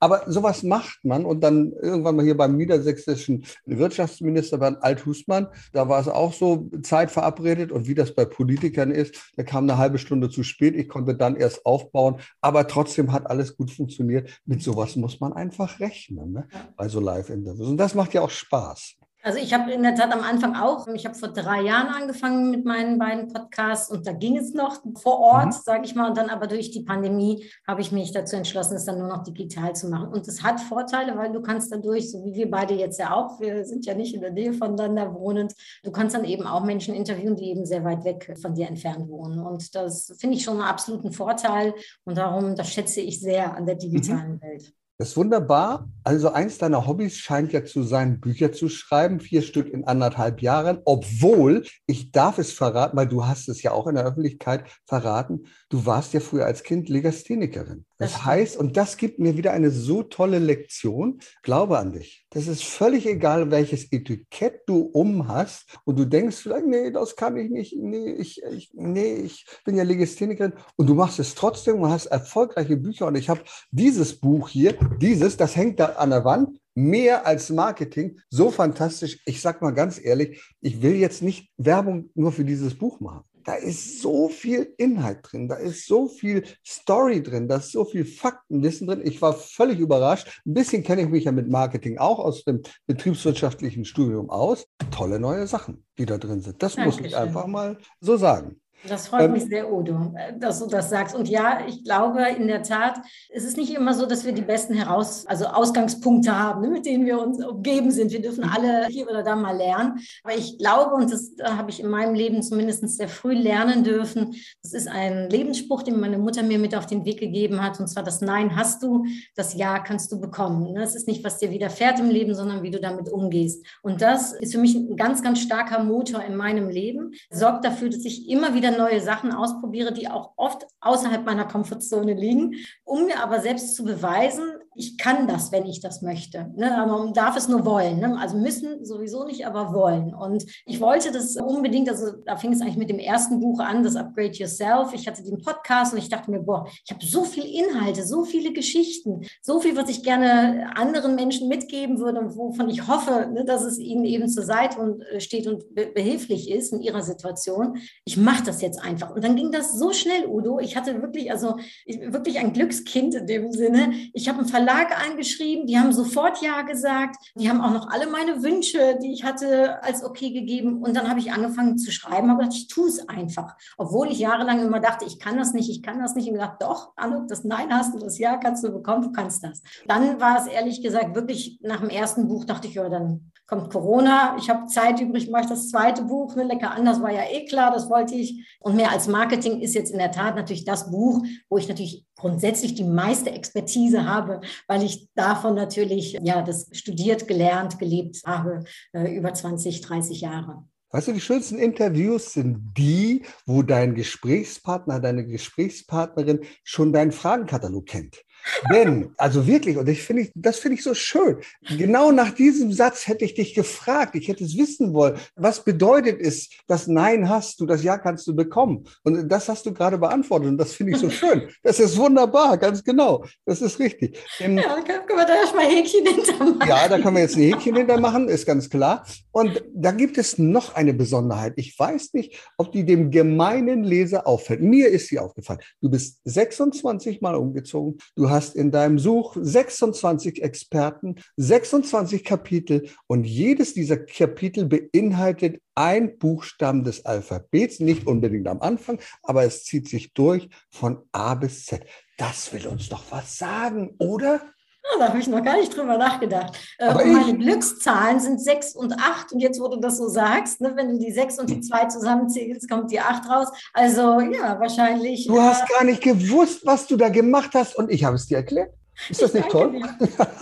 aber 0.00 0.24
sowas 0.26 0.62
macht 0.64 0.98
man. 1.04 1.24
Und 1.24 1.42
dann 1.42 1.72
irgendwann 1.80 2.16
mal 2.16 2.24
hier 2.24 2.36
beim 2.36 2.56
niedersächsischen 2.56 3.44
Wirtschaftsminister 3.64 4.58
Bernd 4.58 4.82
Althusmann, 4.82 5.46
da 5.72 5.88
war 5.88 6.00
es 6.00 6.08
auch 6.08 6.32
so 6.32 6.68
Zeit 6.82 7.10
verabredet. 7.10 7.70
Und 7.70 7.86
wie 7.86 7.94
das 7.94 8.14
bei 8.14 8.24
Politikern 8.24 8.90
ist, 8.90 9.32
der 9.36 9.44
kam 9.44 9.64
eine 9.64 9.78
halbe 9.78 9.98
Stunde 9.98 10.30
zu 10.30 10.42
spät. 10.42 10.74
Ich 10.74 10.88
konnte 10.88 11.14
dann 11.14 11.36
erst 11.36 11.64
aufbauen. 11.64 12.16
Aber 12.40 12.66
trotzdem 12.66 12.87
trotzdem 12.88 13.12
hat 13.12 13.28
alles 13.28 13.56
gut 13.56 13.70
funktioniert. 13.70 14.40
Mit 14.46 14.62
sowas 14.62 14.96
muss 14.96 15.20
man 15.20 15.32
einfach 15.32 15.78
rechnen, 15.80 16.32
ne? 16.32 16.48
bei 16.76 16.88
so 16.88 17.00
Live-Interviews. 17.00 17.68
Und 17.68 17.76
das 17.76 17.94
macht 17.94 18.14
ja 18.14 18.22
auch 18.22 18.30
Spaß. 18.30 18.96
Also 19.28 19.40
ich 19.40 19.52
habe 19.52 19.70
in 19.72 19.82
der 19.82 19.94
Tat 19.94 20.10
am 20.10 20.22
Anfang 20.22 20.56
auch, 20.56 20.86
ich 20.86 21.04
habe 21.04 21.14
vor 21.14 21.28
drei 21.28 21.60
Jahren 21.60 21.88
angefangen 21.88 22.50
mit 22.50 22.64
meinen 22.64 22.98
beiden 22.98 23.28
Podcasts 23.28 23.90
und 23.90 24.06
da 24.06 24.12
ging 24.12 24.38
es 24.38 24.54
noch 24.54 24.80
vor 25.02 25.18
Ort, 25.18 25.48
mhm. 25.48 25.52
sage 25.52 25.84
ich 25.84 25.94
mal, 25.94 26.08
und 26.08 26.16
dann 26.16 26.30
aber 26.30 26.46
durch 26.46 26.70
die 26.70 26.80
Pandemie 26.80 27.44
habe 27.66 27.82
ich 27.82 27.92
mich 27.92 28.10
dazu 28.10 28.36
entschlossen, 28.36 28.76
es 28.76 28.86
dann 28.86 28.96
nur 28.96 29.08
noch 29.08 29.24
digital 29.24 29.76
zu 29.76 29.90
machen. 29.90 30.08
Und 30.08 30.26
es 30.26 30.42
hat 30.42 30.62
Vorteile, 30.62 31.14
weil 31.18 31.30
du 31.30 31.42
kannst 31.42 31.70
dadurch, 31.70 32.10
so 32.10 32.24
wie 32.24 32.32
wir 32.32 32.50
beide 32.50 32.72
jetzt 32.72 32.98
ja 32.98 33.12
auch, 33.12 33.38
wir 33.38 33.66
sind 33.66 33.84
ja 33.84 33.92
nicht 33.92 34.14
in 34.14 34.22
der 34.22 34.32
Nähe 34.32 34.54
voneinander 34.54 35.12
wohnend, 35.12 35.52
du 35.82 35.92
kannst 35.92 36.16
dann 36.16 36.24
eben 36.24 36.46
auch 36.46 36.64
Menschen 36.64 36.94
interviewen, 36.94 37.36
die 37.36 37.50
eben 37.50 37.66
sehr 37.66 37.84
weit 37.84 38.04
weg 38.04 38.34
von 38.40 38.54
dir 38.54 38.66
entfernt 38.66 39.10
wohnen. 39.10 39.40
Und 39.40 39.74
das 39.74 40.10
finde 40.18 40.38
ich 40.38 40.42
schon 40.42 40.54
einen 40.54 40.70
absoluten 40.70 41.12
Vorteil 41.12 41.74
und 42.04 42.16
darum, 42.16 42.56
das 42.56 42.72
schätze 42.72 43.02
ich 43.02 43.20
sehr 43.20 43.54
an 43.54 43.66
der 43.66 43.74
digitalen 43.74 44.36
mhm. 44.36 44.40
Welt. 44.40 44.72
Das 45.00 45.10
ist 45.10 45.16
wunderbar. 45.16 45.88
Also 46.02 46.30
eins 46.32 46.58
deiner 46.58 46.88
Hobbys 46.88 47.18
scheint 47.18 47.52
ja 47.52 47.64
zu 47.64 47.84
sein, 47.84 48.20
Bücher 48.20 48.50
zu 48.50 48.68
schreiben, 48.68 49.20
vier 49.20 49.42
Stück 49.42 49.68
in 49.68 49.84
anderthalb 49.84 50.42
Jahren, 50.42 50.80
obwohl, 50.84 51.64
ich 51.86 52.10
darf 52.10 52.38
es 52.38 52.52
verraten, 52.52 52.96
weil 52.96 53.06
du 53.06 53.24
hast 53.24 53.48
es 53.48 53.62
ja 53.62 53.70
auch 53.70 53.86
in 53.86 53.94
der 53.94 54.04
Öffentlichkeit 54.04 54.64
verraten, 54.86 55.46
du 55.68 55.86
warst 55.86 56.14
ja 56.14 56.20
früher 56.20 56.46
als 56.46 56.64
Kind 56.64 56.88
Legasthenikerin. 56.88 57.84
Das 57.98 58.24
heißt, 58.24 58.56
und 58.56 58.76
das 58.76 58.96
gibt 58.96 59.18
mir 59.18 59.36
wieder 59.36 59.52
eine 59.52 59.70
so 59.70 60.04
tolle 60.04 60.38
Lektion, 60.38 61.18
glaube 61.42 61.78
an 61.78 61.92
dich. 61.92 62.26
Das 62.30 62.46
ist 62.46 62.62
völlig 62.62 63.06
egal, 63.06 63.50
welches 63.50 63.92
Etikett 63.92 64.60
du 64.66 64.82
um 64.82 65.26
hast 65.26 65.78
und 65.84 65.98
du 65.98 66.04
denkst 66.04 66.36
vielleicht, 66.36 66.66
nee, 66.66 66.92
das 66.92 67.16
kann 67.16 67.36
ich 67.36 67.50
nicht, 67.50 67.74
nee, 67.76 68.12
ich, 68.12 68.40
ich, 68.52 68.70
nee, 68.74 69.14
ich 69.14 69.46
bin 69.64 69.76
ja 69.76 69.82
Legasthenikerin 69.82 70.52
und 70.76 70.86
du 70.86 70.94
machst 70.94 71.18
es 71.18 71.34
trotzdem 71.34 71.80
und 71.80 71.90
hast 71.90 72.06
erfolgreiche 72.06 72.76
Bücher. 72.76 73.06
Und 73.08 73.16
ich 73.16 73.28
habe 73.28 73.40
dieses 73.72 74.20
Buch 74.20 74.48
hier, 74.48 74.78
dieses, 75.00 75.36
das 75.36 75.56
hängt 75.56 75.80
da 75.80 75.86
an 75.86 76.10
der 76.10 76.24
Wand, 76.24 76.60
mehr 76.74 77.26
als 77.26 77.50
Marketing, 77.50 78.20
so 78.30 78.50
fantastisch. 78.50 79.20
Ich 79.26 79.40
sag 79.40 79.60
mal 79.60 79.72
ganz 79.72 80.00
ehrlich, 80.00 80.40
ich 80.60 80.82
will 80.82 80.94
jetzt 80.94 81.22
nicht 81.22 81.50
Werbung 81.56 82.10
nur 82.14 82.30
für 82.30 82.44
dieses 82.44 82.78
Buch 82.78 83.00
machen 83.00 83.24
da 83.44 83.54
ist 83.54 84.00
so 84.00 84.28
viel 84.28 84.74
Inhalt 84.76 85.20
drin, 85.22 85.48
da 85.48 85.56
ist 85.56 85.86
so 85.86 86.08
viel 86.08 86.44
Story 86.66 87.22
drin, 87.22 87.48
da 87.48 87.56
ist 87.56 87.72
so 87.72 87.84
viel 87.84 88.04
Faktenwissen 88.04 88.86
drin. 88.86 89.00
Ich 89.04 89.20
war 89.22 89.32
völlig 89.32 89.78
überrascht. 89.78 90.42
Ein 90.46 90.54
bisschen 90.54 90.82
kenne 90.82 91.02
ich 91.02 91.08
mich 91.08 91.24
ja 91.24 91.32
mit 91.32 91.48
Marketing 91.48 91.98
auch 91.98 92.18
aus 92.18 92.44
dem 92.44 92.62
betriebswirtschaftlichen 92.86 93.84
Studium 93.84 94.30
aus. 94.30 94.66
Tolle 94.90 95.18
neue 95.18 95.46
Sachen, 95.46 95.84
die 95.98 96.06
da 96.06 96.18
drin 96.18 96.40
sind. 96.40 96.62
Das 96.62 96.74
Dankeschön. 96.74 97.02
muss 97.02 97.10
ich 97.10 97.16
einfach 97.16 97.46
mal 97.46 97.78
so 98.00 98.16
sagen. 98.16 98.60
Das 98.86 99.08
freut 99.08 99.22
ähm, 99.22 99.32
mich 99.32 99.46
sehr, 99.46 99.72
Udo, 99.72 100.14
dass 100.38 100.60
du 100.60 100.66
das 100.66 100.88
sagst. 100.88 101.14
Und 101.16 101.28
ja, 101.28 101.60
ich 101.66 101.82
glaube 101.82 102.24
in 102.36 102.46
der 102.46 102.62
Tat, 102.62 103.00
es 103.28 103.44
ist 103.44 103.56
nicht 103.56 103.74
immer 103.74 103.92
so, 103.92 104.06
dass 104.06 104.24
wir 104.24 104.32
die 104.32 104.42
besten 104.42 104.74
Heraus 104.74 105.26
also 105.26 105.46
Ausgangspunkte 105.46 106.36
haben, 106.38 106.62
ne, 106.62 106.68
mit 106.68 106.86
denen 106.86 107.04
wir 107.04 107.20
uns 107.20 107.44
umgeben 107.44 107.90
sind. 107.90 108.12
Wir 108.12 108.22
dürfen 108.22 108.44
alle 108.44 108.86
hier 108.86 109.08
oder 109.08 109.24
da 109.24 109.34
mal 109.34 109.56
lernen. 109.56 109.98
Aber 110.22 110.34
ich 110.34 110.58
glaube, 110.58 110.94
und 110.94 111.12
das 111.12 111.32
habe 111.42 111.70
ich 111.70 111.80
in 111.80 111.88
meinem 111.88 112.14
Leben 112.14 112.42
zumindest 112.42 112.88
sehr 112.88 113.08
früh 113.08 113.34
lernen 113.34 113.82
dürfen, 113.82 114.36
das 114.62 114.72
ist 114.72 114.88
ein 114.88 115.28
Lebensspruch, 115.28 115.82
den 115.82 115.98
meine 115.98 116.18
Mutter 116.18 116.42
mir 116.42 116.58
mit 116.58 116.76
auf 116.76 116.86
den 116.86 117.04
Weg 117.04 117.18
gegeben 117.18 117.62
hat. 117.62 117.80
Und 117.80 117.88
zwar 117.88 118.04
das 118.04 118.20
Nein 118.20 118.54
hast 118.54 118.82
du, 118.82 119.04
das 119.34 119.54
Ja 119.54 119.80
kannst 119.80 120.12
du 120.12 120.20
bekommen. 120.20 120.74
Das 120.76 120.94
ist 120.94 121.08
nicht, 121.08 121.24
was 121.24 121.38
dir 121.38 121.50
widerfährt 121.50 121.98
im 121.98 122.10
Leben, 122.10 122.34
sondern 122.34 122.62
wie 122.62 122.70
du 122.70 122.80
damit 122.80 123.08
umgehst. 123.08 123.66
Und 123.82 124.02
das 124.02 124.32
ist 124.32 124.52
für 124.52 124.60
mich 124.60 124.76
ein 124.76 124.96
ganz, 124.96 125.22
ganz 125.22 125.40
starker 125.40 125.82
Motor 125.82 126.22
in 126.22 126.36
meinem 126.36 126.68
Leben. 126.68 127.12
Sorgt 127.30 127.64
dafür, 127.64 127.88
dass 127.90 128.04
ich 128.04 128.28
immer 128.28 128.54
wieder 128.54 128.67
wieder 128.68 128.78
neue 128.78 129.00
Sachen 129.00 129.32
ausprobiere, 129.32 129.92
die 129.92 130.08
auch 130.08 130.32
oft 130.36 130.66
außerhalb 130.80 131.24
meiner 131.24 131.46
Komfortzone 131.46 132.14
liegen, 132.14 132.56
um 132.84 133.06
mir 133.06 133.22
aber 133.22 133.40
selbst 133.40 133.74
zu 133.74 133.84
beweisen, 133.84 134.44
ich 134.78 134.96
kann 134.96 135.26
das, 135.26 135.50
wenn 135.50 135.66
ich 135.66 135.80
das 135.80 136.02
möchte. 136.02 136.52
Ne? 136.56 136.70
Man 136.70 137.12
darf 137.12 137.36
es 137.36 137.48
nur 137.48 137.66
wollen. 137.66 137.98
Ne? 137.98 138.16
Also 138.18 138.36
müssen 138.36 138.84
sowieso 138.84 139.24
nicht, 139.24 139.44
aber 139.44 139.74
wollen. 139.74 140.14
Und 140.14 140.44
ich 140.66 140.80
wollte 140.80 141.10
das 141.10 141.36
unbedingt, 141.36 141.88
also 141.88 142.12
da 142.24 142.36
fing 142.36 142.52
es 142.52 142.60
eigentlich 142.60 142.76
mit 142.76 142.88
dem 142.88 143.00
ersten 143.00 143.40
Buch 143.40 143.58
an, 143.58 143.82
das 143.82 143.96
Upgrade 143.96 144.30
Yourself. 144.30 144.94
Ich 144.94 145.08
hatte 145.08 145.24
den 145.24 145.38
Podcast 145.38 145.92
und 145.92 145.98
ich 145.98 146.08
dachte 146.08 146.30
mir, 146.30 146.40
boah, 146.40 146.68
ich 146.84 146.92
habe 146.92 147.04
so 147.04 147.24
viele 147.24 147.48
Inhalte, 147.48 148.06
so 148.06 148.24
viele 148.24 148.52
Geschichten, 148.52 149.22
so 149.42 149.58
viel, 149.58 149.76
was 149.76 149.90
ich 149.90 150.04
gerne 150.04 150.70
anderen 150.76 151.16
Menschen 151.16 151.48
mitgeben 151.48 151.98
würde 151.98 152.20
und 152.20 152.36
wovon 152.36 152.70
ich 152.70 152.86
hoffe, 152.86 153.28
ne, 153.32 153.44
dass 153.44 153.64
es 153.64 153.80
ihnen 153.80 154.04
eben 154.04 154.28
zur 154.28 154.44
Seite 154.44 154.78
und, 154.78 155.02
äh, 155.02 155.20
steht 155.20 155.48
und 155.48 155.74
behilflich 155.74 156.52
ist 156.52 156.72
in 156.72 156.80
ihrer 156.80 157.02
Situation. 157.02 157.78
Ich 158.04 158.16
mache 158.16 158.44
das 158.44 158.62
jetzt 158.62 158.80
einfach. 158.80 159.12
Und 159.12 159.24
dann 159.24 159.34
ging 159.34 159.50
das 159.50 159.72
so 159.72 159.92
schnell, 159.92 160.26
Udo. 160.28 160.60
Ich 160.60 160.76
hatte 160.76 161.02
wirklich, 161.02 161.32
also 161.32 161.56
ich, 161.84 162.00
wirklich 162.12 162.38
ein 162.38 162.52
Glückskind 162.52 163.16
in 163.16 163.26
dem 163.26 163.50
Sinne. 163.50 163.92
Ich 164.12 164.28
habe 164.28 164.38
einen 164.38 164.46
Verlag 164.46 164.67
Verlag 164.68 165.08
angeschrieben, 165.08 165.66
die 165.66 165.78
haben 165.78 165.92
sofort 165.94 166.42
Ja 166.42 166.60
gesagt. 166.62 167.16
Die 167.34 167.48
haben 167.48 167.62
auch 167.62 167.72
noch 167.72 167.88
alle 167.88 168.06
meine 168.06 168.42
Wünsche, 168.42 168.98
die 169.02 169.12
ich 169.12 169.24
hatte, 169.24 169.82
als 169.82 170.04
okay 170.04 170.30
gegeben. 170.30 170.82
Und 170.82 170.94
dann 170.94 171.08
habe 171.08 171.20
ich 171.20 171.32
angefangen 171.32 171.78
zu 171.78 171.90
schreiben, 171.90 172.36
gedacht, 172.36 172.54
ich 172.54 172.68
tue 172.68 172.88
es 172.88 173.08
einfach. 173.08 173.56
Obwohl 173.78 174.10
ich 174.10 174.18
jahrelang 174.18 174.60
immer 174.60 174.80
dachte, 174.80 175.06
ich 175.06 175.18
kann 175.18 175.38
das 175.38 175.54
nicht, 175.54 175.70
ich 175.70 175.82
kann 175.82 175.98
das 175.98 176.14
nicht. 176.14 176.28
Und 176.28 176.34
gedacht, 176.34 176.56
doch, 176.60 176.92
Anuk, 176.96 177.28
das 177.28 177.44
Nein 177.44 177.72
hast 177.72 177.94
du, 177.94 177.98
das 177.98 178.18
Ja 178.18 178.36
kannst 178.36 178.62
du 178.62 178.70
bekommen, 178.70 179.02
du 179.02 179.12
kannst 179.12 179.42
das. 179.42 179.62
Dann 179.86 180.20
war 180.20 180.38
es 180.38 180.46
ehrlich 180.46 180.82
gesagt 180.82 181.14
wirklich 181.14 181.58
nach 181.62 181.80
dem 181.80 181.88
ersten 181.88 182.28
Buch, 182.28 182.44
dachte 182.44 182.68
ich, 182.68 182.74
ja, 182.74 182.90
dann 182.90 183.30
kommt 183.46 183.72
Corona, 183.72 184.36
ich 184.38 184.50
habe 184.50 184.66
Zeit 184.66 185.00
übrig, 185.00 185.30
mache 185.30 185.44
ich 185.44 185.48
das 185.48 185.70
zweite 185.70 186.02
Buch, 186.02 186.36
ne, 186.36 186.42
lecker 186.42 186.72
anders 186.72 187.00
war 187.00 187.10
ja 187.10 187.22
eh 187.30 187.46
klar, 187.46 187.72
das 187.72 187.88
wollte 187.88 188.14
ich. 188.14 188.46
Und 188.60 188.76
mehr 188.76 188.92
als 188.92 189.08
Marketing 189.08 189.60
ist 189.60 189.74
jetzt 189.74 189.90
in 189.90 189.98
der 189.98 190.12
Tat 190.12 190.36
natürlich 190.36 190.66
das 190.66 190.90
Buch, 190.90 191.24
wo 191.48 191.56
ich 191.56 191.66
natürlich 191.66 192.04
grundsätzlich 192.18 192.74
die 192.74 192.84
meiste 192.84 193.30
Expertise 193.30 194.04
habe, 194.04 194.40
weil 194.66 194.82
ich 194.82 195.08
davon 195.14 195.54
natürlich 195.54 196.18
ja 196.22 196.42
das 196.42 196.68
studiert, 196.72 197.26
gelernt, 197.28 197.78
gelebt 197.78 198.20
habe 198.26 198.64
äh, 198.92 199.16
über 199.16 199.32
20, 199.32 199.80
30 199.80 200.20
Jahre. 200.20 200.64
Weißt 200.90 201.08
du, 201.08 201.12
die 201.12 201.20
schönsten 201.20 201.58
Interviews 201.58 202.32
sind 202.32 202.72
die, 202.76 203.24
wo 203.44 203.62
dein 203.62 203.94
Gesprächspartner, 203.94 205.00
deine 205.00 205.26
Gesprächspartnerin 205.26 206.40
schon 206.64 206.94
deinen 206.94 207.12
Fragenkatalog 207.12 207.86
kennt. 207.86 208.24
Denn, 208.72 209.12
also 209.16 209.46
wirklich, 209.46 209.76
und 209.76 209.88
ich 209.88 210.02
finde, 210.02 210.28
das 210.34 210.58
finde 210.58 210.76
ich 210.76 210.82
so 210.82 210.94
schön. 210.94 211.38
Genau 211.76 212.12
nach 212.12 212.30
diesem 212.30 212.72
Satz 212.72 213.06
hätte 213.06 213.24
ich 213.24 213.34
dich 213.34 213.54
gefragt. 213.54 214.14
Ich 214.14 214.28
hätte 214.28 214.44
es 214.44 214.56
wissen 214.56 214.92
wollen. 214.92 215.18
Was 215.36 215.64
bedeutet 215.64 216.20
es, 216.20 216.48
das 216.66 216.86
Nein 216.86 217.28
hast 217.28 217.60
du, 217.60 217.66
das 217.66 217.82
Ja 217.82 217.98
kannst 217.98 218.26
du 218.26 218.34
bekommen? 218.34 218.84
Und 219.04 219.28
das 219.28 219.48
hast 219.48 219.66
du 219.66 219.72
gerade 219.72 219.98
beantwortet. 219.98 220.48
Und 220.48 220.58
das 220.58 220.72
finde 220.72 220.92
ich 220.92 220.98
so 220.98 221.10
schön. 221.10 221.48
Das 221.62 221.80
ist 221.80 221.98
wunderbar, 221.98 222.56
ganz 222.56 222.82
genau. 222.82 223.24
Das 223.44 223.60
ist 223.60 223.78
richtig. 223.78 224.18
Denn, 224.38 224.56
ja, 224.56 224.80
können 224.82 225.18
wir 225.18 225.26
da 225.26 225.34
erstmal 225.34 225.66
Häkchen 225.66 226.06
hintermachen. 226.06 226.68
Ja, 226.68 226.88
da 226.88 226.98
können 226.98 227.16
wir 227.16 227.22
jetzt 227.22 227.36
ein 227.36 227.42
Häkchen 227.42 227.76
hintermachen, 227.76 228.28
ist 228.28 228.46
ganz 228.46 228.70
klar. 228.70 229.04
Und 229.32 229.62
da 229.74 229.90
gibt 229.90 230.18
es 230.18 230.38
noch 230.38 230.74
eine 230.74 230.94
Besonderheit. 230.94 231.52
Ich 231.56 231.78
weiß 231.78 232.14
nicht, 232.14 232.38
ob 232.56 232.72
die 232.72 232.84
dem 232.84 233.10
gemeinen 233.10 233.84
Leser 233.84 234.26
auffällt. 234.26 234.62
Mir 234.62 234.88
ist 234.88 235.08
sie 235.08 235.18
aufgefallen. 235.18 235.60
Du 235.80 235.90
bist 235.90 236.20
26 236.24 237.20
Mal 237.20 237.34
umgezogen. 237.34 237.98
Du 238.16 238.27
hast 238.30 238.38
hast 238.38 238.54
in 238.54 238.70
deinem 238.70 238.98
Such 238.98 239.36
26 239.40 240.42
Experten, 240.42 241.16
26 241.36 242.22
Kapitel 242.24 242.88
und 243.08 243.24
jedes 243.24 243.74
dieser 243.74 243.98
Kapitel 243.98 244.66
beinhaltet 244.66 245.60
ein 245.74 246.18
Buchstaben 246.18 246.84
des 246.84 247.04
Alphabets, 247.04 247.80
nicht 247.80 248.06
unbedingt 248.06 248.46
am 248.46 248.60
Anfang, 248.60 249.00
aber 249.22 249.44
es 249.44 249.64
zieht 249.64 249.88
sich 249.88 250.12
durch 250.12 250.48
von 250.70 250.98
A 251.12 251.34
bis 251.34 251.66
Z. 251.66 251.84
Das 252.16 252.52
will 252.52 252.66
uns 252.68 252.88
doch 252.88 253.04
was 253.10 253.36
sagen, 253.38 253.96
oder? 253.98 254.40
Ja, 254.90 254.98
da 254.98 255.08
habe 255.08 255.18
ich 255.18 255.26
noch 255.26 255.42
gar 255.42 255.56
nicht 255.56 255.76
drüber 255.76 255.98
nachgedacht. 255.98 256.56
Äh, 256.78 256.88
und 256.88 257.12
meine 257.12 257.38
Glückszahlen 257.38 258.20
sind 258.20 258.40
6 258.40 258.74
und 258.74 258.92
8. 258.92 259.32
Und 259.32 259.40
jetzt, 259.40 259.60
wo 259.60 259.68
du 259.68 259.78
das 259.80 259.98
so 259.98 260.08
sagst, 260.08 260.60
ne, 260.60 260.72
wenn 260.76 260.92
du 260.92 260.98
die 260.98 261.12
6 261.12 261.38
und 261.38 261.50
die 261.50 261.60
2 261.60 261.86
zusammenzählst, 261.86 262.68
kommt 262.70 262.90
die 262.90 263.00
8 263.00 263.28
raus. 263.28 263.48
Also 263.72 264.20
ja, 264.20 264.58
wahrscheinlich. 264.58 265.26
Du 265.26 265.36
äh, 265.36 265.40
hast 265.40 265.68
gar 265.68 265.84
nicht 265.84 266.02
gewusst, 266.02 266.64
was 266.64 266.86
du 266.86 266.96
da 266.96 267.08
gemacht 267.08 267.50
hast 267.54 267.76
und 267.76 267.90
ich 267.90 268.04
habe 268.04 268.16
es 268.16 268.26
dir 268.26 268.38
erklärt. 268.38 268.72
Ist 269.08 269.22
das 269.22 269.34
nicht 269.34 269.48
toll? 269.48 269.80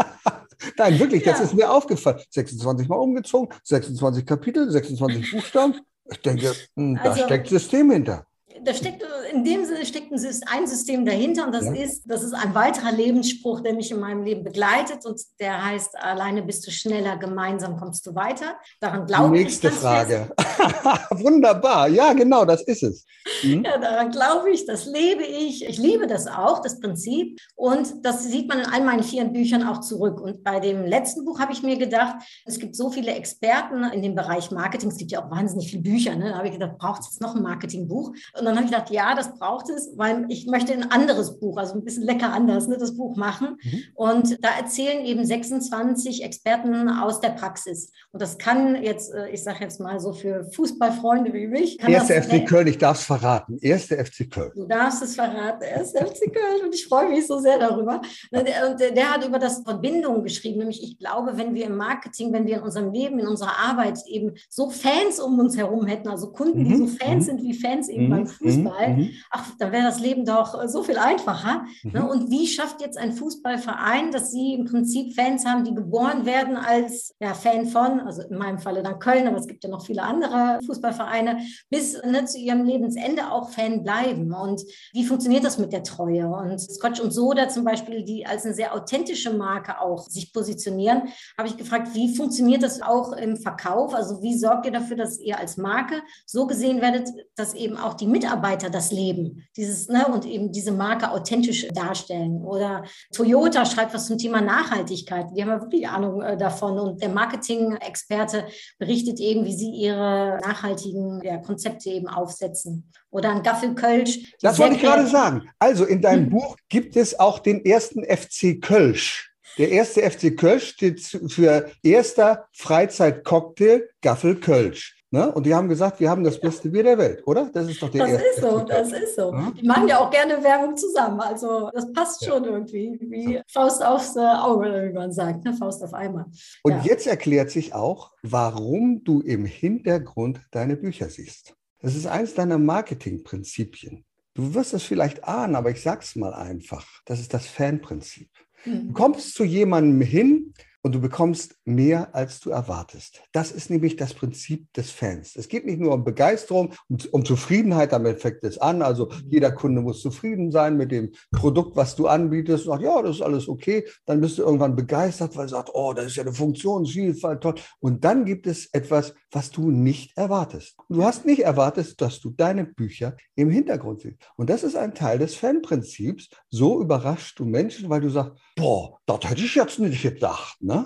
Nein, 0.79 0.99
wirklich, 0.99 1.25
ja. 1.25 1.33
das 1.33 1.43
ist 1.43 1.55
mir 1.55 1.71
aufgefallen. 1.71 2.21
26 2.31 2.89
Mal 2.89 2.97
umgezogen, 2.97 3.55
26 3.65 4.25
Kapitel, 4.25 4.71
26 4.71 5.33
Buchstaben. 5.33 5.81
Ich 6.11 6.23
denke, 6.23 6.55
hm, 6.77 6.99
da 7.03 7.11
also, 7.11 7.25
steckt 7.25 7.49
System 7.49 7.91
hinter 7.91 8.27
da 8.63 8.75
steckt, 8.75 9.05
in 9.33 9.45
dem 9.45 9.65
Sinne 9.65 9.85
steckt 9.85 10.13
ein 10.13 10.67
System 10.67 11.05
dahinter 11.05 11.47
und 11.47 11.55
das 11.55 11.67
ja. 11.67 11.73
ist, 11.73 12.05
das 12.07 12.23
ist 12.23 12.33
ein 12.33 12.55
weiterer 12.55 12.93
Lebensspruch, 12.93 13.61
der 13.61 13.75
mich 13.75 13.91
in 13.91 14.01
meinem 14.01 14.23
Leben 14.23 14.45
begleitet 14.45 15.05
und 15.05 15.21
der 15.41 15.65
heißt, 15.65 15.97
alleine 15.99 16.43
bist 16.43 16.67
du 16.67 16.71
schneller, 16.71 17.17
gemeinsam 17.17 17.77
kommst 17.77 18.07
du 18.07 18.15
weiter. 18.15 18.57
Daran 18.81 19.07
glaube 19.07 19.37
ich. 19.37 19.45
Nächste 19.45 19.71
Frage. 19.71 20.31
Wunderbar. 21.11 21.89
Ja, 21.89 22.13
genau, 22.13 22.45
das 22.45 22.63
ist 22.63 22.83
es. 22.83 23.05
Mhm. 23.43 23.65
Ja, 23.65 23.79
daran 23.79 24.11
glaube 24.11 24.51
ich, 24.51 24.67
das 24.67 24.87
lebe 24.87 25.23
ich. 25.25 25.65
Ich 25.65 25.79
liebe 25.79 26.07
das 26.07 26.27
auch, 26.27 26.61
das 26.63 26.81
Prinzip. 26.81 27.39
Und 27.55 28.05
das 28.05 28.25
sieht 28.25 28.49
man 28.49 28.61
in 28.61 28.67
all 28.67 28.85
meinen 28.85 29.03
vier 29.03 29.25
Büchern 29.25 29.63
auch 29.65 29.81
zurück. 29.81 30.21
Und 30.21 30.45
bei 30.45 30.61
dem 30.61 30.85
letzten 30.87 31.25
Buch 31.25 31.41
habe 31.41 31.53
ich 31.53 31.63
mir 31.63 31.77
gedacht, 31.77 32.17
es 32.45 32.59
gibt 32.59 32.77
so 32.77 32.91
viele 32.91 33.13
Experten 33.13 33.85
in 33.93 34.03
dem 34.03 34.15
Bereich 34.15 34.51
Marketing. 34.51 34.91
Es 34.91 34.97
gibt 34.97 35.13
ja 35.13 35.25
auch 35.25 35.31
wahnsinnig 35.31 35.71
viele 35.71 35.83
Bücher. 35.83 36.15
Ne? 36.17 36.31
Da 36.31 36.39
habe 36.39 36.49
ich 36.49 36.55
gedacht, 36.55 36.79
braucht 36.79 37.01
es 37.01 37.09
jetzt 37.09 37.21
noch 37.21 37.35
ein 37.35 37.43
Marketingbuch? 37.43 38.13
Und 38.39 38.46
dann 38.47 38.57
habe 38.57 38.67
ich 38.67 38.73
gedacht, 38.73 38.91
ja, 38.91 39.15
das 39.15 39.39
braucht 39.39 39.69
es, 39.71 39.93
weil 39.97 40.27
ich 40.29 40.47
möchte 40.47 40.73
ein 40.73 40.91
anderes 40.91 41.39
Buch, 41.39 41.59
also 41.59 41.75
ein 41.75 41.85
bisschen 41.85 42.05
lecker 42.05 42.33
anders, 42.33 42.69
ne, 42.69 42.77
das 42.79 42.97
Buch 42.97 43.17
machen. 43.17 43.59
Mhm. 43.63 43.83
Und 43.95 44.45
da 44.45 44.51
erzählen 44.59 45.05
eben 45.05 45.25
26 45.25 46.23
Experten 46.23 46.89
aus 46.89 47.21
der 47.21 47.31
Praxis. 47.31 47.93
Und 48.13 48.23
das 48.23 48.39
kann 48.39 48.83
jetzt, 48.83 49.13
äh, 49.13 49.29
ich 49.31 49.43
sage 49.43 49.59
jetzt 49.61 49.81
mal 49.81 50.01
so 50.01 50.13
für 50.13 50.45
Fußballfreunde 50.53 51.33
wie 51.33 51.47
mich. 51.47 51.81
Erste 51.81 52.23
FC 52.23 52.47
Köln, 52.47 52.67
ich 52.67 52.79
darf 52.79 52.99
es 52.99 53.05
verraten. 53.05 53.59
Erste 53.61 53.97
FC 54.05 54.31
Köln. 54.31 54.53
Du 54.55 54.67
darfst 54.67 55.03
es 55.03 55.15
verraten. 55.15 55.63
Erste 55.63 55.99
FC 55.99 56.33
Köln. 56.33 56.65
Und 56.65 56.75
ich 56.75 56.87
freue 56.87 57.09
mich 57.09 57.27
so 57.27 57.39
sehr 57.39 57.59
darüber. 57.59 58.01
Und 58.31 58.49
der, 58.81 58.93
der 58.93 59.13
hat 59.13 59.27
über 59.27 59.39
das 59.39 59.63
Verbindung 59.63 60.23
geschrieben. 60.23 60.59
Nämlich, 60.59 60.83
ich 60.83 60.99
glaube, 60.99 61.37
wenn 61.37 61.55
wir 61.55 61.67
im 61.67 61.77
Marketing, 61.77 62.33
wenn 62.33 62.47
wir 62.47 62.59
in 62.59 62.63
unserem 62.63 62.93
Leben, 62.93 63.19
in 63.19 63.27
unserer 63.27 63.59
Arbeit 63.59 63.99
eben 64.07 64.35
so 64.49 64.71
Fans 64.71 65.21
um 65.21 65.39
uns 65.39 65.57
herum 65.57 65.87
hätten, 65.87 66.09
also 66.09 66.31
Kunden, 66.33 66.61
mhm. 66.61 66.69
die 66.69 66.77
so 66.77 66.87
Fans 66.87 67.25
mhm. 67.25 67.27
sind 67.27 67.43
wie 67.43 67.55
Fans 67.55 67.89
eben 67.89 68.07
mhm. 68.07 68.11
beim 68.11 68.27
Fußball, 68.39 68.89
mhm. 68.89 69.11
ach, 69.31 69.45
dann 69.59 69.73
wäre 69.73 69.85
das 69.85 70.01
Leben 70.01 70.25
doch 70.25 70.67
so 70.69 70.83
viel 70.83 70.99
einfacher. 70.99 71.65
Ne? 71.83 72.01
Mhm. 72.01 72.09
Und 72.09 72.31
wie 72.31 72.47
schafft 72.47 72.81
jetzt 72.81 72.99
ein 72.99 73.13
Fußballverein, 73.13 74.13
dass 74.13 74.31
sie 74.31 74.55
im 74.55 74.65
Prinzip 74.65 75.15
Fans 75.15 75.45
haben, 75.47 75.65
die 75.65 75.75
geboren 75.75 76.27
werden 76.27 76.57
als 76.57 77.15
ja, 77.21 77.35
Fan 77.35 77.67
von, 77.67 78.01
also 78.01 78.23
in 78.23 78.39
meinem 78.39 78.59
Falle 78.59 78.83
dann 78.83 78.99
Köln, 78.99 79.27
aber 79.27 79.39
es 79.39 79.47
gibt 79.47 79.65
ja 79.65 79.71
noch 79.71 79.85
viele 79.85 80.03
andere 80.03 80.61
Fußballvereine, 80.67 81.41
bis 81.71 82.01
ne, 82.03 82.25
zu 82.25 82.39
ihrem 82.39 82.65
Lebensende 82.65 83.31
auch 83.31 83.51
Fan 83.51 83.83
bleiben. 83.83 84.33
Und 84.33 84.63
wie 84.93 85.05
funktioniert 85.05 85.45
das 85.45 85.59
mit 85.59 85.73
der 85.73 85.83
Treue? 85.83 86.29
Und 86.29 86.61
Scotch 86.61 87.01
und 87.01 87.13
Soda 87.13 87.49
zum 87.49 87.65
Beispiel, 87.65 88.05
die 88.05 88.27
als 88.27 88.45
eine 88.45 88.55
sehr 88.55 88.75
authentische 88.75 89.33
Marke 89.33 89.81
auch 89.81 90.09
sich 90.09 90.33
positionieren, 90.33 91.09
habe 91.39 91.49
ich 91.49 91.57
gefragt, 91.57 91.95
wie 91.95 92.15
funktioniert 92.15 92.63
das 92.63 92.83
auch 92.83 93.13
im 93.13 93.37
Verkauf? 93.37 93.95
Also 93.95 94.23
wie 94.23 94.37
sorgt 94.37 94.67
ihr 94.67 94.73
dafür, 94.73 94.97
dass 94.97 95.19
ihr 95.19 95.39
als 95.39 95.57
Marke 95.57 96.03
so 96.27 96.47
gesehen 96.47 96.81
werdet, 96.81 97.09
dass 97.35 97.55
eben 97.55 97.77
auch 97.77 97.95
die 97.95 98.07
Mitarbeiter 98.07 98.26
das 98.71 98.93
leben, 98.93 99.47
dieses, 99.57 99.89
ne, 99.89 100.07
und 100.07 100.25
eben 100.25 100.53
diese 100.53 100.73
Marke 100.73 101.11
authentisch 101.11 101.67
darstellen. 101.69 102.43
Oder 102.43 102.85
Toyota 103.13 103.65
schreibt 103.65 103.95
was 103.95 104.07
zum 104.07 104.19
Thema 104.19 104.41
Nachhaltigkeit. 104.41 105.27
Die 105.35 105.43
haben 105.43 105.51
ja 105.51 105.61
wirklich 105.61 105.89
Ahnung 105.89 106.23
äh, 106.23 106.37
davon. 106.37 106.79
Und 106.79 107.03
der 107.03 107.09
Marketing-Experte 107.09 108.47
berichtet 108.79 109.21
eben, 109.21 109.45
wie 109.45 109.55
sie 109.55 109.71
ihre 109.71 110.39
nachhaltigen 110.43 111.23
ja, 111.23 111.39
Konzepte 111.39 111.91
eben 111.91 112.09
aufsetzen. 112.09 112.91
Oder 113.11 113.31
ein 113.31 113.43
Gaffel 113.43 113.75
Kölsch. 113.75 114.35
Das 114.41 114.59
wollte 114.59 114.77
ich 114.77 114.83
gerade 114.83 115.07
sagen. 115.07 115.49
Also 115.59 115.85
in 115.85 116.03
deinem 116.03 116.25
hm. 116.25 116.31
Buch 116.31 116.57
gibt 116.69 116.97
es 116.97 117.19
auch 117.19 117.39
den 117.39 117.65
ersten 117.65 118.05
FC 118.05 118.61
Kölsch. 118.61 119.33
Der 119.59 119.71
erste 119.71 120.03
FC 120.03 120.37
Kölsch 120.37 120.69
steht 120.69 121.01
für 121.01 121.71
erster 121.83 122.47
Freizeitcocktail 122.53 123.89
Gaffel 124.03 124.39
Kölsch. 124.39 124.96
Ne? 125.13 125.31
Und 125.31 125.47
die 125.47 125.55
haben 125.55 125.69
gesagt, 125.69 126.01
wir 126.01 126.11
haben 126.11 126.25
das 126.25 126.41
beste 126.41 126.69
Bier 126.69 126.83
der 126.83 126.99
Welt, 126.99 127.23
oder? 127.27 127.49
Das 127.53 127.69
ist 127.69 127.81
doch 127.81 127.89
der 127.89 128.07
Das 128.07 128.13
erste 128.13 128.29
ist 128.29 128.41
so, 128.41 128.59
das 128.61 128.93
ist 128.93 129.15
so. 129.15 129.33
Ja? 129.33 129.53
Die 129.57 129.67
machen 129.67 129.87
ja 129.87 130.01
auch 130.01 130.11
gerne 130.11 130.43
Werbung 130.43 130.77
zusammen. 130.77 131.21
Also 131.21 131.71
das 131.73 131.93
passt 131.93 132.25
schon 132.25 132.43
ja. 132.43 132.51
irgendwie, 132.51 132.99
wie 133.01 133.41
Faust 133.49 133.85
aufs 133.85 134.17
äh, 134.17 134.21
Auge, 134.21 134.89
wie 134.89 134.93
man 134.93 135.13
sagt, 135.13 135.45
ne? 135.45 135.55
Faust 135.55 135.85
auf 135.85 135.95
einmal. 135.95 136.27
Und 136.65 136.73
ja. 136.73 136.83
jetzt 136.83 137.07
erklärt 137.07 137.51
sich 137.51 137.73
auch, 137.73 138.13
warum 138.23 139.05
du 139.05 139.21
im 139.21 139.45
Hintergrund 139.45 140.41
deine 140.51 140.77
Bücher 140.77 141.09
siehst. 141.09 141.55
Das 141.81 141.95
ist 141.95 142.07
eins 142.07 142.35
deiner 142.35 142.59
Marketingprinzipien. 142.59 144.05
Du 144.35 144.55
wirst 144.55 144.75
es 144.75 144.83
vielleicht 144.83 145.25
ahnen, 145.25 145.55
aber 145.55 145.71
ich 145.71 145.83
sag's 145.83 146.17
mal 146.17 146.35
einfach. 146.35 146.85
Das 147.05 147.21
ist 147.21 147.33
das 147.33 147.47
Fanprinzip. 147.47 148.29
Mhm. 148.65 148.89
Du 148.89 148.93
kommst 148.93 149.35
zu 149.35 149.45
jemandem 149.45 150.01
hin, 150.01 150.53
und 150.87 150.95
du 150.95 151.01
bekommst 151.01 151.57
mehr, 151.65 152.15
als 152.15 152.39
du 152.39 152.51
erwartest. 152.51 153.21
Das 153.33 153.51
ist 153.51 153.71
nämlich 153.71 153.97
das 153.97 154.15
Prinzip 154.15 154.73
des 154.75 154.93
Fans. 154.93 155.35
Es 155.35 155.49
geht 155.49 155.67
nicht 155.67 155.81
nur 155.81 155.93
um 155.93 156.05
Begeisterung, 156.05 156.75
um, 156.89 156.99
um 157.11 157.25
Zufriedenheit, 157.25 157.91
damit 157.91 158.21
fängt 158.21 158.45
es 158.45 158.57
an. 158.59 158.83
Also 158.83 159.11
jeder 159.25 159.51
Kunde 159.51 159.83
muss 159.83 160.01
zufrieden 160.01 160.53
sein 160.53 160.77
mit 160.77 160.93
dem 160.93 161.11
Produkt, 161.33 161.75
was 161.75 161.97
du 161.97 162.07
anbietest. 162.07 162.67
Und 162.67 162.75
sagt, 162.75 162.85
ja, 162.85 163.03
das 163.03 163.17
ist 163.17 163.23
alles 163.23 163.49
okay. 163.49 163.85
Dann 164.05 164.21
bist 164.21 164.39
du 164.39 164.43
irgendwann 164.43 164.77
begeistert, 164.77 165.37
weil 165.37 165.47
du 165.47 165.55
sagst, 165.55 165.75
oh, 165.75 165.93
das 165.93 166.07
ist 166.07 166.17
ja 166.19 166.23
eine 166.23 166.33
Funktionsvielfalt, 166.33 167.41
toll. 167.41 167.55
Und 167.81 168.05
dann 168.05 168.25
gibt 168.25 168.47
es 168.47 168.73
etwas, 168.73 169.13
was 169.33 169.51
du 169.51 169.73
nicht 169.73 170.17
erwartest. 170.17 170.77
Du 170.89 171.03
hast 171.03 171.27
nicht 171.27 171.43
erwartet, 171.43 172.01
dass 172.01 172.21
du 172.21 172.31
deine 172.31 172.65
Bücher 172.65 173.17
im 173.35 173.51
Hintergrund 173.51 174.03
siehst. 174.03 174.19
Und 174.37 174.51
das 174.51 174.63
ist 174.63 174.77
ein 174.77 174.95
Teil 174.95 175.19
des 175.19 175.35
Fanprinzips. 175.35 176.29
So 176.49 176.81
überraschst 176.81 177.41
du 177.41 177.45
Menschen, 177.45 177.91
weil 177.91 178.03
du 178.03 178.09
sagst, 178.09 178.35
boah, 178.55 179.01
das 179.07 179.29
hätte 179.29 179.43
ich 179.43 179.57
jetzt 179.57 179.81
nicht 179.81 180.03
gedacht. 180.03 180.57
Ne? 180.61 180.76
Huh? 180.77 180.85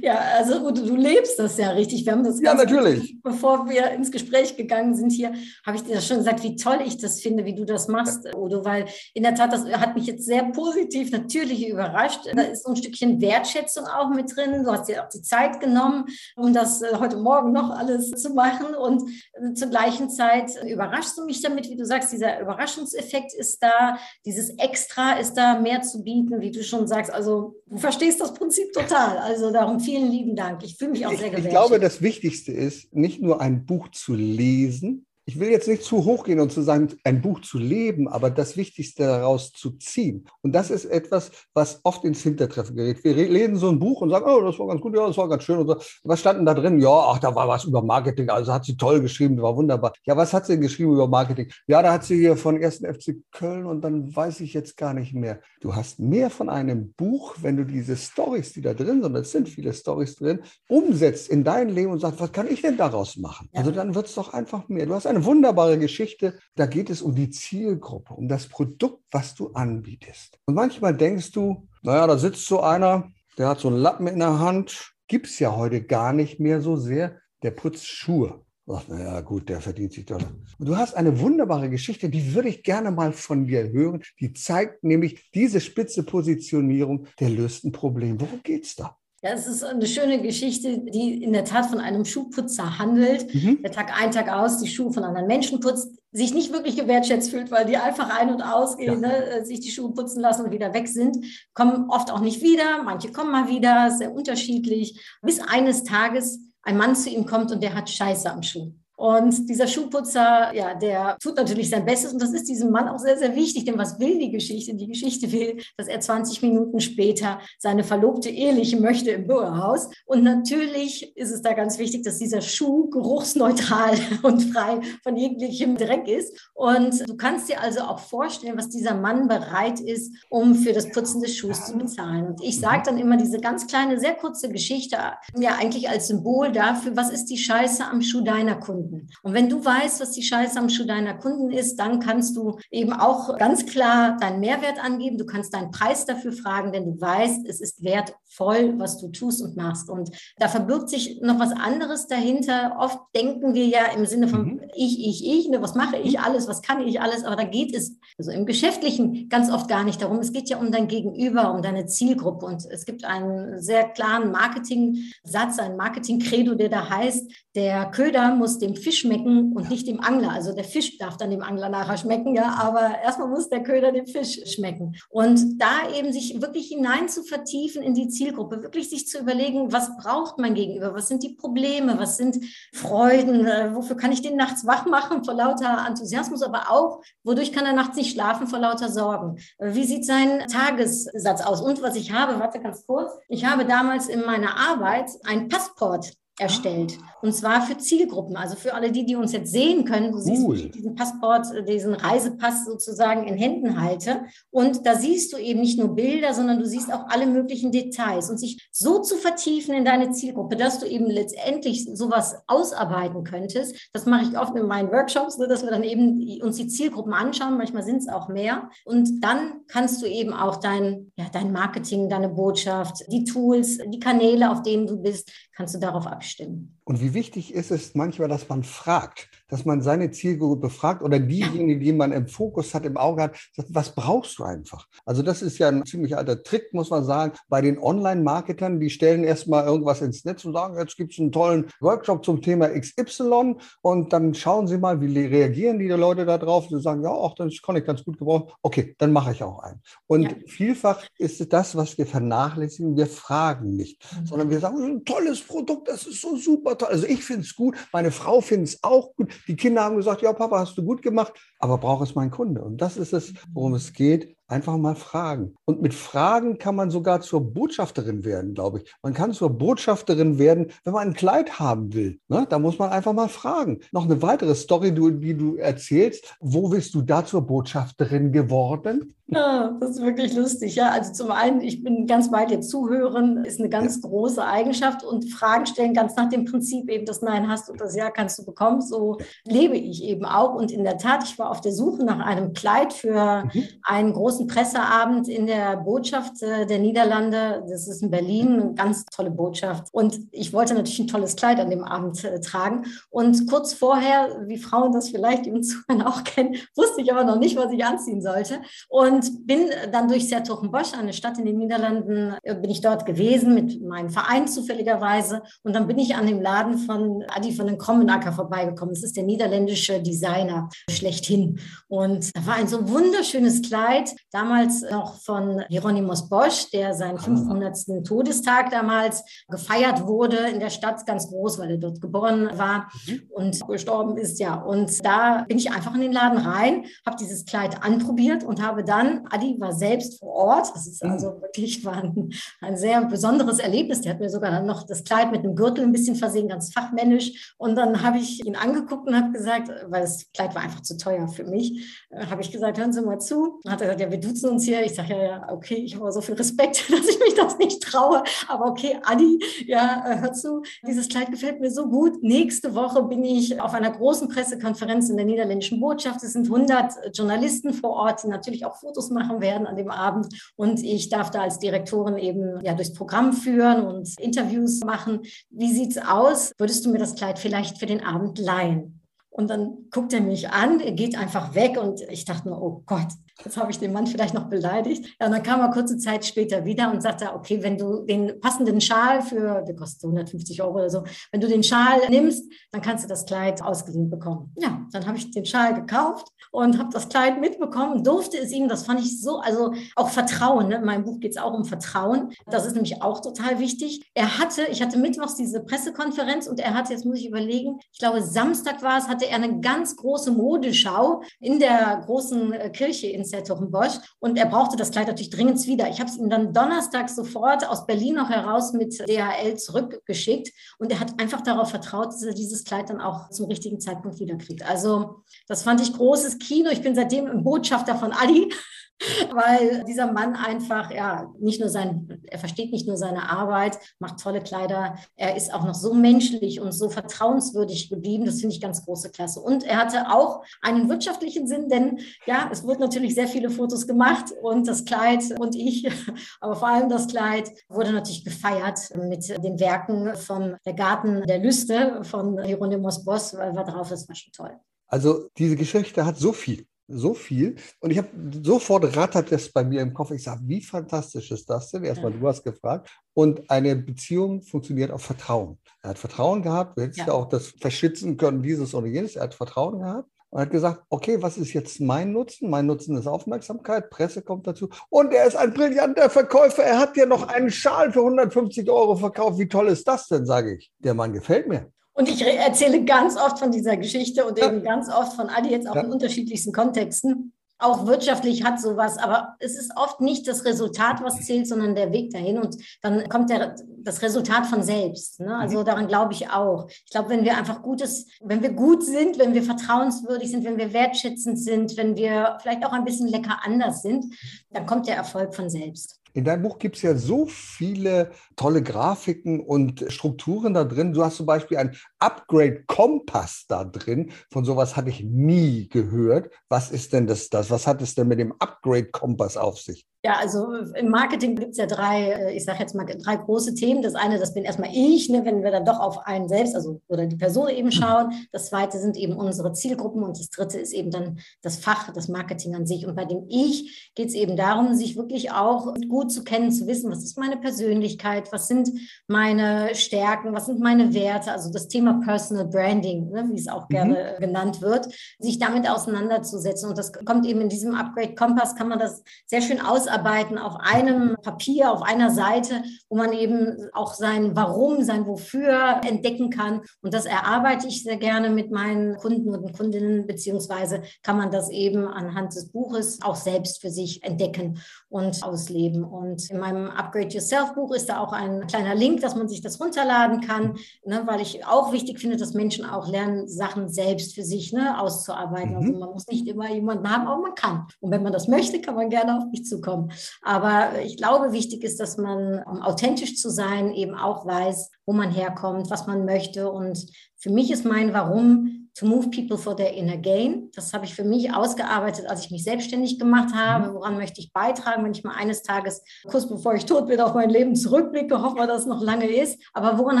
Ja, 0.00 0.18
also 0.38 0.66
Udo, 0.66 0.86
du 0.86 0.96
lebst 0.96 1.38
das 1.38 1.58
ja 1.58 1.70
richtig. 1.70 2.04
Wir 2.06 2.12
haben 2.12 2.24
das 2.24 2.40
ja 2.40 2.54
natürlich. 2.54 3.12
Gut, 3.12 3.22
bevor 3.22 3.68
wir 3.68 3.90
ins 3.90 4.10
Gespräch 4.10 4.56
gegangen 4.56 4.94
sind 4.94 5.12
hier, 5.12 5.34
habe 5.66 5.76
ich 5.76 5.84
dir 5.84 5.96
das 5.96 6.06
schon 6.06 6.18
gesagt, 6.18 6.42
wie 6.42 6.56
toll 6.56 6.78
ich 6.84 6.96
das 6.96 7.20
finde, 7.20 7.44
wie 7.44 7.54
du 7.54 7.64
das 7.64 7.86
machst, 7.88 8.26
Udo, 8.34 8.64
weil 8.64 8.86
in 9.12 9.22
der 9.22 9.34
Tat, 9.34 9.52
das 9.52 9.64
hat 9.66 9.94
mich 9.96 10.06
jetzt 10.06 10.24
sehr 10.24 10.44
positiv 10.44 11.10
natürlich 11.12 11.68
überrascht. 11.68 12.20
Da 12.34 12.42
ist 12.42 12.64
so 12.64 12.70
ein 12.70 12.76
Stückchen 12.76 13.20
Wertschätzung 13.20 13.86
auch 13.86 14.08
mit 14.10 14.34
drin. 14.34 14.64
Du 14.64 14.72
hast 14.72 14.88
dir 14.88 15.04
auch 15.04 15.08
die 15.08 15.22
Zeit 15.22 15.60
genommen, 15.60 16.06
um 16.36 16.54
das 16.54 16.80
äh, 16.80 16.96
heute 16.98 17.18
Morgen 17.18 17.52
noch 17.52 17.70
alles 17.70 18.10
zu 18.10 18.30
machen 18.30 18.74
und 18.74 19.02
äh, 19.34 19.52
zur 19.52 19.68
gleichen 19.68 20.08
Zeit 20.08 20.50
überraschst 20.64 21.18
du 21.18 21.24
mich 21.24 21.42
damit, 21.42 21.68
wie 21.68 21.76
du 21.76 21.84
sagst, 21.84 22.12
dieser 22.12 22.40
Überraschungseffekt 22.40 23.34
ist 23.34 23.62
da, 23.62 23.98
dieses 24.24 24.50
Extra 24.58 25.12
ist 25.14 25.34
da, 25.34 25.58
mehr 25.58 25.82
zu 25.82 26.02
bieten, 26.02 26.40
wie 26.40 26.50
du 26.50 26.62
schon 26.62 26.88
sagst. 26.88 27.12
Also 27.12 27.56
du 27.66 27.76
verstehst 27.76 28.20
das 28.20 28.32
Prinzip 28.32 28.72
total. 28.72 29.18
Also 29.18 29.49
darum 29.52 29.80
vielen 29.80 30.10
lieben 30.10 30.36
Dank. 30.36 30.62
Ich 30.64 30.76
fühle 30.76 30.92
mich 30.92 31.06
auch 31.06 31.10
sehr 31.10 31.30
gewertschätzt. 31.30 31.46
Ich 31.46 31.50
glaube, 31.50 31.80
das 31.80 32.02
Wichtigste 32.02 32.52
ist, 32.52 32.94
nicht 32.94 33.20
nur 33.20 33.40
ein 33.40 33.66
Buch 33.66 33.88
zu 33.88 34.14
lesen, 34.14 35.06
ich 35.30 35.38
will 35.38 35.50
jetzt 35.50 35.68
nicht 35.68 35.84
zu 35.84 36.04
hoch 36.04 36.24
gehen 36.24 36.40
und 36.40 36.50
zu 36.50 36.60
sagen, 36.60 36.88
ein 37.04 37.22
Buch 37.22 37.40
zu 37.40 37.56
leben, 37.56 38.08
aber 38.08 38.30
das 38.30 38.56
Wichtigste 38.56 39.04
daraus 39.04 39.52
zu 39.52 39.70
ziehen. 39.78 40.26
Und 40.42 40.52
das 40.56 40.72
ist 40.72 40.86
etwas, 40.86 41.30
was 41.54 41.78
oft 41.84 42.02
ins 42.04 42.20
Hintertreffen 42.22 42.74
gerät. 42.74 43.04
Wir 43.04 43.14
lesen 43.14 43.54
so 43.54 43.68
ein 43.68 43.78
Buch 43.78 44.00
und 44.00 44.10
sagen, 44.10 44.26
oh, 44.28 44.40
das 44.40 44.58
war 44.58 44.66
ganz 44.66 44.80
gut, 44.80 44.96
ja, 44.96 45.06
das 45.06 45.16
war 45.16 45.28
ganz 45.28 45.44
schön. 45.44 45.58
Und 45.58 45.68
so. 45.68 45.76
Was 46.02 46.18
stand 46.18 46.40
denn 46.40 46.46
da 46.46 46.54
drin? 46.54 46.80
Ja, 46.80 47.12
ach, 47.12 47.20
da 47.20 47.32
war 47.32 47.46
was 47.46 47.62
über 47.62 47.80
Marketing. 47.80 48.28
Also 48.28 48.52
hat 48.52 48.64
sie 48.64 48.76
toll 48.76 49.00
geschrieben, 49.00 49.40
war 49.40 49.54
wunderbar. 49.54 49.92
Ja, 50.04 50.16
was 50.16 50.32
hat 50.32 50.46
sie 50.46 50.54
denn 50.54 50.62
geschrieben 50.62 50.94
über 50.94 51.06
Marketing? 51.06 51.48
Ja, 51.68 51.80
da 51.80 51.92
hat 51.92 52.02
sie 52.02 52.16
hier 52.16 52.36
von 52.36 52.60
1. 52.60 52.78
FC 52.78 53.18
Köln 53.30 53.66
und 53.66 53.82
dann 53.82 54.14
weiß 54.14 54.40
ich 54.40 54.52
jetzt 54.52 54.76
gar 54.76 54.94
nicht 54.94 55.14
mehr. 55.14 55.38
Du 55.60 55.76
hast 55.76 56.00
mehr 56.00 56.30
von 56.30 56.48
einem 56.48 56.92
Buch, 56.94 57.36
wenn 57.40 57.56
du 57.56 57.64
diese 57.64 57.96
Stories, 57.96 58.52
die 58.52 58.62
da 58.62 58.74
drin 58.74 59.00
sind, 59.00 59.14
es 59.14 59.30
sind 59.30 59.48
viele 59.48 59.72
Stories 59.72 60.16
drin, 60.16 60.40
umsetzt 60.68 61.28
in 61.28 61.44
dein 61.44 61.68
Leben 61.68 61.92
und 61.92 62.00
sagst, 62.00 62.18
was 62.18 62.32
kann 62.32 62.48
ich 62.48 62.62
denn 62.62 62.76
daraus 62.76 63.16
machen? 63.16 63.48
Ja. 63.52 63.60
Also 63.60 63.70
dann 63.70 63.94
wird 63.94 64.06
es 64.06 64.16
doch 64.16 64.32
einfach 64.32 64.68
mehr. 64.68 64.86
Du 64.86 64.94
hast 64.94 65.06
eine 65.06 65.19
wunderbare 65.24 65.78
Geschichte. 65.78 66.38
Da 66.54 66.66
geht 66.66 66.90
es 66.90 67.02
um 67.02 67.14
die 67.14 67.30
Zielgruppe, 67.30 68.14
um 68.14 68.28
das 68.28 68.46
Produkt, 68.48 69.02
was 69.10 69.34
du 69.34 69.52
anbietest. 69.52 70.38
Und 70.46 70.54
manchmal 70.54 70.96
denkst 70.96 71.32
du, 71.32 71.68
naja, 71.82 72.06
da 72.06 72.18
sitzt 72.18 72.46
so 72.46 72.60
einer, 72.60 73.10
der 73.38 73.48
hat 73.48 73.60
so 73.60 73.68
einen 73.68 73.78
Lappen 73.78 74.06
in 74.06 74.18
der 74.18 74.38
Hand. 74.38 74.92
Gibt 75.08 75.26
es 75.26 75.38
ja 75.38 75.56
heute 75.56 75.82
gar 75.82 76.12
nicht 76.12 76.40
mehr 76.40 76.60
so 76.60 76.76
sehr. 76.76 77.16
Der 77.42 77.50
putzt 77.50 77.86
Schuhe. 77.86 78.44
Ach, 78.72 78.86
naja, 78.86 79.20
gut, 79.22 79.48
der 79.48 79.60
verdient 79.60 79.92
sich 79.92 80.06
doch. 80.06 80.20
Und 80.20 80.68
du 80.68 80.76
hast 80.76 80.94
eine 80.94 81.18
wunderbare 81.18 81.68
Geschichte, 81.68 82.08
die 82.08 82.34
würde 82.34 82.48
ich 82.48 82.62
gerne 82.62 82.90
mal 82.90 83.12
von 83.12 83.46
dir 83.46 83.70
hören. 83.72 84.02
Die 84.20 84.32
zeigt 84.32 84.84
nämlich 84.84 85.30
diese 85.34 85.60
spitze 85.60 86.04
Positionierung, 86.04 87.06
der 87.18 87.30
löst 87.30 87.64
ein 87.64 87.72
Problem. 87.72 88.20
Worum 88.20 88.42
geht 88.42 88.66
es 88.66 88.76
da? 88.76 88.96
Ja, 89.22 89.32
es 89.32 89.46
ist 89.46 89.62
eine 89.62 89.86
schöne 89.86 90.22
Geschichte, 90.22 90.78
die 90.78 91.22
in 91.22 91.34
der 91.34 91.44
Tat 91.44 91.66
von 91.66 91.78
einem 91.78 92.06
Schuhputzer 92.06 92.78
handelt, 92.78 93.34
mhm. 93.34 93.60
der 93.62 93.70
Tag 93.70 94.00
ein, 94.00 94.10
Tag 94.12 94.32
aus 94.32 94.62
die 94.62 94.68
Schuhe 94.68 94.94
von 94.94 95.04
anderen 95.04 95.26
Menschen 95.26 95.60
putzt, 95.60 95.94
sich 96.10 96.32
nicht 96.32 96.54
wirklich 96.54 96.76
gewertschätzt 96.76 97.30
fühlt, 97.30 97.50
weil 97.50 97.66
die 97.66 97.76
einfach 97.76 98.08
ein- 98.18 98.32
und 98.32 98.40
ausgehen, 98.40 99.02
ja. 99.02 99.08
ne, 99.08 99.26
äh, 99.26 99.44
sich 99.44 99.60
die 99.60 99.70
Schuhe 99.70 99.92
putzen 99.92 100.20
lassen 100.20 100.46
und 100.46 100.52
wieder 100.52 100.72
weg 100.72 100.88
sind, 100.88 101.18
kommen 101.52 101.90
oft 101.90 102.10
auch 102.10 102.20
nicht 102.20 102.40
wieder, 102.40 102.82
manche 102.82 103.12
kommen 103.12 103.30
mal 103.30 103.48
wieder, 103.48 103.90
sehr 103.90 104.12
unterschiedlich, 104.12 104.98
bis 105.20 105.38
eines 105.40 105.84
Tages 105.84 106.40
ein 106.62 106.78
Mann 106.78 106.96
zu 106.96 107.10
ihm 107.10 107.26
kommt 107.26 107.52
und 107.52 107.62
der 107.62 107.74
hat 107.74 107.90
Scheiße 107.90 108.30
am 108.30 108.42
Schuh. 108.42 108.72
Und 109.00 109.48
dieser 109.48 109.66
Schuhputzer, 109.66 110.54
ja, 110.54 110.74
der 110.74 111.16
tut 111.22 111.36
natürlich 111.36 111.70
sein 111.70 111.86
Bestes 111.86 112.12
und 112.12 112.20
das 112.20 112.34
ist 112.34 112.50
diesem 112.50 112.70
Mann 112.70 112.86
auch 112.86 112.98
sehr, 112.98 113.16
sehr 113.16 113.34
wichtig, 113.34 113.64
denn 113.64 113.78
was 113.78 113.98
will 113.98 114.18
die 114.18 114.30
Geschichte? 114.30 114.74
Die 114.74 114.88
Geschichte 114.88 115.32
will, 115.32 115.56
dass 115.78 115.88
er 115.88 116.00
20 116.00 116.42
Minuten 116.42 116.80
später 116.80 117.40
seine 117.58 117.82
Verlobte 117.82 118.28
eheliche 118.28 118.78
möchte 118.78 119.10
im 119.12 119.26
Bürgerhaus. 119.26 119.88
Und 120.04 120.22
natürlich 120.22 121.16
ist 121.16 121.30
es 121.30 121.40
da 121.40 121.54
ganz 121.54 121.78
wichtig, 121.78 122.02
dass 122.02 122.18
dieser 122.18 122.42
Schuh 122.42 122.90
geruchsneutral 122.90 123.94
und 124.22 124.42
frei 124.52 124.82
von 125.02 125.16
jeglichem 125.16 125.78
Dreck 125.78 126.06
ist. 126.06 126.50
Und 126.52 127.08
du 127.08 127.16
kannst 127.16 127.48
dir 127.48 127.62
also 127.62 127.80
auch 127.80 128.00
vorstellen, 128.00 128.58
was 128.58 128.68
dieser 128.68 128.92
Mann 128.92 129.28
bereit 129.28 129.80
ist, 129.80 130.14
um 130.28 130.54
für 130.54 130.74
das 130.74 130.90
Putzen 130.90 131.22
des 131.22 131.38
Schuhs 131.38 131.64
zu 131.64 131.78
bezahlen. 131.78 132.26
Und 132.26 132.42
ich 132.42 132.60
sage 132.60 132.82
dann 132.84 132.98
immer 132.98 133.16
diese 133.16 133.38
ganz 133.38 133.66
kleine, 133.66 133.98
sehr 133.98 134.12
kurze 134.12 134.50
Geschichte, 134.50 134.98
ja, 135.38 135.56
eigentlich 135.58 135.88
als 135.88 136.08
Symbol 136.08 136.52
dafür, 136.52 136.94
was 136.96 137.08
ist 137.08 137.30
die 137.30 137.38
Scheiße 137.38 137.82
am 137.82 138.02
Schuh 138.02 138.20
deiner 138.20 138.56
Kunden? 138.56 138.89
Kunden. 138.90 139.08
Und 139.22 139.34
wenn 139.34 139.48
du 139.48 139.64
weißt, 139.64 140.00
was 140.00 140.12
die 140.12 140.22
Scheiße 140.22 140.58
am 140.58 140.68
Schuh 140.68 140.84
deiner 140.84 141.14
Kunden 141.14 141.50
ist, 141.50 141.76
dann 141.76 142.00
kannst 142.00 142.36
du 142.36 142.58
eben 142.70 142.92
auch 142.92 143.36
ganz 143.38 143.66
klar 143.66 144.16
deinen 144.18 144.40
Mehrwert 144.40 144.82
angeben. 144.82 145.18
Du 145.18 145.26
kannst 145.26 145.54
deinen 145.54 145.70
Preis 145.70 146.04
dafür 146.04 146.32
fragen, 146.32 146.72
denn 146.72 146.84
du 146.84 147.00
weißt, 147.00 147.46
es 147.46 147.60
ist 147.60 147.82
wertvoll, 147.82 148.78
was 148.78 148.98
du 148.98 149.08
tust 149.08 149.42
und 149.42 149.56
machst. 149.56 149.88
Und 149.88 150.10
da 150.38 150.48
verbirgt 150.48 150.88
sich 150.88 151.20
noch 151.22 151.38
was 151.38 151.52
anderes 151.52 152.06
dahinter. 152.06 152.76
Oft 152.78 152.98
denken 153.14 153.54
wir 153.54 153.66
ja 153.66 153.86
im 153.96 154.06
Sinne 154.06 154.28
von 154.28 154.44
mhm. 154.44 154.60
ich, 154.74 155.06
ich, 155.06 155.26
ich, 155.26 155.48
ne, 155.48 155.62
was 155.62 155.74
mache 155.74 155.96
ich 155.96 156.20
alles, 156.20 156.48
was 156.48 156.62
kann 156.62 156.86
ich 156.86 157.00
alles, 157.00 157.24
aber 157.24 157.36
da 157.36 157.44
geht 157.44 157.74
es 157.74 157.96
also 158.18 158.30
im 158.30 158.46
Geschäftlichen 158.46 159.28
ganz 159.28 159.50
oft 159.50 159.68
gar 159.68 159.84
nicht 159.84 160.02
darum. 160.02 160.18
Es 160.18 160.32
geht 160.32 160.48
ja 160.48 160.58
um 160.58 160.72
dein 160.72 160.88
Gegenüber, 160.88 161.52
um 161.54 161.62
deine 161.62 161.86
Zielgruppe. 161.86 162.46
Und 162.46 162.66
es 162.66 162.84
gibt 162.84 163.04
einen 163.04 163.60
sehr 163.60 163.88
klaren 163.88 164.30
Marketing-Satz, 164.30 165.58
ein 165.58 165.76
Marketing-Credo, 165.76 166.54
der 166.54 166.68
da 166.68 166.88
heißt, 166.88 167.30
der 167.56 167.90
Köder 167.90 168.34
muss 168.34 168.58
dem 168.58 168.76
Fisch 168.76 169.00
schmecken 169.00 169.52
und 169.54 169.70
nicht 169.70 169.88
dem 169.88 170.00
Angler. 170.00 170.30
Also 170.30 170.54
der 170.54 170.64
Fisch 170.64 170.98
darf 170.98 171.16
dann 171.16 171.30
dem 171.30 171.42
Angler 171.42 171.68
nachher 171.68 171.96
schmecken, 171.96 172.34
ja, 172.34 172.54
aber 172.60 173.00
erstmal 173.02 173.28
muss 173.28 173.48
der 173.48 173.62
Köder 173.62 173.90
dem 173.90 174.06
Fisch 174.06 174.40
schmecken. 174.54 174.94
Und 175.08 175.60
da 175.60 175.90
eben 175.96 176.12
sich 176.12 176.40
wirklich 176.40 176.68
hinein 176.68 177.08
zu 177.08 177.24
vertiefen 177.24 177.82
in 177.82 177.94
die 177.94 178.08
Zielgruppe, 178.08 178.62
wirklich 178.62 178.88
sich 178.88 179.08
zu 179.08 179.18
überlegen, 179.18 179.72
was 179.72 179.96
braucht 179.96 180.38
mein 180.38 180.54
Gegenüber, 180.54 180.94
was 180.94 181.08
sind 181.08 181.24
die 181.24 181.34
Probleme, 181.34 181.98
was 181.98 182.16
sind 182.16 182.38
Freuden, 182.72 183.46
äh, 183.46 183.74
wofür 183.74 183.96
kann 183.96 184.12
ich 184.12 184.22
den 184.22 184.36
nachts 184.36 184.64
wach 184.64 184.86
machen 184.86 185.24
vor 185.24 185.34
lauter 185.34 185.84
Enthusiasmus, 185.88 186.42
aber 186.42 186.70
auch, 186.70 187.02
wodurch 187.24 187.52
kann 187.52 187.66
er 187.66 187.72
nachts 187.72 187.96
nicht 187.96 188.12
schlafen 188.12 188.46
vor 188.46 188.60
lauter 188.60 188.90
Sorgen. 188.90 189.38
Äh, 189.58 189.74
wie 189.74 189.84
sieht 189.84 190.06
sein 190.06 190.46
Tagessatz 190.46 191.42
aus? 191.42 191.60
Und 191.60 191.82
was 191.82 191.96
ich 191.96 192.12
habe, 192.12 192.38
warte 192.38 192.60
ganz 192.60 192.86
kurz, 192.86 193.10
ich 193.28 193.44
habe 193.44 193.64
damals 193.64 194.08
in 194.08 194.20
meiner 194.20 194.56
Arbeit 194.56 195.10
ein 195.24 195.48
Passport 195.48 196.12
erstellt. 196.38 196.98
Und 197.22 197.34
zwar 197.34 197.60
für 197.62 197.76
Zielgruppen, 197.76 198.36
also 198.36 198.56
für 198.56 198.74
alle 198.74 198.90
die, 198.90 199.04
die 199.04 199.14
uns 199.14 199.32
jetzt 199.32 199.52
sehen 199.52 199.84
können. 199.84 200.10
Du 200.10 200.18
cool. 200.18 200.22
siehst, 200.22 200.48
wie 200.48 200.66
ich 200.66 200.70
diesen 200.70 200.94
Passport, 200.94 201.46
diesen 201.68 201.94
Reisepass 201.94 202.64
sozusagen 202.64 203.26
in 203.26 203.36
Händen 203.36 203.80
halte. 203.80 204.22
Und 204.50 204.86
da 204.86 204.94
siehst 204.94 205.32
du 205.32 205.36
eben 205.36 205.60
nicht 205.60 205.78
nur 205.78 205.94
Bilder, 205.94 206.32
sondern 206.32 206.58
du 206.58 206.66
siehst 206.66 206.92
auch 206.92 207.08
alle 207.08 207.26
möglichen 207.26 207.72
Details. 207.72 208.30
Und 208.30 208.38
sich 208.38 208.68
so 208.72 209.00
zu 209.00 209.16
vertiefen 209.16 209.74
in 209.74 209.84
deine 209.84 210.12
Zielgruppe, 210.12 210.56
dass 210.56 210.78
du 210.78 210.86
eben 210.86 211.06
letztendlich 211.06 211.86
sowas 211.92 212.36
ausarbeiten 212.46 213.22
könntest, 213.24 213.76
das 213.92 214.06
mache 214.06 214.24
ich 214.30 214.38
oft 214.38 214.56
in 214.56 214.66
meinen 214.66 214.90
Workshops, 214.90 215.36
ne, 215.36 215.46
dass 215.46 215.62
wir 215.62 215.70
dann 215.70 215.84
eben 215.84 216.40
uns 216.42 216.56
die 216.56 216.68
Zielgruppen 216.68 217.12
anschauen. 217.12 217.58
Manchmal 217.58 217.82
sind 217.82 217.98
es 217.98 218.08
auch 218.08 218.28
mehr. 218.28 218.70
Und 218.86 219.22
dann 219.22 219.60
kannst 219.68 220.00
du 220.00 220.06
eben 220.06 220.32
auch 220.32 220.56
dein, 220.56 221.12
ja, 221.16 221.26
dein 221.30 221.52
Marketing, 221.52 222.08
deine 222.08 222.30
Botschaft, 222.30 223.04
die 223.08 223.24
Tools, 223.24 223.78
die 223.86 224.00
Kanäle, 224.00 224.50
auf 224.50 224.62
denen 224.62 224.86
du 224.86 224.96
bist, 224.96 225.30
kannst 225.60 225.74
du 225.74 225.78
darauf 225.78 226.06
abstimmen. 226.06 226.80
Und 226.84 227.02
wie 227.02 227.12
wichtig 227.12 227.52
ist 227.52 227.70
es 227.70 227.94
manchmal, 227.94 228.28
dass 228.28 228.48
man 228.48 228.62
fragt, 228.62 229.28
dass 229.48 229.66
man 229.66 229.82
seine 229.82 230.10
Zielgruppe 230.10 230.70
fragt 230.70 231.02
oder 231.02 231.18
diejenigen, 231.18 231.78
die 231.78 231.92
man 231.92 232.12
im 232.12 232.28
Fokus 232.28 232.72
hat, 232.72 232.86
im 232.86 232.96
Auge 232.96 233.24
hat, 233.24 233.36
sagt, 233.54 233.74
was 233.74 233.94
brauchst 233.94 234.38
du 234.38 234.44
einfach? 234.44 234.86
Also 235.04 235.22
das 235.22 235.42
ist 235.42 235.58
ja 235.58 235.68
ein 235.68 235.84
ziemlich 235.84 236.16
alter 236.16 236.42
Trick, 236.42 236.72
muss 236.72 236.88
man 236.88 237.04
sagen. 237.04 237.34
Bei 237.50 237.60
den 237.60 237.78
Online-Marketern, 237.78 238.80
die 238.80 238.88
stellen 238.88 239.22
erstmal 239.22 239.66
irgendwas 239.66 240.00
ins 240.00 240.24
Netz 240.24 240.46
und 240.46 240.54
sagen, 240.54 240.78
jetzt 240.78 240.96
gibt 240.96 241.12
es 241.12 241.18
einen 241.18 241.30
tollen 241.30 241.66
Workshop 241.80 242.24
zum 242.24 242.40
Thema 242.40 242.68
XY 242.68 243.56
und 243.82 244.12
dann 244.14 244.32
schauen 244.34 244.66
sie 244.66 244.78
mal, 244.78 245.02
wie 245.02 245.26
reagieren 245.26 245.78
die 245.78 245.88
Leute 245.88 246.24
da 246.24 246.38
drauf. 246.38 246.68
Sie 246.70 246.80
sagen, 246.80 247.02
ja, 247.02 247.10
auch 247.10 247.34
das 247.34 247.60
kann 247.62 247.76
ich 247.76 247.84
ganz 247.84 248.02
gut 248.02 248.18
gebrauchen. 248.18 248.50
Okay, 248.62 248.94
dann 248.96 249.12
mache 249.12 249.32
ich 249.32 249.42
auch 249.42 249.58
einen. 249.58 249.82
Und 250.06 250.22
ja. 250.22 250.30
vielfach 250.46 251.04
ist 251.18 251.40
es 251.42 251.48
das, 251.50 251.76
was 251.76 251.98
wir 251.98 252.06
vernachlässigen. 252.06 252.96
Wir 252.96 253.06
fragen 253.06 253.76
nicht, 253.76 254.02
mhm. 254.18 254.26
sondern 254.26 254.50
wir 254.50 254.60
sagen, 254.60 254.82
ein 254.82 255.04
tolles 255.04 255.49
Produkt, 255.50 255.88
das 255.88 256.06
ist 256.06 256.20
so 256.20 256.36
super 256.36 256.78
toll. 256.78 256.88
Also 256.90 257.06
ich 257.06 257.24
finde 257.24 257.42
es 257.42 257.56
gut, 257.56 257.76
meine 257.92 258.12
Frau 258.12 258.40
findet 258.40 258.68
es 258.68 258.84
auch 258.84 259.16
gut. 259.16 259.32
Die 259.48 259.56
Kinder 259.56 259.82
haben 259.82 259.96
gesagt, 259.96 260.22
ja, 260.22 260.32
Papa, 260.32 260.60
hast 260.60 260.78
du 260.78 260.84
gut 260.84 261.02
gemacht, 261.02 261.32
aber 261.58 261.76
braucht 261.78 262.08
es 262.08 262.14
mein 262.14 262.30
Kunde? 262.30 262.62
Und 262.62 262.80
das 262.80 262.96
ist 262.96 263.12
es, 263.12 263.34
worum 263.52 263.74
es 263.74 263.92
geht. 263.92 264.36
Einfach 264.50 264.76
mal 264.78 264.96
fragen. 264.96 265.54
Und 265.64 265.80
mit 265.80 265.94
Fragen 265.94 266.58
kann 266.58 266.74
man 266.74 266.90
sogar 266.90 267.20
zur 267.20 267.52
Botschafterin 267.52 268.24
werden, 268.24 268.54
glaube 268.54 268.80
ich. 268.80 268.92
Man 269.00 269.14
kann 269.14 269.32
zur 269.32 269.50
Botschafterin 269.50 270.40
werden, 270.40 270.72
wenn 270.82 270.92
man 270.92 271.06
ein 271.06 271.14
Kleid 271.14 271.60
haben 271.60 271.94
will. 271.94 272.18
Ne? 272.26 272.48
Da 272.50 272.58
muss 272.58 272.76
man 272.76 272.90
einfach 272.90 273.12
mal 273.12 273.28
fragen. 273.28 273.78
Noch 273.92 274.06
eine 274.06 274.22
weitere 274.22 274.56
Story, 274.56 274.92
die 274.92 275.36
du 275.36 275.54
erzählst. 275.54 276.34
Wo 276.40 276.68
bist 276.68 276.94
du 276.94 277.02
da 277.02 277.24
zur 277.24 277.42
Botschafterin 277.42 278.32
geworden? 278.32 279.14
Ja, 279.32 279.76
das 279.80 279.90
ist 279.90 280.02
wirklich 280.02 280.34
lustig. 280.34 280.74
Ja, 280.74 280.90
also 280.90 281.12
zum 281.12 281.30
einen, 281.30 281.60
ich 281.60 281.84
bin 281.84 282.08
ganz 282.08 282.32
bei 282.32 282.46
dir. 282.46 282.60
Zuhören 282.60 283.44
ist 283.44 283.60
eine 283.60 283.68
ganz 283.68 284.02
große 284.02 284.44
Eigenschaft 284.44 285.04
und 285.04 285.30
Fragen 285.30 285.66
stellen 285.66 285.94
ganz 285.94 286.16
nach 286.16 286.28
dem 286.28 286.46
Prinzip 286.46 286.90
eben, 286.90 287.06
das 287.06 287.22
Nein 287.22 287.48
hast 287.48 287.68
du, 287.68 287.74
das 287.74 287.94
Ja 287.94 288.10
kannst 288.10 288.40
du 288.40 288.44
bekommen. 288.44 288.80
So 288.80 289.18
lebe 289.46 289.76
ich 289.76 290.02
eben 290.02 290.24
auch. 290.24 290.54
Und 290.54 290.72
in 290.72 290.82
der 290.82 290.98
Tat, 290.98 291.22
ich 291.22 291.38
war 291.38 291.50
auf 291.50 291.60
der 291.60 291.70
Suche 291.70 292.04
nach 292.04 292.18
einem 292.18 292.54
Kleid 292.54 292.92
für 292.92 293.44
mhm. 293.44 293.62
einen 293.84 294.12
großen 294.12 294.39
großen 294.40 294.46
Presseabend 294.46 295.28
in 295.28 295.46
der 295.46 295.76
Botschaft 295.76 296.42
äh, 296.42 296.66
der 296.66 296.78
Niederlande. 296.78 297.64
Das 297.68 297.88
ist 297.88 298.02
in 298.02 298.10
Berlin, 298.10 298.60
eine 298.60 298.74
ganz 298.74 299.04
tolle 299.06 299.30
Botschaft. 299.30 299.88
Und 299.92 300.18
ich 300.32 300.52
wollte 300.52 300.74
natürlich 300.74 301.00
ein 301.00 301.08
tolles 301.08 301.36
Kleid 301.36 301.60
an 301.60 301.70
dem 301.70 301.84
Abend 301.84 302.24
äh, 302.24 302.40
tragen. 302.40 302.84
Und 303.10 303.48
kurz 303.48 303.72
vorher, 303.72 304.44
wie 304.46 304.58
Frauen 304.58 304.92
das 304.92 305.10
vielleicht 305.10 305.46
im 305.46 305.62
Zuhören 305.62 306.02
auch 306.02 306.24
kennen, 306.24 306.56
wusste 306.76 307.02
ich 307.02 307.12
aber 307.12 307.24
noch 307.24 307.38
nicht, 307.38 307.56
was 307.56 307.72
ich 307.72 307.84
anziehen 307.84 308.22
sollte. 308.22 308.60
Und 308.88 309.46
bin 309.46 309.70
dann 309.92 310.08
durch 310.08 310.28
Sertogenbosch, 310.28 310.94
eine 310.98 311.12
Stadt 311.12 311.38
in 311.38 311.46
den 311.46 311.58
Niederlanden, 311.58 312.34
äh, 312.42 312.54
bin 312.54 312.70
ich 312.70 312.80
dort 312.80 313.06
gewesen 313.06 313.54
mit 313.54 313.82
meinem 313.82 314.10
Verein 314.10 314.48
zufälligerweise. 314.48 315.42
Und 315.62 315.74
dann 315.74 315.86
bin 315.86 315.98
ich 315.98 316.14
an 316.14 316.26
dem 316.26 316.40
Laden 316.40 316.78
von 316.78 317.24
Adi 317.28 317.52
von 317.52 317.66
den 317.66 317.78
Krommenacker 317.78 318.32
vorbeigekommen. 318.32 318.94
Das 318.94 319.04
ist 319.04 319.16
der 319.16 319.24
niederländische 319.24 320.00
Designer 320.00 320.68
schlechthin. 320.88 321.58
Und 321.88 322.34
da 322.36 322.46
war 322.46 322.54
ein 322.54 322.68
so 322.68 322.88
wunderschönes 322.88 323.62
Kleid, 323.62 324.10
damals 324.32 324.82
noch 324.82 325.14
von 325.20 325.62
Hieronymus 325.68 326.28
Bosch, 326.28 326.70
der 326.70 326.94
seinen 326.94 327.18
500. 327.18 327.76
Ah. 327.76 328.00
Todestag 328.04 328.70
damals 328.70 329.24
gefeiert 329.48 330.06
wurde 330.06 330.36
in 330.36 330.60
der 330.60 330.70
Stadt, 330.70 331.04
ganz 331.06 331.28
groß, 331.28 331.58
weil 331.58 331.72
er 331.72 331.78
dort 331.78 332.00
geboren 332.00 332.50
war 332.54 332.90
mhm. 333.06 333.22
und 333.30 333.66
gestorben 333.68 334.16
ist, 334.16 334.38
ja. 334.38 334.54
Und 334.54 335.04
da 335.04 335.44
bin 335.48 335.58
ich 335.58 335.70
einfach 335.70 335.94
in 335.94 336.00
den 336.00 336.12
Laden 336.12 336.38
rein, 336.38 336.84
habe 337.06 337.16
dieses 337.18 337.44
Kleid 337.44 337.82
anprobiert 337.82 338.44
und 338.44 338.62
habe 338.62 338.84
dann, 338.84 339.26
Adi 339.30 339.56
war 339.58 339.72
selbst 339.72 340.20
vor 340.20 340.30
Ort, 340.30 340.70
das 340.74 340.86
ist 340.86 341.02
also 341.02 341.30
mhm. 341.30 341.42
wirklich 341.42 341.84
war 341.84 341.96
ein, 342.02 342.32
ein 342.60 342.76
sehr 342.76 343.04
besonderes 343.04 343.58
Erlebnis. 343.58 344.00
Der 344.02 344.12
hat 344.12 344.20
mir 344.20 344.30
sogar 344.30 344.62
noch 344.62 344.84
das 344.84 345.04
Kleid 345.04 345.30
mit 345.32 345.40
einem 345.40 345.54
Gürtel 345.54 345.84
ein 345.84 345.92
bisschen 345.92 346.16
versehen, 346.16 346.48
ganz 346.48 346.72
fachmännisch. 346.72 347.54
Und 347.58 347.76
dann 347.76 348.02
habe 348.02 348.18
ich 348.18 348.44
ihn 348.44 348.56
angeguckt 348.56 349.06
und 349.08 349.16
habe 349.16 349.32
gesagt, 349.32 349.70
weil 349.88 350.02
das 350.02 350.30
Kleid 350.32 350.54
war 350.54 350.62
einfach 350.62 350.82
zu 350.82 350.96
teuer 350.96 351.28
für 351.28 351.44
mich, 351.44 352.06
äh, 352.10 352.26
habe 352.26 352.42
ich 352.42 352.50
gesagt, 352.50 352.78
hören 352.78 352.92
Sie 352.92 353.02
mal 353.02 353.18
zu. 353.18 353.60
Dann 353.64 353.72
hat 353.72 353.80
er 353.80 353.86
gesagt, 353.86 354.00
ja, 354.00 354.10
wir 354.10 354.19
duzen 354.20 354.50
uns 354.50 354.64
hier. 354.64 354.84
Ich 354.84 354.94
sage, 354.94 355.14
ja, 355.14 355.22
ja, 355.22 355.48
okay, 355.50 355.74
ich 355.74 355.96
habe 355.96 356.10
so 356.12 356.20
viel 356.20 356.34
Respekt, 356.34 356.84
dass 356.90 357.08
ich 357.08 357.18
mich 357.18 357.34
das 357.34 357.58
nicht 357.58 357.82
traue. 357.82 358.22
Aber 358.48 358.66
okay, 358.66 358.98
Adi, 359.02 359.38
ja, 359.66 360.04
äh, 360.06 360.20
hör 360.20 360.32
zu, 360.32 360.62
dieses 360.86 361.08
Kleid 361.08 361.30
gefällt 361.30 361.60
mir 361.60 361.70
so 361.70 361.88
gut. 361.88 362.22
Nächste 362.22 362.74
Woche 362.74 363.02
bin 363.02 363.24
ich 363.24 363.60
auf 363.60 363.74
einer 363.74 363.90
großen 363.90 364.28
Pressekonferenz 364.28 365.08
in 365.08 365.16
der 365.16 365.26
niederländischen 365.26 365.80
Botschaft. 365.80 366.22
Es 366.22 366.32
sind 366.32 366.46
100 366.46 367.16
Journalisten 367.16 367.72
vor 367.72 367.90
Ort, 367.90 368.22
die 368.22 368.28
natürlich 368.28 368.64
auch 368.64 368.76
Fotos 368.76 369.10
machen 369.10 369.40
werden 369.40 369.66
an 369.66 369.76
dem 369.76 369.90
Abend. 369.90 370.28
Und 370.56 370.82
ich 370.82 371.08
darf 371.08 371.30
da 371.30 371.42
als 371.42 371.58
Direktorin 371.58 372.18
eben 372.18 372.60
ja 372.64 372.74
durchs 372.74 372.92
Programm 372.92 373.32
führen 373.32 373.86
und 373.86 374.18
Interviews 374.18 374.80
machen. 374.80 375.20
Wie 375.50 375.72
sieht's 375.72 375.98
aus? 375.98 376.52
Würdest 376.58 376.84
du 376.84 376.90
mir 376.90 376.98
das 376.98 377.14
Kleid 377.14 377.38
vielleicht 377.38 377.78
für 377.78 377.86
den 377.86 378.02
Abend 378.02 378.38
leihen? 378.38 379.00
Und 379.30 379.48
dann 379.48 379.86
guckt 379.90 380.12
er 380.12 380.20
mich 380.20 380.50
an, 380.50 380.80
er 380.80 380.92
geht 380.92 381.16
einfach 381.16 381.54
weg 381.54 381.78
und 381.80 382.00
ich 382.10 382.24
dachte 382.24 382.48
nur, 382.48 382.60
oh 382.60 382.82
Gott, 382.84 383.08
Jetzt 383.44 383.56
habe 383.56 383.70
ich 383.70 383.78
den 383.78 383.92
Mann 383.92 384.06
vielleicht 384.06 384.34
noch 384.34 384.48
beleidigt. 384.48 385.16
Ja, 385.20 385.26
und 385.26 385.32
dann 385.32 385.42
kam 385.42 385.60
er 385.60 385.70
kurze 385.70 385.98
Zeit 385.98 386.24
später 386.24 386.64
wieder 386.64 386.90
und 386.92 387.02
sagte, 387.02 387.32
okay, 387.34 387.62
wenn 387.62 387.78
du 387.78 388.04
den 388.04 388.40
passenden 388.40 388.80
Schal 388.80 389.22
für, 389.22 389.62
der 389.62 389.74
kostet 389.74 390.04
150 390.04 390.62
Euro 390.62 390.74
oder 390.74 390.90
so, 390.90 391.04
wenn 391.32 391.40
du 391.40 391.48
den 391.48 391.62
Schal 391.62 392.00
nimmst, 392.08 392.50
dann 392.72 392.82
kannst 392.82 393.04
du 393.04 393.08
das 393.08 393.24
Kleid 393.26 393.62
ausgeliehen 393.62 394.10
bekommen. 394.10 394.52
Ja, 394.56 394.86
dann 394.92 395.06
habe 395.06 395.16
ich 395.16 395.30
den 395.30 395.46
Schal 395.46 395.74
gekauft 395.74 396.28
und 396.50 396.78
habe 396.78 396.90
das 396.92 397.08
Kleid 397.08 397.40
mitbekommen, 397.40 398.04
durfte 398.04 398.38
es 398.38 398.52
ihm, 398.52 398.68
das 398.68 398.84
fand 398.84 399.00
ich 399.00 399.20
so, 399.20 399.38
also 399.38 399.72
auch 399.96 400.08
Vertrauen, 400.08 400.68
ne? 400.68 400.76
in 400.76 400.84
meinem 400.84 401.04
Buch 401.04 401.20
geht 401.20 401.32
es 401.32 401.38
auch 401.38 401.52
um 401.52 401.64
Vertrauen, 401.64 402.32
das 402.46 402.66
ist 402.66 402.74
nämlich 402.74 403.02
auch 403.02 403.20
total 403.20 403.58
wichtig. 403.58 404.10
Er 404.14 404.38
hatte, 404.38 404.66
ich 404.70 404.82
hatte 404.82 404.98
mittwochs 404.98 405.36
diese 405.36 405.60
Pressekonferenz 405.60 406.46
und 406.46 406.60
er 406.60 406.74
hatte, 406.74 406.92
jetzt 406.92 407.04
muss 407.04 407.18
ich 407.18 407.28
überlegen, 407.28 407.78
ich 407.92 407.98
glaube 407.98 408.22
Samstag 408.22 408.82
war 408.82 408.98
es, 408.98 409.08
hatte 409.08 409.26
er 409.26 409.36
eine 409.36 409.60
ganz 409.60 409.96
große 409.96 410.32
Modeschau 410.32 411.22
in 411.38 411.58
der 411.58 412.02
großen 412.04 412.52
äh, 412.52 412.70
Kirche 412.70 413.06
in 413.08 413.24
Bosch. 413.70 413.98
Und 414.18 414.36
er 414.36 414.46
brauchte 414.46 414.76
das 414.76 414.90
Kleid 414.90 415.08
natürlich 415.08 415.30
dringend 415.30 415.66
wieder. 415.66 415.88
Ich 415.88 416.00
habe 416.00 416.10
es 416.10 416.16
ihm 416.16 416.30
dann 416.30 416.52
Donnerstag 416.52 417.08
sofort 417.08 417.68
aus 417.68 417.86
Berlin 417.86 418.14
noch 418.14 418.30
heraus 418.30 418.72
mit 418.72 418.98
DHL 418.98 419.56
zurückgeschickt. 419.56 420.52
Und 420.78 420.90
er 420.92 421.00
hat 421.00 421.20
einfach 421.20 421.40
darauf 421.40 421.70
vertraut, 421.70 422.08
dass 422.08 422.22
er 422.22 422.34
dieses 422.34 422.64
Kleid 422.64 422.90
dann 422.90 423.00
auch 423.00 423.30
zum 423.30 423.46
richtigen 423.46 423.80
Zeitpunkt 423.80 424.18
wiederkriegt. 424.18 424.68
Also 424.68 425.22
das 425.48 425.62
fand 425.62 425.80
ich 425.80 425.92
großes 425.92 426.38
Kino. 426.38 426.70
Ich 426.70 426.82
bin 426.82 426.94
seitdem 426.94 427.26
ein 427.26 427.44
Botschafter 427.44 427.96
von 427.96 428.12
Ali. 428.12 428.52
weil 429.32 429.84
dieser 429.84 430.12
Mann 430.12 430.36
einfach, 430.36 430.90
ja, 430.90 431.32
nicht 431.38 431.60
nur 431.60 431.68
sein, 431.68 432.20
er 432.26 432.38
versteht 432.38 432.72
nicht 432.72 432.86
nur 432.86 432.96
seine 432.96 433.30
Arbeit, 433.30 433.78
macht 433.98 434.20
tolle 434.20 434.40
Kleider, 434.40 434.96
er 435.16 435.36
ist 435.36 435.52
auch 435.52 435.64
noch 435.64 435.74
so 435.74 435.94
menschlich 435.94 436.60
und 436.60 436.72
so 436.72 436.90
vertrauenswürdig 436.90 437.88
geblieben. 437.88 438.24
Das 438.24 438.40
finde 438.40 438.54
ich 438.54 438.60
ganz 438.60 438.84
große 438.84 439.10
Klasse. 439.10 439.40
Und 439.40 439.64
er 439.64 439.78
hatte 439.78 440.10
auch 440.10 440.42
einen 440.60 440.88
wirtschaftlichen 440.88 441.46
Sinn, 441.46 441.68
denn 441.68 442.00
ja, 442.26 442.48
es 442.52 442.62
wurden 442.62 442.80
natürlich 442.80 443.14
sehr 443.14 443.28
viele 443.28 443.50
Fotos 443.50 443.86
gemacht 443.86 444.26
und 444.42 444.68
das 444.68 444.84
Kleid 444.84 445.24
und 445.38 445.54
ich, 445.54 445.90
aber 446.40 446.56
vor 446.56 446.68
allem 446.68 446.88
das 446.88 447.08
Kleid 447.08 447.50
wurde 447.68 447.92
natürlich 447.92 448.24
gefeiert 448.24 448.78
mit 448.96 449.28
den 449.28 449.58
Werken 449.58 450.14
von 450.16 450.56
Der 450.66 450.74
Garten 450.74 451.22
der 451.22 451.38
Lüste 451.38 452.02
von 452.04 452.42
Hieronymus 452.42 453.04
Boss, 453.04 453.34
weil 453.34 453.54
wir 453.54 453.64
drauf, 453.64 453.88
das 453.88 454.08
war 454.08 454.14
schon 454.14 454.32
toll. 454.32 454.52
Also 454.88 455.28
diese 455.38 455.56
Geschichte 455.56 456.04
hat 456.04 456.16
so 456.16 456.32
viel 456.32 456.66
so 456.90 457.14
viel. 457.14 457.56
Und 457.80 457.90
ich 457.90 457.98
habe 457.98 458.08
sofort 458.42 458.96
rattert 458.96 459.32
es 459.32 459.52
bei 459.52 459.64
mir 459.64 459.80
im 459.82 459.94
Kopf. 459.94 460.10
Ich 460.10 460.22
sage, 460.22 460.40
wie 460.44 460.62
fantastisch 460.62 461.30
ist 461.30 461.48
das 461.48 461.70
denn? 461.70 461.84
Erstmal, 461.84 462.12
ja. 462.12 462.18
du 462.18 462.28
hast 462.28 462.44
gefragt. 462.44 462.90
Und 463.14 463.50
eine 463.50 463.76
Beziehung 463.76 464.42
funktioniert 464.42 464.90
auf 464.90 465.02
Vertrauen. 465.02 465.58
Er 465.82 465.90
hat 465.90 465.98
Vertrauen 465.98 466.42
gehabt. 466.42 466.76
Du 466.76 466.82
hättest 466.82 466.98
ja. 466.98 467.06
ja 467.08 467.12
auch 467.12 467.28
das 467.28 467.48
verschitzen 467.60 468.16
können, 468.16 468.42
dieses 468.42 468.74
oder 468.74 468.86
jenes. 468.86 469.16
Er 469.16 469.24
hat 469.24 469.34
Vertrauen 469.34 469.80
gehabt 469.80 470.08
und 470.30 470.40
hat 470.40 470.50
gesagt, 470.50 470.82
okay, 470.88 471.20
was 471.20 471.36
ist 471.36 471.52
jetzt 471.52 471.80
mein 471.80 472.12
Nutzen? 472.12 472.50
Mein 472.50 472.66
Nutzen 472.66 472.96
ist 472.96 473.06
Aufmerksamkeit, 473.06 473.90
Presse 473.90 474.22
kommt 474.22 474.46
dazu. 474.46 474.68
Und 474.88 475.12
er 475.12 475.26
ist 475.26 475.36
ein 475.36 475.52
brillanter 475.52 476.08
Verkäufer. 476.08 476.62
Er 476.62 476.78
hat 476.78 476.96
ja 476.96 477.06
noch 477.06 477.28
einen 477.28 477.50
Schal 477.50 477.92
für 477.92 478.00
150 478.00 478.70
Euro 478.70 478.96
verkauft. 478.96 479.38
Wie 479.38 479.48
toll 479.48 479.68
ist 479.68 479.86
das 479.86 480.06
denn, 480.06 480.26
sage 480.26 480.56
ich. 480.56 480.70
Der 480.78 480.94
Mann 480.94 481.12
gefällt 481.12 481.48
mir. 481.48 481.70
Und 481.92 482.08
ich 482.08 482.24
erzähle 482.24 482.84
ganz 482.84 483.16
oft 483.16 483.38
von 483.38 483.50
dieser 483.50 483.76
Geschichte 483.76 484.24
und 484.24 484.38
eben 484.38 484.62
ganz 484.62 484.88
oft 484.88 485.14
von 485.14 485.28
Adi 485.28 485.50
jetzt 485.50 485.68
auch 485.68 485.76
in 485.76 485.92
unterschiedlichsten 485.92 486.52
Kontexten. 486.52 487.32
Auch 487.62 487.86
wirtschaftlich 487.86 488.42
hat 488.42 488.58
sowas, 488.58 488.96
aber 488.96 489.36
es 489.38 489.54
ist 489.54 489.76
oft 489.76 490.00
nicht 490.00 490.26
das 490.26 490.46
Resultat, 490.46 491.02
was 491.02 491.20
zählt, 491.26 491.46
sondern 491.46 491.74
der 491.74 491.92
Weg 491.92 492.10
dahin. 492.10 492.38
Und 492.38 492.56
dann 492.80 493.06
kommt 493.10 493.28
der, 493.28 493.54
das 493.80 494.00
Resultat 494.00 494.46
von 494.46 494.62
selbst. 494.62 495.20
Ne? 495.20 495.36
Also 495.36 495.60
mhm. 495.60 495.64
daran 495.66 495.86
glaube 495.86 496.14
ich 496.14 496.30
auch. 496.30 496.68
Ich 496.70 496.90
glaube, 496.90 497.10
wenn 497.10 497.22
wir 497.22 497.36
einfach 497.36 497.60
Gutes, 497.60 498.06
wenn 498.22 498.42
wir 498.42 498.52
gut 498.52 498.82
sind, 498.82 499.18
wenn 499.18 499.34
wir 499.34 499.42
vertrauenswürdig 499.42 500.30
sind, 500.30 500.44
wenn 500.44 500.56
wir 500.56 500.72
wertschätzend 500.72 501.38
sind, 501.38 501.76
wenn 501.76 501.96
wir 501.96 502.38
vielleicht 502.40 502.64
auch 502.64 502.72
ein 502.72 502.84
bisschen 502.84 503.08
lecker 503.08 503.40
anders 503.42 503.82
sind, 503.82 504.06
dann 504.48 504.64
kommt 504.64 504.88
der 504.88 504.96
Erfolg 504.96 505.34
von 505.34 505.50
selbst. 505.50 505.99
In 506.12 506.24
deinem 506.24 506.42
Buch 506.42 506.58
gibt 506.58 506.76
es 506.76 506.82
ja 506.82 506.96
so 506.96 507.26
viele 507.26 508.10
tolle 508.34 508.62
Grafiken 508.62 509.40
und 509.40 509.84
Strukturen 509.88 510.54
da 510.54 510.64
drin. 510.64 510.92
Du 510.92 511.04
hast 511.04 511.16
zum 511.16 511.26
Beispiel 511.26 511.56
einen 511.56 511.76
Upgrade-Kompass 512.00 513.46
da 513.48 513.64
drin. 513.64 514.10
Von 514.30 514.44
sowas 514.44 514.76
hatte 514.76 514.90
ich 514.90 515.04
nie 515.04 515.68
gehört. 515.68 516.30
Was 516.48 516.70
ist 516.70 516.92
denn 516.92 517.06
das, 517.06 517.28
das? 517.28 517.50
Was 517.50 517.66
hat 517.66 517.80
es 517.80 517.94
denn 517.94 518.08
mit 518.08 518.18
dem 518.18 518.32
Upgrade-Kompass 518.38 519.36
auf 519.36 519.58
sich? 519.58 519.86
Ja, 520.02 520.14
also 520.18 520.54
im 520.54 520.88
Marketing 520.88 521.36
gibt 521.36 521.50
es 521.50 521.58
ja 521.58 521.66
drei, 521.66 522.10
äh, 522.10 522.32
ich 522.34 522.46
sage 522.46 522.60
jetzt 522.60 522.74
mal 522.74 522.86
drei 522.86 523.16
große 523.16 523.54
Themen. 523.54 523.82
Das 523.82 523.94
eine, 523.94 524.18
das 524.18 524.32
bin 524.32 524.44
erstmal 524.44 524.70
ich, 524.72 525.10
ne, 525.10 525.26
wenn 525.26 525.42
wir 525.42 525.50
dann 525.50 525.66
doch 525.66 525.78
auf 525.78 526.06
einen 526.06 526.26
selbst, 526.26 526.54
also 526.54 526.80
oder 526.88 527.04
die 527.04 527.16
Person 527.16 527.50
eben 527.50 527.66
mhm. 527.68 527.72
schauen. 527.72 528.12
Das 528.32 528.46
zweite 528.46 528.78
sind 528.78 528.96
eben 528.96 529.12
unsere 529.12 529.52
Zielgruppen 529.52 530.02
und 530.02 530.18
das 530.18 530.30
dritte 530.30 530.58
ist 530.58 530.72
eben 530.72 530.90
dann 530.90 531.18
das 531.42 531.58
Fach, 531.58 531.92
das 531.92 532.08
Marketing 532.08 532.54
an 532.54 532.66
sich. 532.66 532.86
Und 532.86 532.94
bei 532.94 533.04
dem 533.04 533.26
Ich 533.28 533.92
geht 533.94 534.08
es 534.08 534.14
eben 534.14 534.36
darum, 534.36 534.74
sich 534.74 534.96
wirklich 534.96 535.32
auch 535.32 535.74
gut 535.88 536.10
zu 536.10 536.24
kennen, 536.24 536.50
zu 536.50 536.66
wissen, 536.66 536.90
was 536.90 537.04
ist 537.04 537.18
meine 537.18 537.36
Persönlichkeit, 537.36 538.32
was 538.32 538.48
sind 538.48 538.70
meine 539.06 539.74
Stärken, 539.74 540.32
was 540.32 540.46
sind 540.46 540.60
meine 540.60 540.94
Werte, 540.94 541.30
also 541.30 541.52
das 541.52 541.68
Thema 541.68 542.00
Personal 542.02 542.46
Branding, 542.46 543.10
ne, 543.10 543.28
wie 543.30 543.38
es 543.38 543.48
auch 543.48 543.68
mhm. 543.68 543.74
gerne 543.74 544.14
mhm. 544.16 544.22
genannt 544.22 544.62
wird, 544.62 544.88
sich 545.18 545.38
damit 545.38 545.68
auseinanderzusetzen. 545.68 546.70
Und 546.70 546.78
das 546.78 546.90
kommt 546.90 547.26
eben 547.26 547.42
in 547.42 547.50
diesem 547.50 547.74
Upgrade 547.74 548.14
Kompass, 548.14 548.56
kann 548.56 548.68
man 548.68 548.78
das 548.78 549.02
sehr 549.26 549.42
schön 549.42 549.60
aus 549.60 549.89
ausarbeiten 549.90 550.38
auf 550.38 550.56
einem 550.58 551.16
Papier, 551.22 551.72
auf 551.72 551.82
einer 551.82 552.10
Seite, 552.10 552.62
wo 552.88 552.96
man 552.96 553.12
eben 553.12 553.68
auch 553.72 553.94
sein 553.94 554.36
Warum, 554.36 554.82
sein 554.82 555.06
Wofür 555.06 555.80
entdecken 555.86 556.30
kann. 556.30 556.62
Und 556.82 556.94
das 556.94 557.06
erarbeite 557.06 557.66
ich 557.68 557.82
sehr 557.82 557.96
gerne 557.96 558.30
mit 558.30 558.50
meinen 558.50 558.96
Kunden 558.96 559.34
und 559.34 559.56
Kundinnen, 559.56 560.06
beziehungsweise 560.06 560.82
kann 561.02 561.16
man 561.16 561.30
das 561.30 561.50
eben 561.50 561.86
anhand 561.86 562.34
des 562.34 562.50
Buches 562.50 563.00
auch 563.02 563.16
selbst 563.16 563.60
für 563.60 563.70
sich 563.70 564.02
entdecken 564.02 564.60
und 564.88 565.22
ausleben. 565.22 565.84
Und 565.84 566.30
in 566.30 566.38
meinem 566.38 566.70
Upgrade 566.70 567.08
Yourself 567.08 567.54
Buch 567.54 567.74
ist 567.74 567.88
da 567.88 568.00
auch 568.00 568.12
ein 568.12 568.46
kleiner 568.46 568.74
Link, 568.74 569.00
dass 569.00 569.16
man 569.16 569.28
sich 569.28 569.40
das 569.40 569.60
runterladen 569.60 570.20
kann, 570.20 570.56
ne, 570.84 571.02
weil 571.06 571.20
ich 571.20 571.46
auch 571.46 571.72
wichtig 571.72 571.98
finde, 571.98 572.16
dass 572.16 572.34
Menschen 572.34 572.64
auch 572.64 572.88
lernen, 572.88 573.28
Sachen 573.28 573.68
selbst 573.68 574.14
für 574.14 574.22
sich 574.22 574.52
ne, 574.52 574.80
auszuarbeiten. 574.80 575.56
Also 575.56 575.68
mhm. 575.68 575.70
Also 575.70 575.80
man 575.80 575.92
muss 575.92 576.06
nicht 576.08 576.26
immer 576.26 576.50
jemanden 576.50 576.90
haben, 576.90 577.06
aber 577.06 577.22
man 577.22 577.34
kann. 577.34 577.66
Und 577.80 577.90
wenn 577.90 578.02
man 578.02 578.12
das 578.12 578.28
möchte, 578.28 578.60
kann 578.60 578.74
man 578.74 578.90
gerne 578.90 579.18
auf 579.18 579.24
mich 579.30 579.44
zukommen 579.44 579.79
kommen. 579.80 579.92
Aber 580.22 580.80
ich 580.84 580.96
glaube, 580.96 581.32
wichtig 581.32 581.64
ist, 581.64 581.80
dass 581.80 581.96
man, 581.96 582.42
um 582.44 582.62
authentisch 582.62 583.16
zu 583.16 583.30
sein, 583.30 583.72
eben 583.72 583.94
auch 583.94 584.26
weiß, 584.26 584.70
wo 584.86 584.92
man 584.92 585.10
herkommt, 585.10 585.70
was 585.70 585.86
man 585.86 586.04
möchte. 586.04 586.50
Und 586.50 586.86
für 587.16 587.30
mich 587.30 587.50
ist 587.50 587.64
mein 587.64 587.92
Warum 587.92 588.59
to 588.80 588.86
move 588.86 589.10
people 589.10 589.36
for 589.36 589.54
their 589.54 589.72
inner 589.74 589.98
gain. 589.98 590.50
Das 590.54 590.72
habe 590.72 590.86
ich 590.86 590.94
für 590.94 591.04
mich 591.04 591.32
ausgearbeitet, 591.32 592.06
als 592.06 592.24
ich 592.24 592.30
mich 592.30 592.44
selbstständig 592.44 592.98
gemacht 592.98 593.34
habe. 593.34 593.70
Mhm. 593.70 593.74
Woran 593.74 593.96
möchte 593.96 594.20
ich 594.20 594.32
beitragen, 594.32 594.84
wenn 594.84 594.92
ich 594.92 595.04
mal 595.04 595.14
eines 595.14 595.42
Tages, 595.42 595.82
kurz 596.08 596.26
bevor 596.26 596.54
ich 596.54 596.64
tot 596.64 596.88
bin, 596.88 597.00
auf 597.00 597.14
mein 597.14 597.30
Leben 597.30 597.54
zurückblicke, 597.54 598.22
hoffe, 598.22 598.46
dass 598.46 598.62
es 598.62 598.66
noch 598.66 598.80
lange 598.80 599.06
ist. 599.06 599.40
Aber 599.52 599.78
woran 599.78 600.00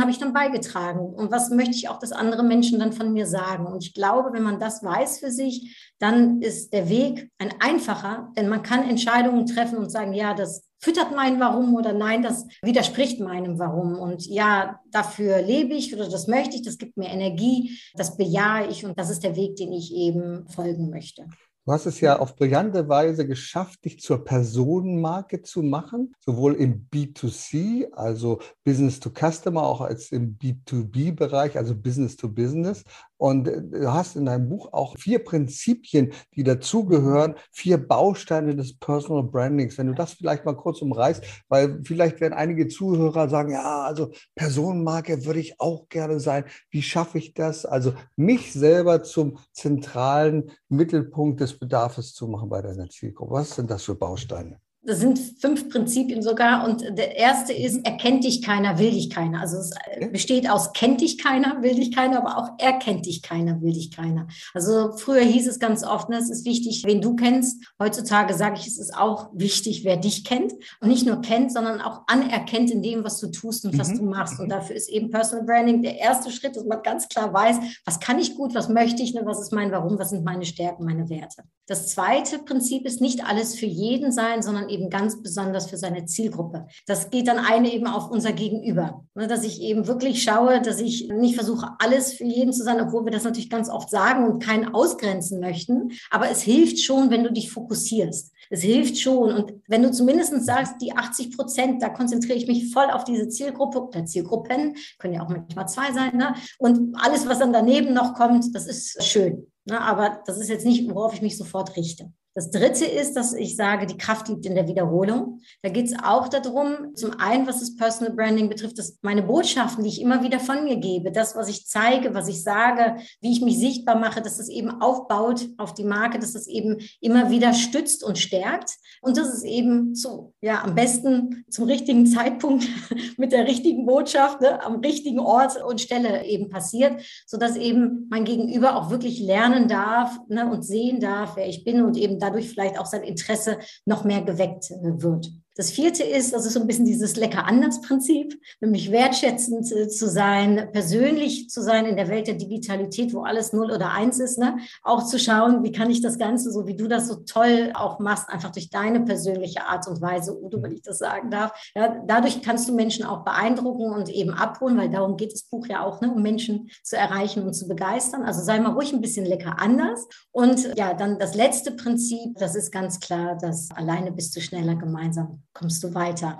habe 0.00 0.10
ich 0.10 0.18
dann 0.18 0.32
beigetragen? 0.32 1.00
Und 1.00 1.30
was 1.30 1.50
möchte 1.50 1.74
ich 1.74 1.88
auch, 1.88 1.98
dass 1.98 2.12
andere 2.12 2.42
Menschen 2.42 2.78
dann 2.78 2.92
von 2.92 3.12
mir 3.12 3.26
sagen? 3.26 3.66
Und 3.66 3.84
ich 3.84 3.92
glaube, 3.92 4.32
wenn 4.32 4.42
man 4.42 4.58
das 4.58 4.82
weiß 4.82 5.18
für 5.18 5.30
sich, 5.30 5.92
dann 5.98 6.40
ist 6.40 6.72
der 6.72 6.88
Weg 6.88 7.30
ein 7.38 7.52
einfacher, 7.60 8.32
denn 8.36 8.48
man 8.48 8.62
kann 8.62 8.88
Entscheidungen 8.88 9.44
treffen 9.44 9.78
und 9.78 9.90
sagen, 9.90 10.14
ja, 10.14 10.32
das 10.32 10.69
füttert 10.80 11.14
mein 11.14 11.38
Warum 11.40 11.74
oder 11.74 11.92
nein, 11.92 12.22
das 12.22 12.46
widerspricht 12.62 13.20
meinem 13.20 13.58
Warum. 13.58 13.98
Und 13.98 14.26
ja, 14.26 14.80
dafür 14.90 15.42
lebe 15.42 15.74
ich 15.74 15.94
oder 15.94 16.08
das 16.08 16.26
möchte 16.26 16.56
ich, 16.56 16.62
das 16.62 16.78
gibt 16.78 16.96
mir 16.96 17.08
Energie, 17.08 17.78
das 17.94 18.16
bejahe 18.16 18.68
ich 18.68 18.84
und 18.84 18.98
das 18.98 19.10
ist 19.10 19.22
der 19.22 19.36
Weg, 19.36 19.56
den 19.56 19.72
ich 19.72 19.94
eben 19.94 20.48
folgen 20.48 20.90
möchte. 20.90 21.26
Du 21.66 21.72
hast 21.72 21.84
es 21.84 22.00
ja 22.00 22.18
auf 22.18 22.36
brillante 22.36 22.88
Weise 22.88 23.26
geschafft, 23.26 23.84
dich 23.84 24.00
zur 24.00 24.24
Personenmarke 24.24 25.42
zu 25.42 25.62
machen, 25.62 26.14
sowohl 26.18 26.54
im 26.54 26.88
B2C, 26.90 27.92
also 27.92 28.40
Business 28.64 28.98
to 28.98 29.10
Customer, 29.10 29.62
auch 29.62 29.82
als 29.82 30.10
im 30.10 30.38
B2B-Bereich, 30.38 31.58
also 31.58 31.76
Business 31.76 32.16
to 32.16 32.28
Business. 32.28 32.82
Und 33.20 33.48
äh, 33.48 33.60
du 33.62 33.92
hast 33.92 34.16
in 34.16 34.24
deinem 34.24 34.48
Buch 34.48 34.72
auch 34.72 34.96
vier 34.96 35.22
Prinzipien, 35.22 36.12
die 36.34 36.42
dazugehören, 36.42 37.34
vier 37.52 37.76
Bausteine 37.76 38.56
des 38.56 38.78
Personal 38.78 39.24
Brandings. 39.24 39.76
Wenn 39.76 39.88
du 39.88 39.94
das 39.94 40.14
vielleicht 40.14 40.46
mal 40.46 40.56
kurz 40.56 40.80
umreißt, 40.80 41.22
weil 41.48 41.82
vielleicht 41.84 42.20
werden 42.20 42.32
einige 42.32 42.68
Zuhörer 42.68 43.28
sagen, 43.28 43.52
ja, 43.52 43.82
also 43.82 44.10
Personenmarke 44.34 45.26
würde 45.26 45.40
ich 45.40 45.60
auch 45.60 45.88
gerne 45.90 46.18
sein. 46.18 46.44
Wie 46.70 46.82
schaffe 46.82 47.18
ich 47.18 47.34
das? 47.34 47.66
Also 47.66 47.92
mich 48.16 48.54
selber 48.54 49.02
zum 49.02 49.38
zentralen 49.52 50.52
Mittelpunkt 50.70 51.40
des 51.40 51.58
Bedarfs 51.58 52.14
zu 52.14 52.26
machen 52.26 52.48
bei 52.48 52.62
deiner 52.62 52.88
Zielgruppe. 52.88 53.34
Was 53.34 53.54
sind 53.54 53.70
das 53.70 53.82
für 53.82 53.94
Bausteine? 53.94 54.58
Das 54.82 54.98
sind 54.98 55.18
fünf 55.38 55.68
Prinzipien 55.68 56.22
sogar. 56.22 56.66
Und 56.66 56.82
der 56.96 57.16
erste 57.16 57.52
ist, 57.52 57.76
mhm. 57.76 57.84
erkennt 57.84 58.24
dich 58.24 58.42
keiner, 58.42 58.78
will 58.78 58.92
dich 58.92 59.10
keiner. 59.10 59.40
Also 59.40 59.58
es 59.58 59.72
äh, 59.90 60.08
besteht 60.08 60.48
aus 60.48 60.72
kennt 60.72 61.02
dich 61.02 61.18
keiner, 61.18 61.62
will 61.62 61.74
dich 61.74 61.94
keiner, 61.94 62.18
aber 62.18 62.38
auch 62.38 62.58
erkennt 62.58 63.04
dich 63.04 63.20
keiner, 63.22 63.60
will 63.60 63.74
dich 63.74 63.90
keiner. 63.90 64.26
Also 64.54 64.92
früher 64.96 65.22
hieß 65.22 65.46
es 65.48 65.58
ganz 65.58 65.84
oft, 65.84 66.08
ne, 66.08 66.16
es 66.16 66.30
ist 66.30 66.46
wichtig, 66.46 66.84
wen 66.86 67.02
du 67.02 67.14
kennst. 67.14 67.62
Heutzutage 67.78 68.32
sage 68.34 68.56
ich, 68.58 68.66
es 68.66 68.78
ist 68.78 68.96
auch 68.96 69.28
wichtig, 69.34 69.84
wer 69.84 69.98
dich 69.98 70.24
kennt. 70.24 70.54
Und 70.80 70.88
nicht 70.88 71.06
nur 71.06 71.20
kennt, 71.20 71.52
sondern 71.52 71.82
auch 71.82 72.02
anerkennt 72.06 72.70
in 72.70 72.82
dem, 72.82 73.04
was 73.04 73.20
du 73.20 73.26
tust 73.26 73.66
und 73.66 73.78
was 73.78 73.90
mhm. 73.90 73.98
du 73.98 74.04
machst. 74.04 74.40
Und 74.40 74.48
dafür 74.48 74.76
ist 74.76 74.88
eben 74.88 75.10
Personal 75.10 75.44
Branding 75.44 75.82
der 75.82 75.98
erste 75.98 76.30
Schritt, 76.30 76.56
dass 76.56 76.64
man 76.64 76.82
ganz 76.82 77.06
klar 77.08 77.34
weiß, 77.34 77.58
was 77.84 78.00
kann 78.00 78.18
ich 78.18 78.34
gut, 78.34 78.54
was 78.54 78.70
möchte 78.70 79.02
ich, 79.02 79.12
ne, 79.12 79.22
was 79.26 79.40
ist 79.40 79.52
mein 79.52 79.72
Warum, 79.72 79.98
was 79.98 80.08
sind 80.10 80.24
meine 80.24 80.46
Stärken, 80.46 80.86
meine 80.86 81.10
Werte. 81.10 81.42
Das 81.66 81.88
zweite 81.88 82.38
Prinzip 82.38 82.86
ist 82.86 83.02
nicht 83.02 83.24
alles 83.24 83.58
für 83.58 83.66
jeden 83.66 84.10
sein, 84.10 84.42
sondern 84.42 84.69
eben 84.70 84.90
ganz 84.90 85.22
besonders 85.22 85.68
für 85.68 85.76
seine 85.76 86.04
Zielgruppe. 86.04 86.66
Das 86.86 87.10
geht 87.10 87.28
dann 87.28 87.38
eine 87.38 87.72
eben 87.72 87.86
auf 87.86 88.10
unser 88.10 88.32
Gegenüber, 88.32 89.04
ne, 89.14 89.26
dass 89.26 89.44
ich 89.44 89.60
eben 89.60 89.86
wirklich 89.86 90.22
schaue, 90.22 90.60
dass 90.60 90.80
ich 90.80 91.08
nicht 91.08 91.34
versuche, 91.34 91.68
alles 91.78 92.14
für 92.14 92.24
jeden 92.24 92.52
zu 92.52 92.62
sein, 92.62 92.80
obwohl 92.80 93.04
wir 93.04 93.12
das 93.12 93.24
natürlich 93.24 93.50
ganz 93.50 93.68
oft 93.68 93.90
sagen 93.90 94.26
und 94.26 94.42
keinen 94.42 94.74
ausgrenzen 94.74 95.40
möchten. 95.40 95.92
Aber 96.10 96.30
es 96.30 96.42
hilft 96.42 96.80
schon, 96.80 97.10
wenn 97.10 97.24
du 97.24 97.32
dich 97.32 97.50
fokussierst. 97.50 98.32
Es 98.50 98.62
hilft 98.62 98.98
schon. 98.98 99.32
Und 99.32 99.54
wenn 99.68 99.82
du 99.82 99.90
zumindest 99.92 100.44
sagst, 100.44 100.80
die 100.80 100.92
80 100.92 101.36
Prozent, 101.36 101.82
da 101.82 101.88
konzentriere 101.88 102.36
ich 102.36 102.46
mich 102.46 102.72
voll 102.72 102.90
auf 102.90 103.04
diese 103.04 103.28
Zielgruppe 103.28 103.82
oder 103.82 104.04
Zielgruppen, 104.04 104.76
können 104.98 105.14
ja 105.14 105.22
auch 105.22 105.28
manchmal 105.28 105.68
zwei 105.68 105.92
sein, 105.92 106.16
ne? 106.16 106.34
und 106.58 106.96
alles, 107.00 107.26
was 107.28 107.38
dann 107.38 107.52
daneben 107.52 107.94
noch 107.94 108.14
kommt, 108.14 108.54
das 108.54 108.66
ist 108.66 109.02
schön. 109.02 109.46
Ne? 109.64 109.80
Aber 109.80 110.22
das 110.26 110.38
ist 110.38 110.48
jetzt 110.48 110.66
nicht, 110.66 110.88
worauf 110.90 111.14
ich 111.14 111.22
mich 111.22 111.36
sofort 111.36 111.76
richte. 111.76 112.12
Das 112.34 112.50
dritte 112.52 112.84
ist, 112.84 113.14
dass 113.14 113.32
ich 113.32 113.56
sage, 113.56 113.86
die 113.86 113.98
Kraft 113.98 114.28
liegt 114.28 114.46
in 114.46 114.54
der 114.54 114.68
Wiederholung. 114.68 115.40
Da 115.62 115.68
geht 115.68 115.86
es 115.86 115.94
auch 116.00 116.28
darum, 116.28 116.94
zum 116.94 117.18
einen, 117.18 117.48
was 117.48 117.58
das 117.58 117.74
Personal 117.74 118.14
Branding 118.14 118.48
betrifft, 118.48 118.78
dass 118.78 118.98
meine 119.02 119.24
Botschaften, 119.24 119.82
die 119.82 119.90
ich 119.90 120.00
immer 120.00 120.22
wieder 120.22 120.38
von 120.38 120.62
mir 120.62 120.76
gebe, 120.76 121.10
das, 121.10 121.34
was 121.34 121.48
ich 121.48 121.66
zeige, 121.66 122.14
was 122.14 122.28
ich 122.28 122.44
sage, 122.44 123.02
wie 123.20 123.32
ich 123.32 123.40
mich 123.40 123.58
sichtbar 123.58 123.98
mache, 123.98 124.22
dass 124.22 124.36
das 124.36 124.48
eben 124.48 124.80
aufbaut 124.80 125.48
auf 125.58 125.74
die 125.74 125.82
Marke, 125.82 126.20
dass 126.20 126.34
das 126.34 126.46
eben 126.46 126.76
immer 127.00 127.30
wieder 127.30 127.52
stützt 127.52 128.04
und 128.04 128.16
stärkt. 128.16 128.76
Und 129.02 129.16
das 129.16 129.34
ist 129.34 129.44
eben 129.44 129.96
so, 129.96 130.32
ja, 130.40 130.62
am 130.62 130.76
besten 130.76 131.44
zum 131.50 131.64
richtigen 131.64 132.06
Zeitpunkt 132.06 132.64
mit 133.16 133.32
der 133.32 133.48
richtigen 133.48 133.86
Botschaft, 133.86 134.40
ne, 134.40 134.62
am 134.64 134.76
richtigen 134.76 135.18
Ort 135.18 135.60
und 135.60 135.80
Stelle 135.80 136.24
eben 136.24 136.48
passiert, 136.48 137.02
sodass 137.26 137.56
eben 137.56 138.06
mein 138.08 138.24
Gegenüber 138.24 138.76
auch 138.76 138.90
wirklich 138.90 139.18
lernen 139.18 139.66
darf 139.66 140.16
ne, 140.28 140.48
und 140.48 140.62
sehen 140.62 141.00
darf, 141.00 141.34
wer 141.34 141.48
ich 141.48 141.64
bin 141.64 141.82
und 141.82 141.96
eben 141.96 142.19
dadurch 142.20 142.50
vielleicht 142.50 142.78
auch 142.78 142.86
sein 142.86 143.02
Interesse 143.02 143.58
noch 143.84 144.04
mehr 144.04 144.22
geweckt 144.22 144.70
äh, 144.70 145.02
wird. 145.02 145.28
Das 145.60 145.72
vierte 145.72 146.04
ist, 146.04 146.32
das 146.32 146.46
ist 146.46 146.54
so 146.54 146.60
ein 146.60 146.66
bisschen 146.66 146.86
dieses 146.86 147.16
lecker 147.16 147.44
anders 147.44 147.82
Prinzip, 147.82 148.40
nämlich 148.62 148.90
wertschätzend 148.90 149.70
äh, 149.70 149.88
zu 149.88 150.08
sein, 150.08 150.70
persönlich 150.72 151.50
zu 151.50 151.60
sein 151.62 151.84
in 151.84 151.96
der 151.96 152.08
Welt 152.08 152.28
der 152.28 152.36
Digitalität, 152.36 153.12
wo 153.12 153.24
alles 153.24 153.52
null 153.52 153.70
oder 153.70 153.90
eins 153.90 154.20
ist, 154.20 154.38
ne? 154.38 154.56
Auch 154.82 155.04
zu 155.04 155.18
schauen, 155.18 155.62
wie 155.62 155.70
kann 155.70 155.90
ich 155.90 156.00
das 156.00 156.16
Ganze, 156.16 156.50
so 156.50 156.66
wie 156.66 156.76
du 156.76 156.88
das 156.88 157.08
so 157.08 157.16
toll 157.16 157.72
auch 157.74 157.98
machst, 157.98 158.30
einfach 158.30 158.52
durch 158.52 158.70
deine 158.70 159.00
persönliche 159.00 159.66
Art 159.66 159.86
und 159.86 160.00
Weise, 160.00 160.34
Udo, 160.34 160.62
wenn 160.62 160.72
ich 160.72 160.80
das 160.80 160.96
sagen 160.96 161.30
darf. 161.30 161.52
Ja, 161.74 162.02
dadurch 162.06 162.40
kannst 162.40 162.66
du 162.66 162.72
Menschen 162.72 163.04
auch 163.04 163.22
beeindrucken 163.22 163.92
und 163.92 164.08
eben 164.08 164.30
abholen, 164.30 164.78
weil 164.78 164.88
darum 164.88 165.18
geht 165.18 165.34
das 165.34 165.42
Buch 165.42 165.66
ja 165.66 165.84
auch, 165.84 166.00
ne? 166.00 166.10
um 166.10 166.22
Menschen 166.22 166.70
zu 166.82 166.96
erreichen 166.96 167.42
und 167.42 167.52
zu 167.52 167.68
begeistern. 167.68 168.22
Also 168.22 168.42
sei 168.42 168.58
mal 168.60 168.72
ruhig 168.72 168.94
ein 168.94 169.02
bisschen 169.02 169.26
lecker 169.26 169.56
anders. 169.58 170.08
Und 170.32 170.74
ja, 170.78 170.94
dann 170.94 171.18
das 171.18 171.34
letzte 171.34 171.72
Prinzip, 171.72 172.38
das 172.38 172.54
ist 172.54 172.72
ganz 172.72 172.98
klar, 172.98 173.36
dass 173.36 173.68
alleine 173.72 174.10
bist 174.10 174.34
du 174.34 174.40
schneller 174.40 174.76
gemeinsam 174.76 175.42
kommst 175.52 175.82
du 175.82 175.94
weiter. 175.94 176.38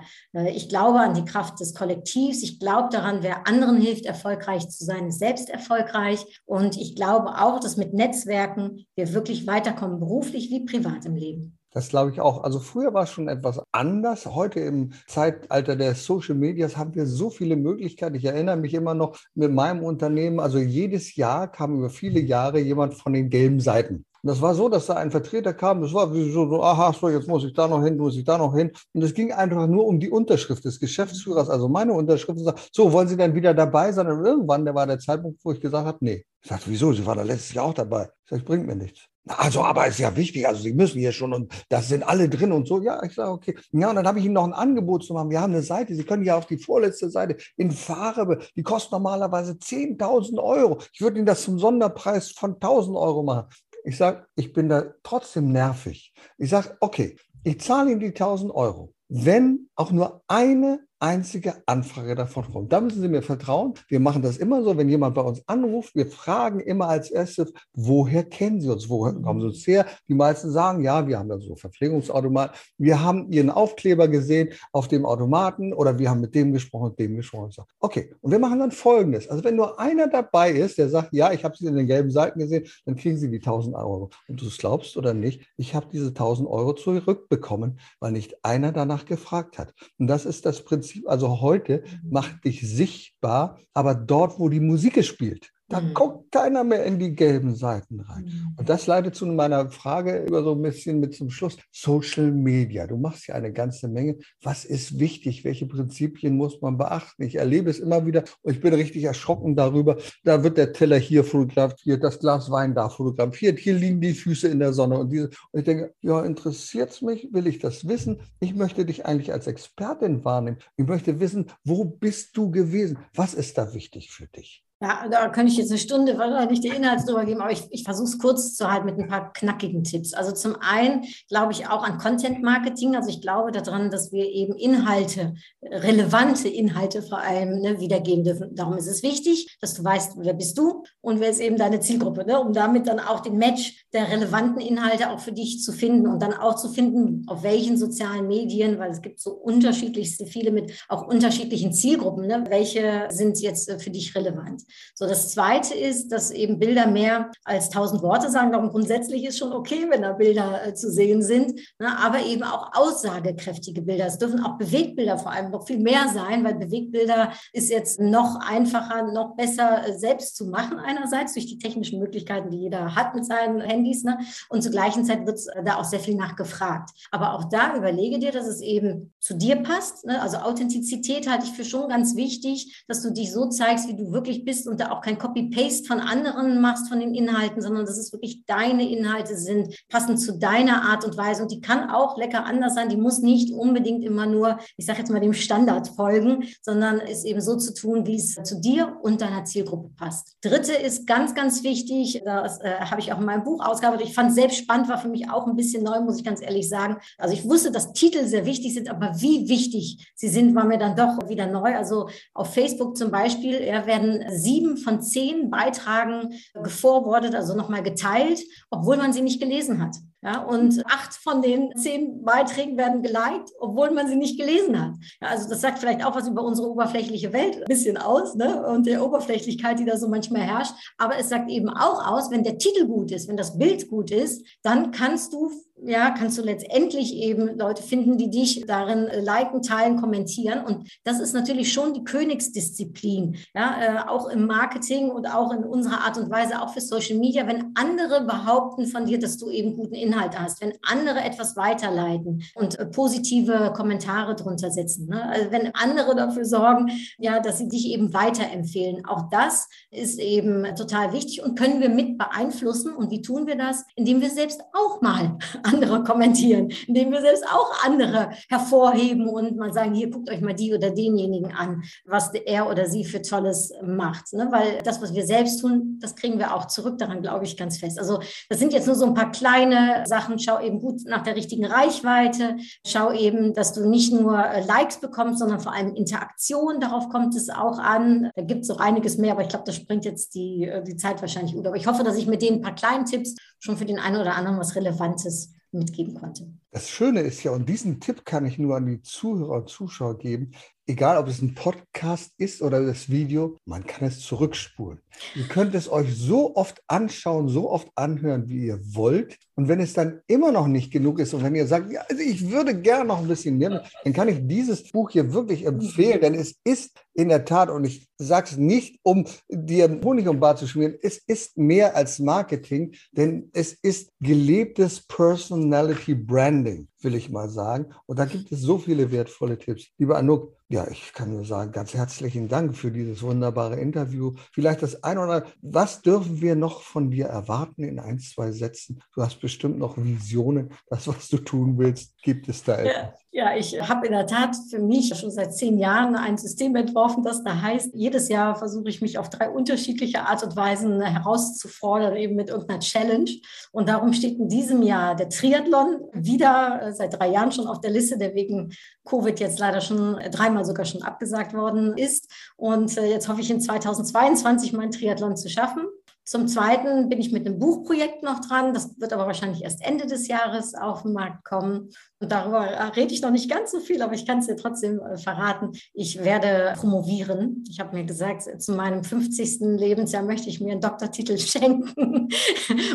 Ich 0.53 0.69
glaube 0.69 0.99
an 0.99 1.13
die 1.13 1.25
Kraft 1.25 1.59
des 1.59 1.73
Kollektivs. 1.73 2.43
Ich 2.43 2.59
glaube 2.59 2.89
daran, 2.91 3.23
wer 3.23 3.47
anderen 3.47 3.79
hilft, 3.79 4.05
erfolgreich 4.05 4.69
zu 4.69 4.85
sein, 4.85 5.07
ist 5.07 5.19
selbst 5.19 5.49
erfolgreich. 5.49 6.41
Und 6.45 6.77
ich 6.77 6.95
glaube 6.95 7.39
auch, 7.39 7.59
dass 7.59 7.77
mit 7.77 7.93
Netzwerken 7.93 8.85
wir 8.95 9.13
wirklich 9.13 9.47
weiterkommen, 9.47 9.99
beruflich 9.99 10.49
wie 10.49 10.65
privat 10.65 11.05
im 11.05 11.15
Leben. 11.15 11.57
Das 11.73 11.87
glaube 11.87 12.11
ich 12.11 12.19
auch. 12.19 12.43
Also 12.43 12.59
früher 12.59 12.93
war 12.93 13.03
es 13.03 13.11
schon 13.11 13.29
etwas 13.29 13.61
anders. 13.71 14.25
Heute 14.25 14.59
im 14.59 14.91
Zeitalter 15.07 15.77
der 15.77 15.95
Social 15.95 16.35
Medias 16.35 16.75
haben 16.75 16.93
wir 16.95 17.05
so 17.05 17.29
viele 17.29 17.55
Möglichkeiten. 17.55 18.15
Ich 18.15 18.25
erinnere 18.25 18.57
mich 18.57 18.73
immer 18.73 18.93
noch 18.93 19.17
mit 19.35 19.53
meinem 19.53 19.81
Unternehmen. 19.81 20.41
Also 20.41 20.57
jedes 20.57 21.15
Jahr 21.15 21.49
kam 21.49 21.77
über 21.77 21.89
viele 21.89 22.19
Jahre 22.19 22.59
jemand 22.59 22.95
von 22.95 23.13
den 23.13 23.29
gelben 23.29 23.61
Seiten. 23.61 24.05
Und 24.23 24.27
das 24.27 24.41
war 24.41 24.53
so, 24.53 24.69
dass 24.69 24.85
da 24.85 24.95
ein 24.95 25.09
Vertreter 25.09 25.53
kam, 25.53 25.81
das 25.81 25.93
war 25.93 26.13
so, 26.13 26.49
so, 26.49 26.63
aha, 26.63 26.93
so, 26.93 27.09
jetzt 27.09 27.27
muss 27.27 27.43
ich 27.43 27.53
da 27.53 27.67
noch 27.67 27.83
hin, 27.83 27.97
muss 27.97 28.15
ich 28.15 28.23
da 28.23 28.37
noch 28.37 28.55
hin. 28.55 28.71
Und 28.93 29.01
es 29.01 29.13
ging 29.13 29.31
einfach 29.31 29.67
nur 29.67 29.85
um 29.85 29.99
die 29.99 30.11
Unterschrift 30.11 30.63
des 30.63 30.79
Geschäftsführers, 30.79 31.49
also 31.49 31.67
meine 31.67 31.93
Unterschrift. 31.93 32.39
So, 32.71 32.91
wollen 32.91 33.07
Sie 33.07 33.17
denn 33.17 33.33
wieder 33.33 33.53
dabei 33.53 33.91
sein? 33.91 34.07
Und 34.07 34.23
irgendwann, 34.23 34.63
der 34.63 34.75
war 34.75 34.85
der 34.85 34.99
Zeitpunkt, 34.99 35.39
wo 35.43 35.51
ich 35.51 35.59
gesagt 35.59 35.87
habe, 35.87 35.97
nee. 36.01 36.25
Ich 36.43 36.49
sagte, 36.49 36.65
wieso? 36.69 36.93
Sie 36.93 37.05
war 37.05 37.15
da 37.15 37.23
letztes 37.23 37.53
Jahr 37.53 37.65
auch 37.65 37.73
dabei. 37.73 38.09
Ich 38.23 38.29
sage, 38.29 38.43
bringt 38.43 38.67
mir 38.67 38.75
nichts. 38.75 39.01
Also, 39.27 39.61
aber 39.61 39.85
ist 39.85 39.99
ja 39.99 40.15
wichtig, 40.15 40.47
also 40.47 40.63
Sie 40.63 40.73
müssen 40.73 40.97
hier 40.97 41.11
schon 41.11 41.31
und 41.33 41.53
das 41.69 41.89
sind 41.89 42.01
alle 42.01 42.27
drin 42.27 42.51
und 42.51 42.67
so. 42.67 42.81
Ja, 42.81 43.03
ich 43.03 43.13
sage, 43.13 43.29
okay. 43.29 43.55
Ja, 43.71 43.89
und 43.89 43.95
dann 43.95 44.07
habe 44.07 44.17
ich 44.17 44.25
Ihnen 44.25 44.33
noch 44.33 44.43
ein 44.43 44.53
Angebot 44.53 45.03
zu 45.03 45.13
machen. 45.13 45.29
Wir 45.29 45.41
haben 45.41 45.53
eine 45.53 45.61
Seite, 45.61 45.93
Sie 45.93 46.03
können 46.03 46.23
ja 46.23 46.37
auf 46.37 46.47
die 46.47 46.57
vorletzte 46.57 47.09
Seite 47.09 47.37
in 47.55 47.69
Farbe, 47.69 48.39
die 48.55 48.63
kostet 48.63 48.93
normalerweise 48.93 49.53
10.000 49.53 50.41
Euro. 50.41 50.79
Ich 50.91 51.01
würde 51.01 51.17
Ihnen 51.17 51.27
das 51.27 51.43
zum 51.43 51.59
Sonderpreis 51.59 52.31
von 52.31 52.55
1.000 52.55 52.99
Euro 52.99 53.21
machen. 53.21 53.47
Ich 53.83 53.97
sage, 53.97 54.27
ich 54.35 54.53
bin 54.53 54.69
da 54.69 54.93
trotzdem 55.03 55.51
nervig. 55.51 56.13
Ich 56.37 56.49
sage, 56.49 56.77
okay, 56.79 57.17
ich 57.43 57.59
zahle 57.61 57.91
ihm 57.91 57.99
die 57.99 58.07
1000 58.07 58.53
Euro. 58.53 58.93
Wenn 59.07 59.69
auch 59.75 59.91
nur 59.91 60.23
eine 60.27 60.79
einzige 61.01 61.55
Anfrage 61.65 62.15
davon 62.15 62.51
kommt. 62.51 62.71
Da 62.71 62.79
müssen 62.79 63.01
Sie 63.01 63.07
mir 63.07 63.23
vertrauen. 63.23 63.73
Wir 63.87 63.99
machen 63.99 64.21
das 64.21 64.37
immer 64.37 64.63
so, 64.63 64.77
wenn 64.77 64.87
jemand 64.87 65.15
bei 65.15 65.21
uns 65.21 65.41
anruft. 65.47 65.95
Wir 65.95 66.05
fragen 66.05 66.59
immer 66.59 66.87
als 66.87 67.09
erstes, 67.09 67.51
woher 67.73 68.23
kennen 68.23 68.61
Sie 68.61 68.69
uns? 68.69 68.87
Woher 68.87 69.13
kommen 69.13 69.41
Sie 69.41 69.47
uns 69.47 69.65
her? 69.65 69.85
Die 70.07 70.13
meisten 70.13 70.51
sagen, 70.51 70.83
ja, 70.83 71.07
wir 71.07 71.17
haben 71.17 71.29
da 71.29 71.39
so 71.39 71.55
Verpflegungsautomaten. 71.55 72.55
Wir 72.77 73.03
haben 73.03 73.31
Ihren 73.31 73.49
Aufkleber 73.49 74.07
gesehen 74.07 74.49
auf 74.71 74.87
dem 74.87 75.05
Automaten 75.05 75.73
oder 75.73 75.97
wir 75.97 76.09
haben 76.09 76.21
mit 76.21 76.35
dem 76.35 76.53
gesprochen, 76.53 76.89
mit 76.89 76.99
dem 76.99 77.15
gesprochen. 77.15 77.51
Okay, 77.79 78.13
und 78.21 78.31
wir 78.31 78.39
machen 78.39 78.59
dann 78.59 78.71
Folgendes. 78.71 79.27
Also 79.27 79.43
wenn 79.43 79.55
nur 79.55 79.79
einer 79.79 80.07
dabei 80.07 80.51
ist, 80.51 80.77
der 80.77 80.89
sagt, 80.89 81.13
ja, 81.13 81.31
ich 81.31 81.43
habe 81.43 81.57
Sie 81.57 81.65
in 81.65 81.75
den 81.75 81.87
gelben 81.87 82.11
Seiten 82.11 82.39
gesehen, 82.39 82.67
dann 82.85 82.95
kriegen 82.95 83.17
Sie 83.17 83.31
die 83.31 83.37
1000 83.37 83.75
Euro. 83.75 84.11
Und 84.27 84.39
du 84.39 84.47
glaubst 84.55 84.97
oder 84.97 85.15
nicht, 85.15 85.47
ich 85.57 85.73
habe 85.73 85.87
diese 85.91 86.09
1000 86.09 86.47
Euro 86.47 86.73
zurückbekommen, 86.73 87.79
weil 87.99 88.11
nicht 88.11 88.45
einer 88.45 88.71
danach 88.71 89.05
gefragt 89.05 89.57
hat. 89.57 89.73
Und 89.97 90.05
das 90.05 90.25
ist 90.25 90.45
das 90.45 90.63
Prinzip, 90.63 90.90
also 91.05 91.41
heute, 91.41 91.83
mhm. 92.03 92.11
macht 92.11 92.45
dich 92.45 92.61
sichtbar, 92.61 93.59
aber 93.73 93.95
dort, 93.95 94.39
wo 94.39 94.49
die 94.49 94.59
Musik 94.59 95.03
spielt. 95.03 95.51
Da 95.71 95.79
mhm. 95.79 95.93
guckt 95.93 96.31
keiner 96.33 96.65
mehr 96.65 96.83
in 96.83 96.99
die 96.99 97.15
gelben 97.15 97.55
Seiten 97.55 98.01
rein. 98.01 98.25
Mhm. 98.25 98.55
Und 98.57 98.67
das 98.67 98.87
leitet 98.87 99.15
zu 99.15 99.25
meiner 99.25 99.69
Frage 99.69 100.25
über 100.25 100.43
so 100.43 100.51
ein 100.51 100.61
bisschen 100.61 100.99
mit 100.99 101.15
zum 101.15 101.29
Schluss. 101.29 101.57
Social 101.71 102.31
Media. 102.31 102.87
Du 102.87 102.97
machst 102.97 103.27
ja 103.27 103.35
eine 103.35 103.53
ganze 103.53 103.87
Menge. 103.87 104.17
Was 104.41 104.65
ist 104.65 104.99
wichtig? 104.99 105.45
Welche 105.45 105.67
Prinzipien 105.67 106.35
muss 106.35 106.59
man 106.61 106.77
beachten? 106.77 107.23
Ich 107.23 107.35
erlebe 107.35 107.69
es 107.69 107.79
immer 107.79 108.05
wieder 108.05 108.25
und 108.41 108.53
ich 108.53 108.59
bin 108.59 108.73
richtig 108.73 109.05
erschrocken 109.05 109.55
darüber. 109.55 109.95
Da 110.25 110.43
wird 110.43 110.57
der 110.57 110.73
Teller 110.73 110.97
hier 110.97 111.23
fotografiert, 111.23 112.03
das 112.03 112.19
Glas 112.19 112.51
Wein 112.51 112.75
da 112.75 112.89
fotografiert, 112.89 113.57
hier 113.57 113.73
liegen 113.73 114.01
die 114.01 114.13
Füße 114.13 114.49
in 114.49 114.59
der 114.59 114.73
Sonne 114.73 114.99
und 114.99 115.09
diese. 115.09 115.29
Und 115.51 115.59
ich 115.59 115.65
denke, 115.65 115.93
ja, 116.01 116.21
interessiert 116.25 116.91
es 116.91 117.01
mich? 117.01 117.29
Will 117.31 117.47
ich 117.47 117.59
das 117.59 117.87
wissen? 117.87 118.19
Ich 118.41 118.55
möchte 118.55 118.85
dich 118.85 119.05
eigentlich 119.05 119.31
als 119.31 119.47
Expertin 119.47 120.25
wahrnehmen. 120.25 120.57
Ich 120.75 120.85
möchte 120.85 121.21
wissen, 121.21 121.45
wo 121.63 121.85
bist 121.85 122.35
du 122.35 122.51
gewesen? 122.51 122.97
Was 123.13 123.33
ist 123.33 123.57
da 123.57 123.73
wichtig 123.73 124.11
für 124.11 124.27
dich? 124.27 124.65
Ja, 124.83 125.07
da 125.07 125.29
könnte 125.29 125.51
ich 125.51 125.59
jetzt 125.59 125.69
eine 125.69 125.77
Stunde 125.77 126.17
wahrscheinlich 126.17 126.59
die 126.59 126.69
Inhalte 126.69 127.05
drüber 127.05 127.23
geben, 127.23 127.41
aber 127.41 127.51
ich, 127.51 127.67
ich 127.69 127.83
versuche 127.83 128.07
es 128.07 128.17
kurz 128.17 128.55
zu 128.55 128.71
halten 128.71 128.87
mit 128.87 128.97
ein 128.97 129.07
paar 129.07 129.31
knackigen 129.31 129.83
Tipps. 129.83 130.15
Also 130.15 130.31
zum 130.31 130.55
einen 130.59 131.05
glaube 131.29 131.51
ich 131.51 131.67
auch 131.67 131.83
an 131.83 131.99
Content 131.99 132.41
Marketing. 132.41 132.95
Also 132.95 133.09
ich 133.09 133.21
glaube 133.21 133.51
daran, 133.51 133.91
dass 133.91 134.11
wir 134.11 134.25
eben 134.25 134.55
Inhalte, 134.55 135.35
relevante 135.61 136.47
Inhalte 136.47 137.03
vor 137.03 137.19
allem 137.19 137.61
ne, 137.61 137.79
wiedergeben 137.79 138.23
dürfen. 138.23 138.55
Darum 138.55 138.75
ist 138.75 138.87
es 138.87 139.03
wichtig, 139.03 139.55
dass 139.61 139.75
du 139.75 139.83
weißt, 139.83 140.13
wer 140.17 140.33
bist 140.33 140.57
du 140.57 140.83
und 141.01 141.19
wer 141.19 141.29
ist 141.29 141.41
eben 141.41 141.57
deine 141.57 141.79
Zielgruppe, 141.79 142.25
ne, 142.25 142.39
um 142.39 142.51
damit 142.51 142.87
dann 142.87 142.99
auch 142.99 143.19
den 143.19 143.37
Match 143.37 143.85
der 143.93 144.09
relevanten 144.09 144.61
Inhalte 144.61 145.11
auch 145.11 145.19
für 145.19 145.31
dich 145.31 145.61
zu 145.61 145.73
finden 145.73 146.07
und 146.07 146.23
dann 146.23 146.33
auch 146.33 146.55
zu 146.55 146.69
finden, 146.69 147.25
auf 147.27 147.43
welchen 147.43 147.77
sozialen 147.77 148.25
Medien, 148.25 148.79
weil 148.79 148.89
es 148.89 149.03
gibt 149.03 149.19
so 149.19 149.29
unterschiedlichste, 149.29 150.25
viele 150.25 150.49
mit 150.49 150.71
auch 150.89 151.05
unterschiedlichen 151.05 151.71
Zielgruppen, 151.71 152.25
ne, 152.25 152.43
welche 152.49 153.09
sind 153.11 153.39
jetzt 153.41 153.71
für 153.79 153.91
dich 153.91 154.15
relevant. 154.15 154.63
So, 154.95 155.07
das 155.07 155.31
zweite 155.31 155.73
ist, 155.73 156.09
dass 156.11 156.31
eben 156.31 156.59
Bilder 156.59 156.87
mehr 156.87 157.31
als 157.43 157.69
tausend 157.69 158.01
Worte 158.01 158.29
sagen. 158.29 158.51
Darum 158.51 158.69
grundsätzlich 158.69 159.25
ist 159.25 159.37
schon 159.37 159.53
okay, 159.53 159.87
wenn 159.89 160.01
da 160.01 160.13
Bilder 160.13 160.67
äh, 160.67 160.73
zu 160.73 160.91
sehen 160.91 161.21
sind, 161.21 161.55
ne, 161.79 161.97
aber 161.99 162.21
eben 162.21 162.43
auch 162.43 162.71
aussagekräftige 162.73 163.81
Bilder. 163.81 164.05
Es 164.05 164.17
dürfen 164.17 164.43
auch 164.43 164.57
Bewegtbilder 164.57 165.17
vor 165.17 165.31
allem 165.31 165.51
noch 165.51 165.67
viel 165.67 165.79
mehr 165.79 166.07
sein, 166.13 166.43
weil 166.43 166.55
Bewegtbilder 166.55 167.31
ist 167.53 167.69
jetzt 167.69 167.99
noch 167.99 168.39
einfacher, 168.41 169.11
noch 169.11 169.35
besser 169.35 169.87
äh, 169.87 169.97
selbst 169.97 170.35
zu 170.35 170.45
machen 170.47 170.79
einerseits 170.79 171.33
durch 171.33 171.47
die 171.47 171.57
technischen 171.57 171.99
Möglichkeiten, 171.99 172.49
die 172.49 172.59
jeder 172.59 172.95
hat 172.95 173.15
mit 173.15 173.25
seinen 173.25 173.61
Handys. 173.61 174.03
Ne? 174.03 174.19
Und 174.49 174.61
zur 174.61 174.71
gleichen 174.71 175.05
Zeit 175.05 175.25
wird 175.25 175.39
äh, 175.53 175.63
da 175.63 175.77
auch 175.77 175.85
sehr 175.85 175.99
viel 175.99 176.15
nachgefragt. 176.15 176.91
Aber 177.11 177.33
auch 177.33 177.45
da 177.45 177.75
überlege 177.75 178.19
dir, 178.19 178.31
dass 178.31 178.47
es 178.47 178.61
eben 178.61 179.13
zu 179.19 179.35
dir 179.35 179.57
passt. 179.57 180.05
Ne? 180.05 180.21
Also 180.21 180.37
Authentizität 180.37 181.29
halte 181.29 181.45
ich 181.45 181.53
für 181.53 181.65
schon 181.65 181.89
ganz 181.89 182.15
wichtig, 182.15 182.83
dass 182.87 183.01
du 183.01 183.11
dich 183.11 183.31
so 183.31 183.47
zeigst, 183.49 183.87
wie 183.87 183.95
du 183.95 184.11
wirklich 184.11 184.45
bist 184.45 184.60
liest 184.61 184.67
und 184.67 184.79
da 184.79 184.91
auch 184.91 185.01
kein 185.01 185.17
Copy-Paste 185.17 185.87
von 185.87 185.99
anderen 185.99 186.61
machst 186.61 186.89
von 186.89 186.99
den 186.99 187.13
Inhalten, 187.13 187.61
sondern 187.61 187.85
dass 187.85 187.97
es 187.97 188.11
wirklich 188.11 188.45
deine 188.45 188.87
Inhalte 188.89 189.37
sind, 189.37 189.75
passend 189.89 190.19
zu 190.19 190.37
deiner 190.37 190.83
Art 190.83 191.05
und 191.05 191.17
Weise. 191.17 191.43
Und 191.43 191.51
die 191.51 191.61
kann 191.61 191.89
auch 191.89 192.17
lecker 192.17 192.45
anders 192.45 192.75
sein. 192.75 192.89
Die 192.89 192.97
muss 192.97 193.19
nicht 193.19 193.53
unbedingt 193.53 194.03
immer 194.03 194.25
nur, 194.25 194.59
ich 194.77 194.85
sage 194.85 194.99
jetzt 194.99 195.11
mal, 195.11 195.19
dem 195.19 195.33
Standard 195.33 195.87
folgen, 195.89 196.45
sondern 196.61 196.99
ist 196.99 197.25
eben 197.25 197.41
so 197.41 197.57
zu 197.57 197.73
tun, 197.73 198.05
wie 198.05 198.15
es 198.15 198.35
zu 198.35 198.59
dir 198.59 198.97
und 199.01 199.21
deiner 199.21 199.45
Zielgruppe 199.45 199.89
passt. 199.97 200.37
Dritte 200.41 200.73
ist 200.73 201.07
ganz, 201.07 201.35
ganz 201.35 201.63
wichtig, 201.63 202.21
das 202.25 202.59
äh, 202.61 202.79
habe 202.79 203.01
ich 203.01 203.13
auch 203.13 203.19
in 203.19 203.25
meinem 203.25 203.43
Buch 203.43 203.63
ausgearbeitet. 203.65 204.07
Ich 204.07 204.13
fand 204.13 204.29
es 204.29 204.35
selbst 204.35 204.57
spannend, 204.57 204.89
war 204.89 204.97
für 204.97 205.09
mich 205.09 205.29
auch 205.29 205.47
ein 205.47 205.55
bisschen 205.55 205.83
neu, 205.83 206.01
muss 206.01 206.17
ich 206.17 206.23
ganz 206.23 206.41
ehrlich 206.41 206.69
sagen. 206.69 206.97
Also 207.17 207.33
ich 207.33 207.47
wusste, 207.47 207.71
dass 207.71 207.93
Titel 207.93 208.25
sehr 208.25 208.45
wichtig 208.45 208.73
sind, 208.73 208.89
aber 208.89 209.13
wie 209.17 209.47
wichtig 209.49 210.11
sie 210.15 210.29
sind, 210.29 210.55
war 210.55 210.65
mir 210.65 210.77
dann 210.77 210.95
doch 210.95 211.29
wieder 211.29 211.47
neu. 211.47 211.75
Also 211.75 212.09
auf 212.33 212.53
Facebook 212.53 212.97
zum 212.97 213.11
Beispiel 213.11 213.61
ja, 213.63 213.85
werden 213.85 214.23
sie 214.29 214.50
sieben 214.51 214.77
von 214.77 215.01
zehn 215.01 215.49
Beitragen 215.49 216.33
geforwardet, 216.53 217.35
also 217.35 217.55
nochmal 217.55 217.83
geteilt, 217.83 218.41
obwohl 218.69 218.97
man 218.97 219.13
sie 219.13 219.21
nicht 219.21 219.39
gelesen 219.39 219.81
hat. 219.81 219.95
Ja, 220.23 220.43
und 220.43 220.85
acht 220.85 221.15
von 221.15 221.41
den 221.41 221.75
zehn 221.75 222.23
Beiträgen 222.23 222.77
werden 222.77 223.01
geliked, 223.01 223.49
obwohl 223.59 223.89
man 223.89 224.07
sie 224.07 224.15
nicht 224.15 224.37
gelesen 224.37 224.79
hat. 224.79 224.93
Ja, 225.19 225.29
also 225.29 225.49
das 225.49 225.61
sagt 225.61 225.79
vielleicht 225.79 226.05
auch 226.05 226.15
was 226.15 226.27
über 226.27 226.43
unsere 226.43 226.69
oberflächliche 226.69 227.33
Welt 227.33 227.57
ein 227.57 227.65
bisschen 227.65 227.97
aus 227.97 228.35
ne? 228.35 228.63
und 228.67 228.85
der 228.85 229.03
Oberflächlichkeit, 229.03 229.79
die 229.79 229.85
da 229.85 229.97
so 229.97 230.07
manchmal 230.07 230.43
herrscht. 230.43 230.73
Aber 230.99 231.17
es 231.17 231.29
sagt 231.29 231.49
eben 231.49 231.69
auch 231.69 232.05
aus, 232.05 232.29
wenn 232.29 232.43
der 232.43 232.59
Titel 232.59 232.85
gut 232.85 233.11
ist, 233.11 233.27
wenn 233.27 233.37
das 233.37 233.57
Bild 233.57 233.89
gut 233.89 234.11
ist, 234.11 234.45
dann 234.61 234.91
kannst 234.91 235.33
du 235.33 235.49
ja, 235.83 236.11
kannst 236.11 236.37
du 236.37 236.43
letztendlich 236.43 237.15
eben 237.15 237.57
Leute 237.57 237.81
finden, 237.81 238.17
die 238.17 238.29
dich 238.29 238.65
darin 238.67 239.07
äh, 239.07 239.19
liken, 239.19 239.61
teilen, 239.61 239.99
kommentieren. 239.99 240.63
Und 240.63 240.87
das 241.03 241.19
ist 241.19 241.33
natürlich 241.33 241.73
schon 241.73 241.93
die 241.93 242.03
Königsdisziplin, 242.03 243.37
ja, 243.55 243.81
äh, 243.81 244.07
auch 244.09 244.29
im 244.29 244.45
Marketing 244.45 245.09
und 245.09 245.25
auch 245.25 245.51
in 245.51 245.63
unserer 245.63 246.01
Art 246.01 246.17
und 246.17 246.29
Weise, 246.29 246.61
auch 246.61 246.73
für 246.73 246.81
Social 246.81 247.17
Media. 247.17 247.47
Wenn 247.47 247.71
andere 247.75 248.25
behaupten 248.25 248.85
von 248.85 249.05
dir, 249.05 249.19
dass 249.19 249.37
du 249.37 249.49
eben 249.49 249.75
guten 249.75 249.95
Inhalt 249.95 250.10
hast, 250.19 250.61
wenn 250.61 250.73
andere 250.81 251.21
etwas 251.21 251.55
weiterleiten 251.55 252.43
und 252.55 252.79
äh, 252.79 252.85
positive 252.85 253.73
Kommentare 253.75 254.35
drunter 254.35 254.71
setzen, 254.71 255.07
ne? 255.07 255.23
also 255.29 255.51
wenn 255.51 255.73
andere 255.75 256.15
dafür 256.15 256.45
sorgen, 256.45 256.91
ja, 257.17 257.39
dass 257.39 257.57
sie 257.57 257.67
dich 257.67 257.87
eben 257.87 258.13
weiterempfehlen. 258.13 259.05
Auch 259.05 259.29
das 259.29 259.67
ist 259.89 260.19
eben 260.19 260.63
total 260.75 261.13
wichtig 261.13 261.43
und 261.43 261.57
können 261.57 261.81
wir 261.81 261.89
mit 261.89 262.17
beeinflussen. 262.17 262.93
Und 262.93 263.11
wie 263.11 263.21
tun 263.21 263.47
wir 263.47 263.55
das? 263.55 263.85
Indem 263.95 264.21
wir 264.21 264.29
selbst 264.29 264.61
auch 264.73 265.01
mal 265.01 265.37
andere 265.63 266.03
kommentieren, 266.03 266.71
indem 266.87 267.11
wir 267.11 267.21
selbst 267.21 267.45
auch 267.47 267.85
andere 267.85 268.31
hervorheben 268.49 269.27
und 269.27 269.57
mal 269.57 269.73
sagen, 269.73 269.93
hier 269.93 270.09
guckt 270.09 270.29
euch 270.29 270.41
mal 270.41 270.53
die 270.53 270.73
oder 270.73 270.91
denjenigen 270.91 271.53
an, 271.53 271.83
was 272.05 272.33
er 272.33 272.69
oder 272.69 272.87
sie 272.87 273.05
für 273.05 273.21
Tolles 273.21 273.73
macht. 273.83 274.33
Ne? 274.33 274.47
Weil 274.51 274.79
das, 274.83 275.01
was 275.01 275.13
wir 275.13 275.25
selbst 275.25 275.61
tun, 275.61 275.97
das 276.01 276.15
kriegen 276.15 276.39
wir 276.39 276.55
auch 276.55 276.67
zurück, 276.67 276.97
daran 276.97 277.21
glaube 277.21 277.45
ich 277.45 277.57
ganz 277.57 277.77
fest. 277.77 277.99
Also 277.99 278.19
das 278.49 278.59
sind 278.59 278.73
jetzt 278.73 278.87
nur 278.87 278.95
so 278.95 279.05
ein 279.05 279.13
paar 279.13 279.31
kleine 279.31 280.00
Sachen. 280.05 280.39
Schau 280.39 280.59
eben 280.61 280.79
gut 280.79 281.01
nach 281.05 281.23
der 281.23 281.35
richtigen 281.35 281.65
Reichweite. 281.65 282.57
Schau 282.85 283.11
eben, 283.11 283.53
dass 283.53 283.73
du 283.73 283.89
nicht 283.89 284.13
nur 284.13 284.37
äh, 284.37 284.65
Likes 284.65 284.99
bekommst, 284.99 285.39
sondern 285.39 285.59
vor 285.59 285.73
allem 285.73 285.95
Interaktion. 285.95 286.79
Darauf 286.79 287.09
kommt 287.09 287.35
es 287.35 287.49
auch 287.49 287.79
an. 287.79 288.31
Da 288.35 288.41
gibt 288.41 288.63
es 288.63 288.69
auch 288.69 288.79
einiges 288.79 289.17
mehr, 289.17 289.33
aber 289.33 289.41
ich 289.41 289.49
glaube, 289.49 289.65
das 289.65 289.75
springt 289.75 290.05
jetzt 290.05 290.35
die, 290.35 290.65
äh, 290.65 290.83
die 290.83 290.95
Zeit 290.95 291.21
wahrscheinlich 291.21 291.55
gut. 291.55 291.67
Aber 291.67 291.75
ich 291.75 291.87
hoffe, 291.87 292.03
dass 292.03 292.17
ich 292.17 292.27
mit 292.27 292.41
den 292.41 292.61
paar 292.61 292.75
kleinen 292.75 293.05
Tipps 293.05 293.35
schon 293.59 293.77
für 293.77 293.85
den 293.85 293.99
einen 293.99 294.19
oder 294.19 294.35
anderen 294.35 294.57
was 294.59 294.75
Relevantes 294.75 295.53
mitgeben 295.71 296.15
konnte. 296.15 296.47
Das 296.73 296.89
Schöne 296.89 297.19
ist 297.19 297.43
ja, 297.43 297.51
und 297.51 297.67
diesen 297.67 297.99
Tipp 297.99 298.23
kann 298.23 298.45
ich 298.45 298.57
nur 298.57 298.77
an 298.77 298.85
die 298.85 299.01
Zuhörer 299.01 299.57
und 299.57 299.69
Zuschauer 299.69 300.17
geben, 300.17 300.53
egal 300.87 301.17
ob 301.17 301.27
es 301.27 301.41
ein 301.41 301.53
Podcast 301.53 302.31
ist 302.37 302.61
oder 302.61 302.85
das 302.85 303.09
Video, 303.09 303.57
man 303.65 303.85
kann 303.85 304.07
es 304.07 304.19
zurückspulen. 304.21 304.99
Ihr 305.35 305.47
könnt 305.47 305.75
es 305.75 305.91
euch 305.91 306.15
so 306.15 306.55
oft 306.55 306.81
anschauen, 306.87 307.49
so 307.49 307.69
oft 307.69 307.89
anhören, 307.95 308.47
wie 308.47 308.67
ihr 308.67 308.79
wollt. 308.95 309.37
Und 309.55 309.67
wenn 309.67 309.79
es 309.79 309.93
dann 309.93 310.21
immer 310.27 310.51
noch 310.51 310.67
nicht 310.67 310.91
genug 310.91 311.19
ist 311.19 311.33
und 311.33 311.43
wenn 311.43 311.55
ihr 311.55 311.67
sagt, 311.67 311.91
ja, 311.91 312.01
also 312.09 312.21
ich 312.21 312.49
würde 312.49 312.79
gerne 312.79 313.05
noch 313.05 313.19
ein 313.19 313.27
bisschen 313.27 313.57
mehr, 313.57 313.83
dann 314.03 314.13
kann 314.13 314.29
ich 314.29 314.39
dieses 314.47 314.89
Buch 314.91 315.11
hier 315.11 315.33
wirklich 315.33 315.65
empfehlen, 315.65 316.21
denn 316.21 316.35
es 316.35 316.55
ist 316.63 316.91
in 317.13 317.27
der 317.27 317.43
Tat, 317.45 317.69
und 317.69 317.83
ich 317.83 318.07
sage 318.17 318.47
es 318.49 318.57
nicht, 318.57 318.99
um 319.03 319.25
dir 319.49 319.99
Honig 320.03 320.27
um 320.27 320.39
Bart 320.39 320.59
zu 320.59 320.67
schmieren, 320.67 320.95
es 321.01 321.17
ist 321.27 321.57
mehr 321.57 321.95
als 321.95 322.19
Marketing, 322.19 322.95
denn 323.11 323.49
es 323.53 323.73
ist 323.73 324.11
gelebtes 324.21 325.05
Personality 325.07 326.15
Branding 326.15 326.60
will 326.65 327.15
ich 327.15 327.29
mal 327.29 327.49
sagen. 327.49 327.87
Und 328.05 328.19
da 328.19 328.25
gibt 328.25 328.51
es 328.51 328.61
so 328.61 328.77
viele 328.77 329.11
wertvolle 329.11 329.57
Tipps. 329.57 329.87
Lieber 329.97 330.17
Anouk, 330.17 330.53
ja, 330.71 330.87
ich 330.89 331.13
kann 331.13 331.31
nur 331.31 331.43
sagen, 331.43 331.73
ganz 331.73 331.93
herzlichen 331.93 332.47
Dank 332.47 332.77
für 332.77 332.91
dieses 332.91 333.21
wunderbare 333.21 333.77
Interview. 333.79 334.33
Vielleicht 334.53 334.81
das 334.81 335.03
eine 335.03 335.19
oder 335.19 335.33
andere, 335.33 335.51
was 335.61 336.01
dürfen 336.01 336.41
wir 336.41 336.55
noch 336.55 336.81
von 336.81 337.11
dir 337.11 337.25
erwarten 337.25 337.83
in 337.83 337.99
ein, 337.99 338.19
zwei 338.19 338.51
Sätzen? 338.51 339.03
Du 339.13 339.21
hast 339.21 339.41
bestimmt 339.41 339.77
noch 339.77 339.97
Visionen. 339.97 340.71
Das, 340.87 341.07
was 341.09 341.27
du 341.27 341.39
tun 341.39 341.77
willst, 341.77 342.21
gibt 342.21 342.47
es 342.47 342.63
da 342.63 342.77
etwas? 342.77 342.93
Ja. 342.93 343.13
Ja, 343.33 343.55
ich 343.55 343.79
habe 343.79 344.07
in 344.07 344.11
der 344.11 344.27
Tat 344.27 344.57
für 344.69 344.79
mich 344.79 345.17
schon 345.17 345.31
seit 345.31 345.55
zehn 345.55 345.79
Jahren 345.79 346.17
ein 346.17 346.37
System 346.37 346.75
entworfen, 346.75 347.23
das 347.23 347.41
da 347.45 347.61
heißt, 347.61 347.91
jedes 347.95 348.27
Jahr 348.27 348.57
versuche 348.57 348.89
ich 348.89 349.01
mich 349.01 349.17
auf 349.17 349.29
drei 349.29 349.49
unterschiedliche 349.49 350.27
Art 350.27 350.43
und 350.43 350.57
Weisen 350.57 351.01
herauszufordern, 351.01 352.17
eben 352.17 352.35
mit 352.35 352.49
irgendeiner 352.49 352.81
Challenge. 352.81 353.31
Und 353.71 353.87
darum 353.87 354.11
steht 354.11 354.37
in 354.37 354.49
diesem 354.49 354.81
Jahr 354.81 355.15
der 355.15 355.29
Triathlon 355.29 356.01
wieder 356.11 356.81
äh, 356.83 356.93
seit 356.93 357.17
drei 357.17 357.29
Jahren 357.29 357.53
schon 357.53 357.67
auf 357.67 357.79
der 357.79 357.91
Liste, 357.91 358.17
der 358.17 358.35
wegen 358.35 358.73
Covid 359.05 359.39
jetzt 359.39 359.59
leider 359.59 359.81
schon 359.81 360.19
dreimal 360.31 360.65
sogar 360.65 360.85
schon 360.85 361.01
abgesagt 361.01 361.53
worden 361.53 361.97
ist. 361.97 362.31
Und 362.55 362.97
äh, 362.97 363.09
jetzt 363.09 363.27
hoffe 363.27 363.41
ich 363.41 363.49
in 363.49 363.61
2022 363.61 364.73
meinen 364.73 364.91
Triathlon 364.91 365.35
zu 365.35 365.49
schaffen. 365.49 365.87
Zum 366.31 366.47
Zweiten 366.47 367.09
bin 367.09 367.19
ich 367.19 367.33
mit 367.33 367.45
einem 367.45 367.59
Buchprojekt 367.59 368.23
noch 368.23 368.39
dran. 368.39 368.73
Das 368.73 368.97
wird 369.01 369.11
aber 369.11 369.27
wahrscheinlich 369.27 369.65
erst 369.65 369.85
Ende 369.85 370.07
des 370.07 370.29
Jahres 370.29 370.75
auf 370.75 371.01
den 371.01 371.11
Markt 371.11 371.43
kommen. 371.43 371.89
Und 372.21 372.31
darüber 372.31 372.95
rede 372.95 373.13
ich 373.13 373.21
noch 373.21 373.31
nicht 373.31 373.49
ganz 373.49 373.71
so 373.71 373.81
viel, 373.81 374.01
aber 374.01 374.13
ich 374.13 374.25
kann 374.25 374.39
es 374.39 374.47
dir 374.47 374.55
trotzdem 374.55 375.01
äh, 375.01 375.17
verraten. 375.17 375.73
Ich 375.93 376.23
werde 376.23 376.71
promovieren. 376.79 377.65
Ich 377.69 377.81
habe 377.81 377.97
mir 377.97 378.05
gesagt, 378.05 378.43
zu 378.61 378.71
meinem 378.71 379.03
50. 379.03 379.59
Lebensjahr 379.77 380.23
möchte 380.23 380.47
ich 380.47 380.61
mir 380.61 380.71
einen 380.71 380.79
Doktortitel 380.79 381.37
schenken 381.37 382.29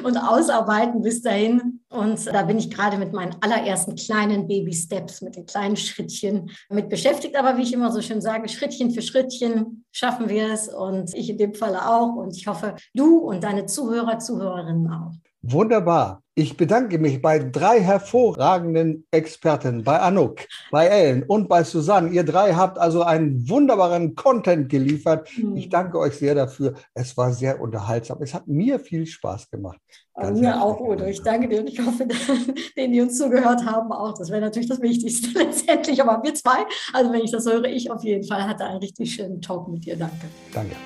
und 0.03 0.16
ausarbeiten 0.16 1.03
bis 1.03 1.20
dahin. 1.20 1.82
Und 1.91 2.26
da 2.26 2.43
bin 2.43 2.57
ich 2.57 2.70
gerade 2.70 2.97
mit 2.97 3.12
meinen 3.12 3.37
allerersten 3.43 3.97
kleinen 3.97 4.49
Baby-Steps, 4.49 5.20
mit 5.20 5.37
den 5.37 5.45
kleinen 5.45 5.76
Schrittchen 5.76 6.51
mit 6.70 6.89
beschäftigt. 6.89 7.37
Aber 7.37 7.59
wie 7.59 7.62
ich 7.64 7.74
immer 7.74 7.93
so 7.93 8.01
schön 8.01 8.22
sage, 8.22 8.49
Schrittchen 8.49 8.93
für 8.93 9.03
Schrittchen, 9.03 9.84
schaffen 9.97 10.28
wir 10.28 10.53
es 10.53 10.68
und 10.68 11.14
ich 11.14 11.30
in 11.30 11.38
dem 11.38 11.55
Falle 11.55 11.88
auch. 11.88 12.16
Und 12.16 12.36
ich 12.36 12.47
hoffe, 12.47 12.76
du 12.94 13.18
und 13.18 13.42
deine 13.42 13.64
Zuhörer, 13.64 14.18
Zuhörerinnen 14.18 14.90
auch. 14.90 15.12
Wunderbar. 15.49 16.22
Ich 16.38 16.57
bedanke 16.57 16.99
mich 16.99 17.22
bei 17.22 17.38
drei 17.38 17.80
hervorragenden 17.80 19.07
Experten, 19.11 19.84
bei 19.84 19.99
Anuk, 20.01 20.40
bei 20.70 20.86
Ellen 20.86 21.22
und 21.22 21.49
bei 21.49 21.64
Susanne. 21.64 22.11
Ihr 22.11 22.24
drei 22.24 22.53
habt 22.53 22.78
also 22.78 23.03
einen 23.03 23.49
wunderbaren 23.49 24.14
Content 24.16 24.68
geliefert. 24.68 25.30
Mhm. 25.38 25.57
Ich 25.57 25.70
danke 25.70 25.99
euch 25.99 26.18
sehr 26.18 26.34
dafür. 26.34 26.74
Es 26.92 27.16
war 27.16 27.32
sehr 27.32 27.59
unterhaltsam. 27.61 28.18
Es 28.20 28.34
hat 28.34 28.49
mir 28.49 28.78
viel 28.78 29.07
Spaß 29.07 29.51
gemacht. 29.51 29.78
Also 30.12 30.42
mir 30.42 30.61
auch, 30.62 30.78
Udo. 30.78 31.07
Ich 31.07 31.22
danke 31.22 31.49
dir 31.49 31.61
und 31.61 31.68
ich 31.68 31.78
hoffe, 31.78 32.07
denen, 32.76 32.92
die 32.92 33.01
uns 33.01 33.16
zugehört 33.16 33.64
haben, 33.64 33.90
auch. 33.92 34.18
Das 34.18 34.28
wäre 34.28 34.42
natürlich 34.42 34.68
das 34.68 34.82
Wichtigste 34.82 35.30
letztendlich. 35.38 36.03
Aber 36.03 36.22
wir 36.22 36.34
zwei, 36.34 36.66
also 36.92 37.12
wenn 37.12 37.22
ich 37.22 37.30
das 37.30 37.47
höre, 37.47 37.64
ich 37.64 37.90
auf 37.90 38.05
jeden 38.05 38.24
Fall 38.24 38.47
hatte 38.47 38.64
einen 38.64 38.80
richtig 38.80 39.14
schönen 39.14 39.40
Talk 39.40 39.68
mit 39.68 39.86
dir. 39.86 39.97
Danke. 39.97 40.26
Danke. 40.53 40.76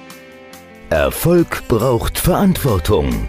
Erfolg 0.91 1.67
braucht 1.67 2.19
Verantwortung. 2.19 3.29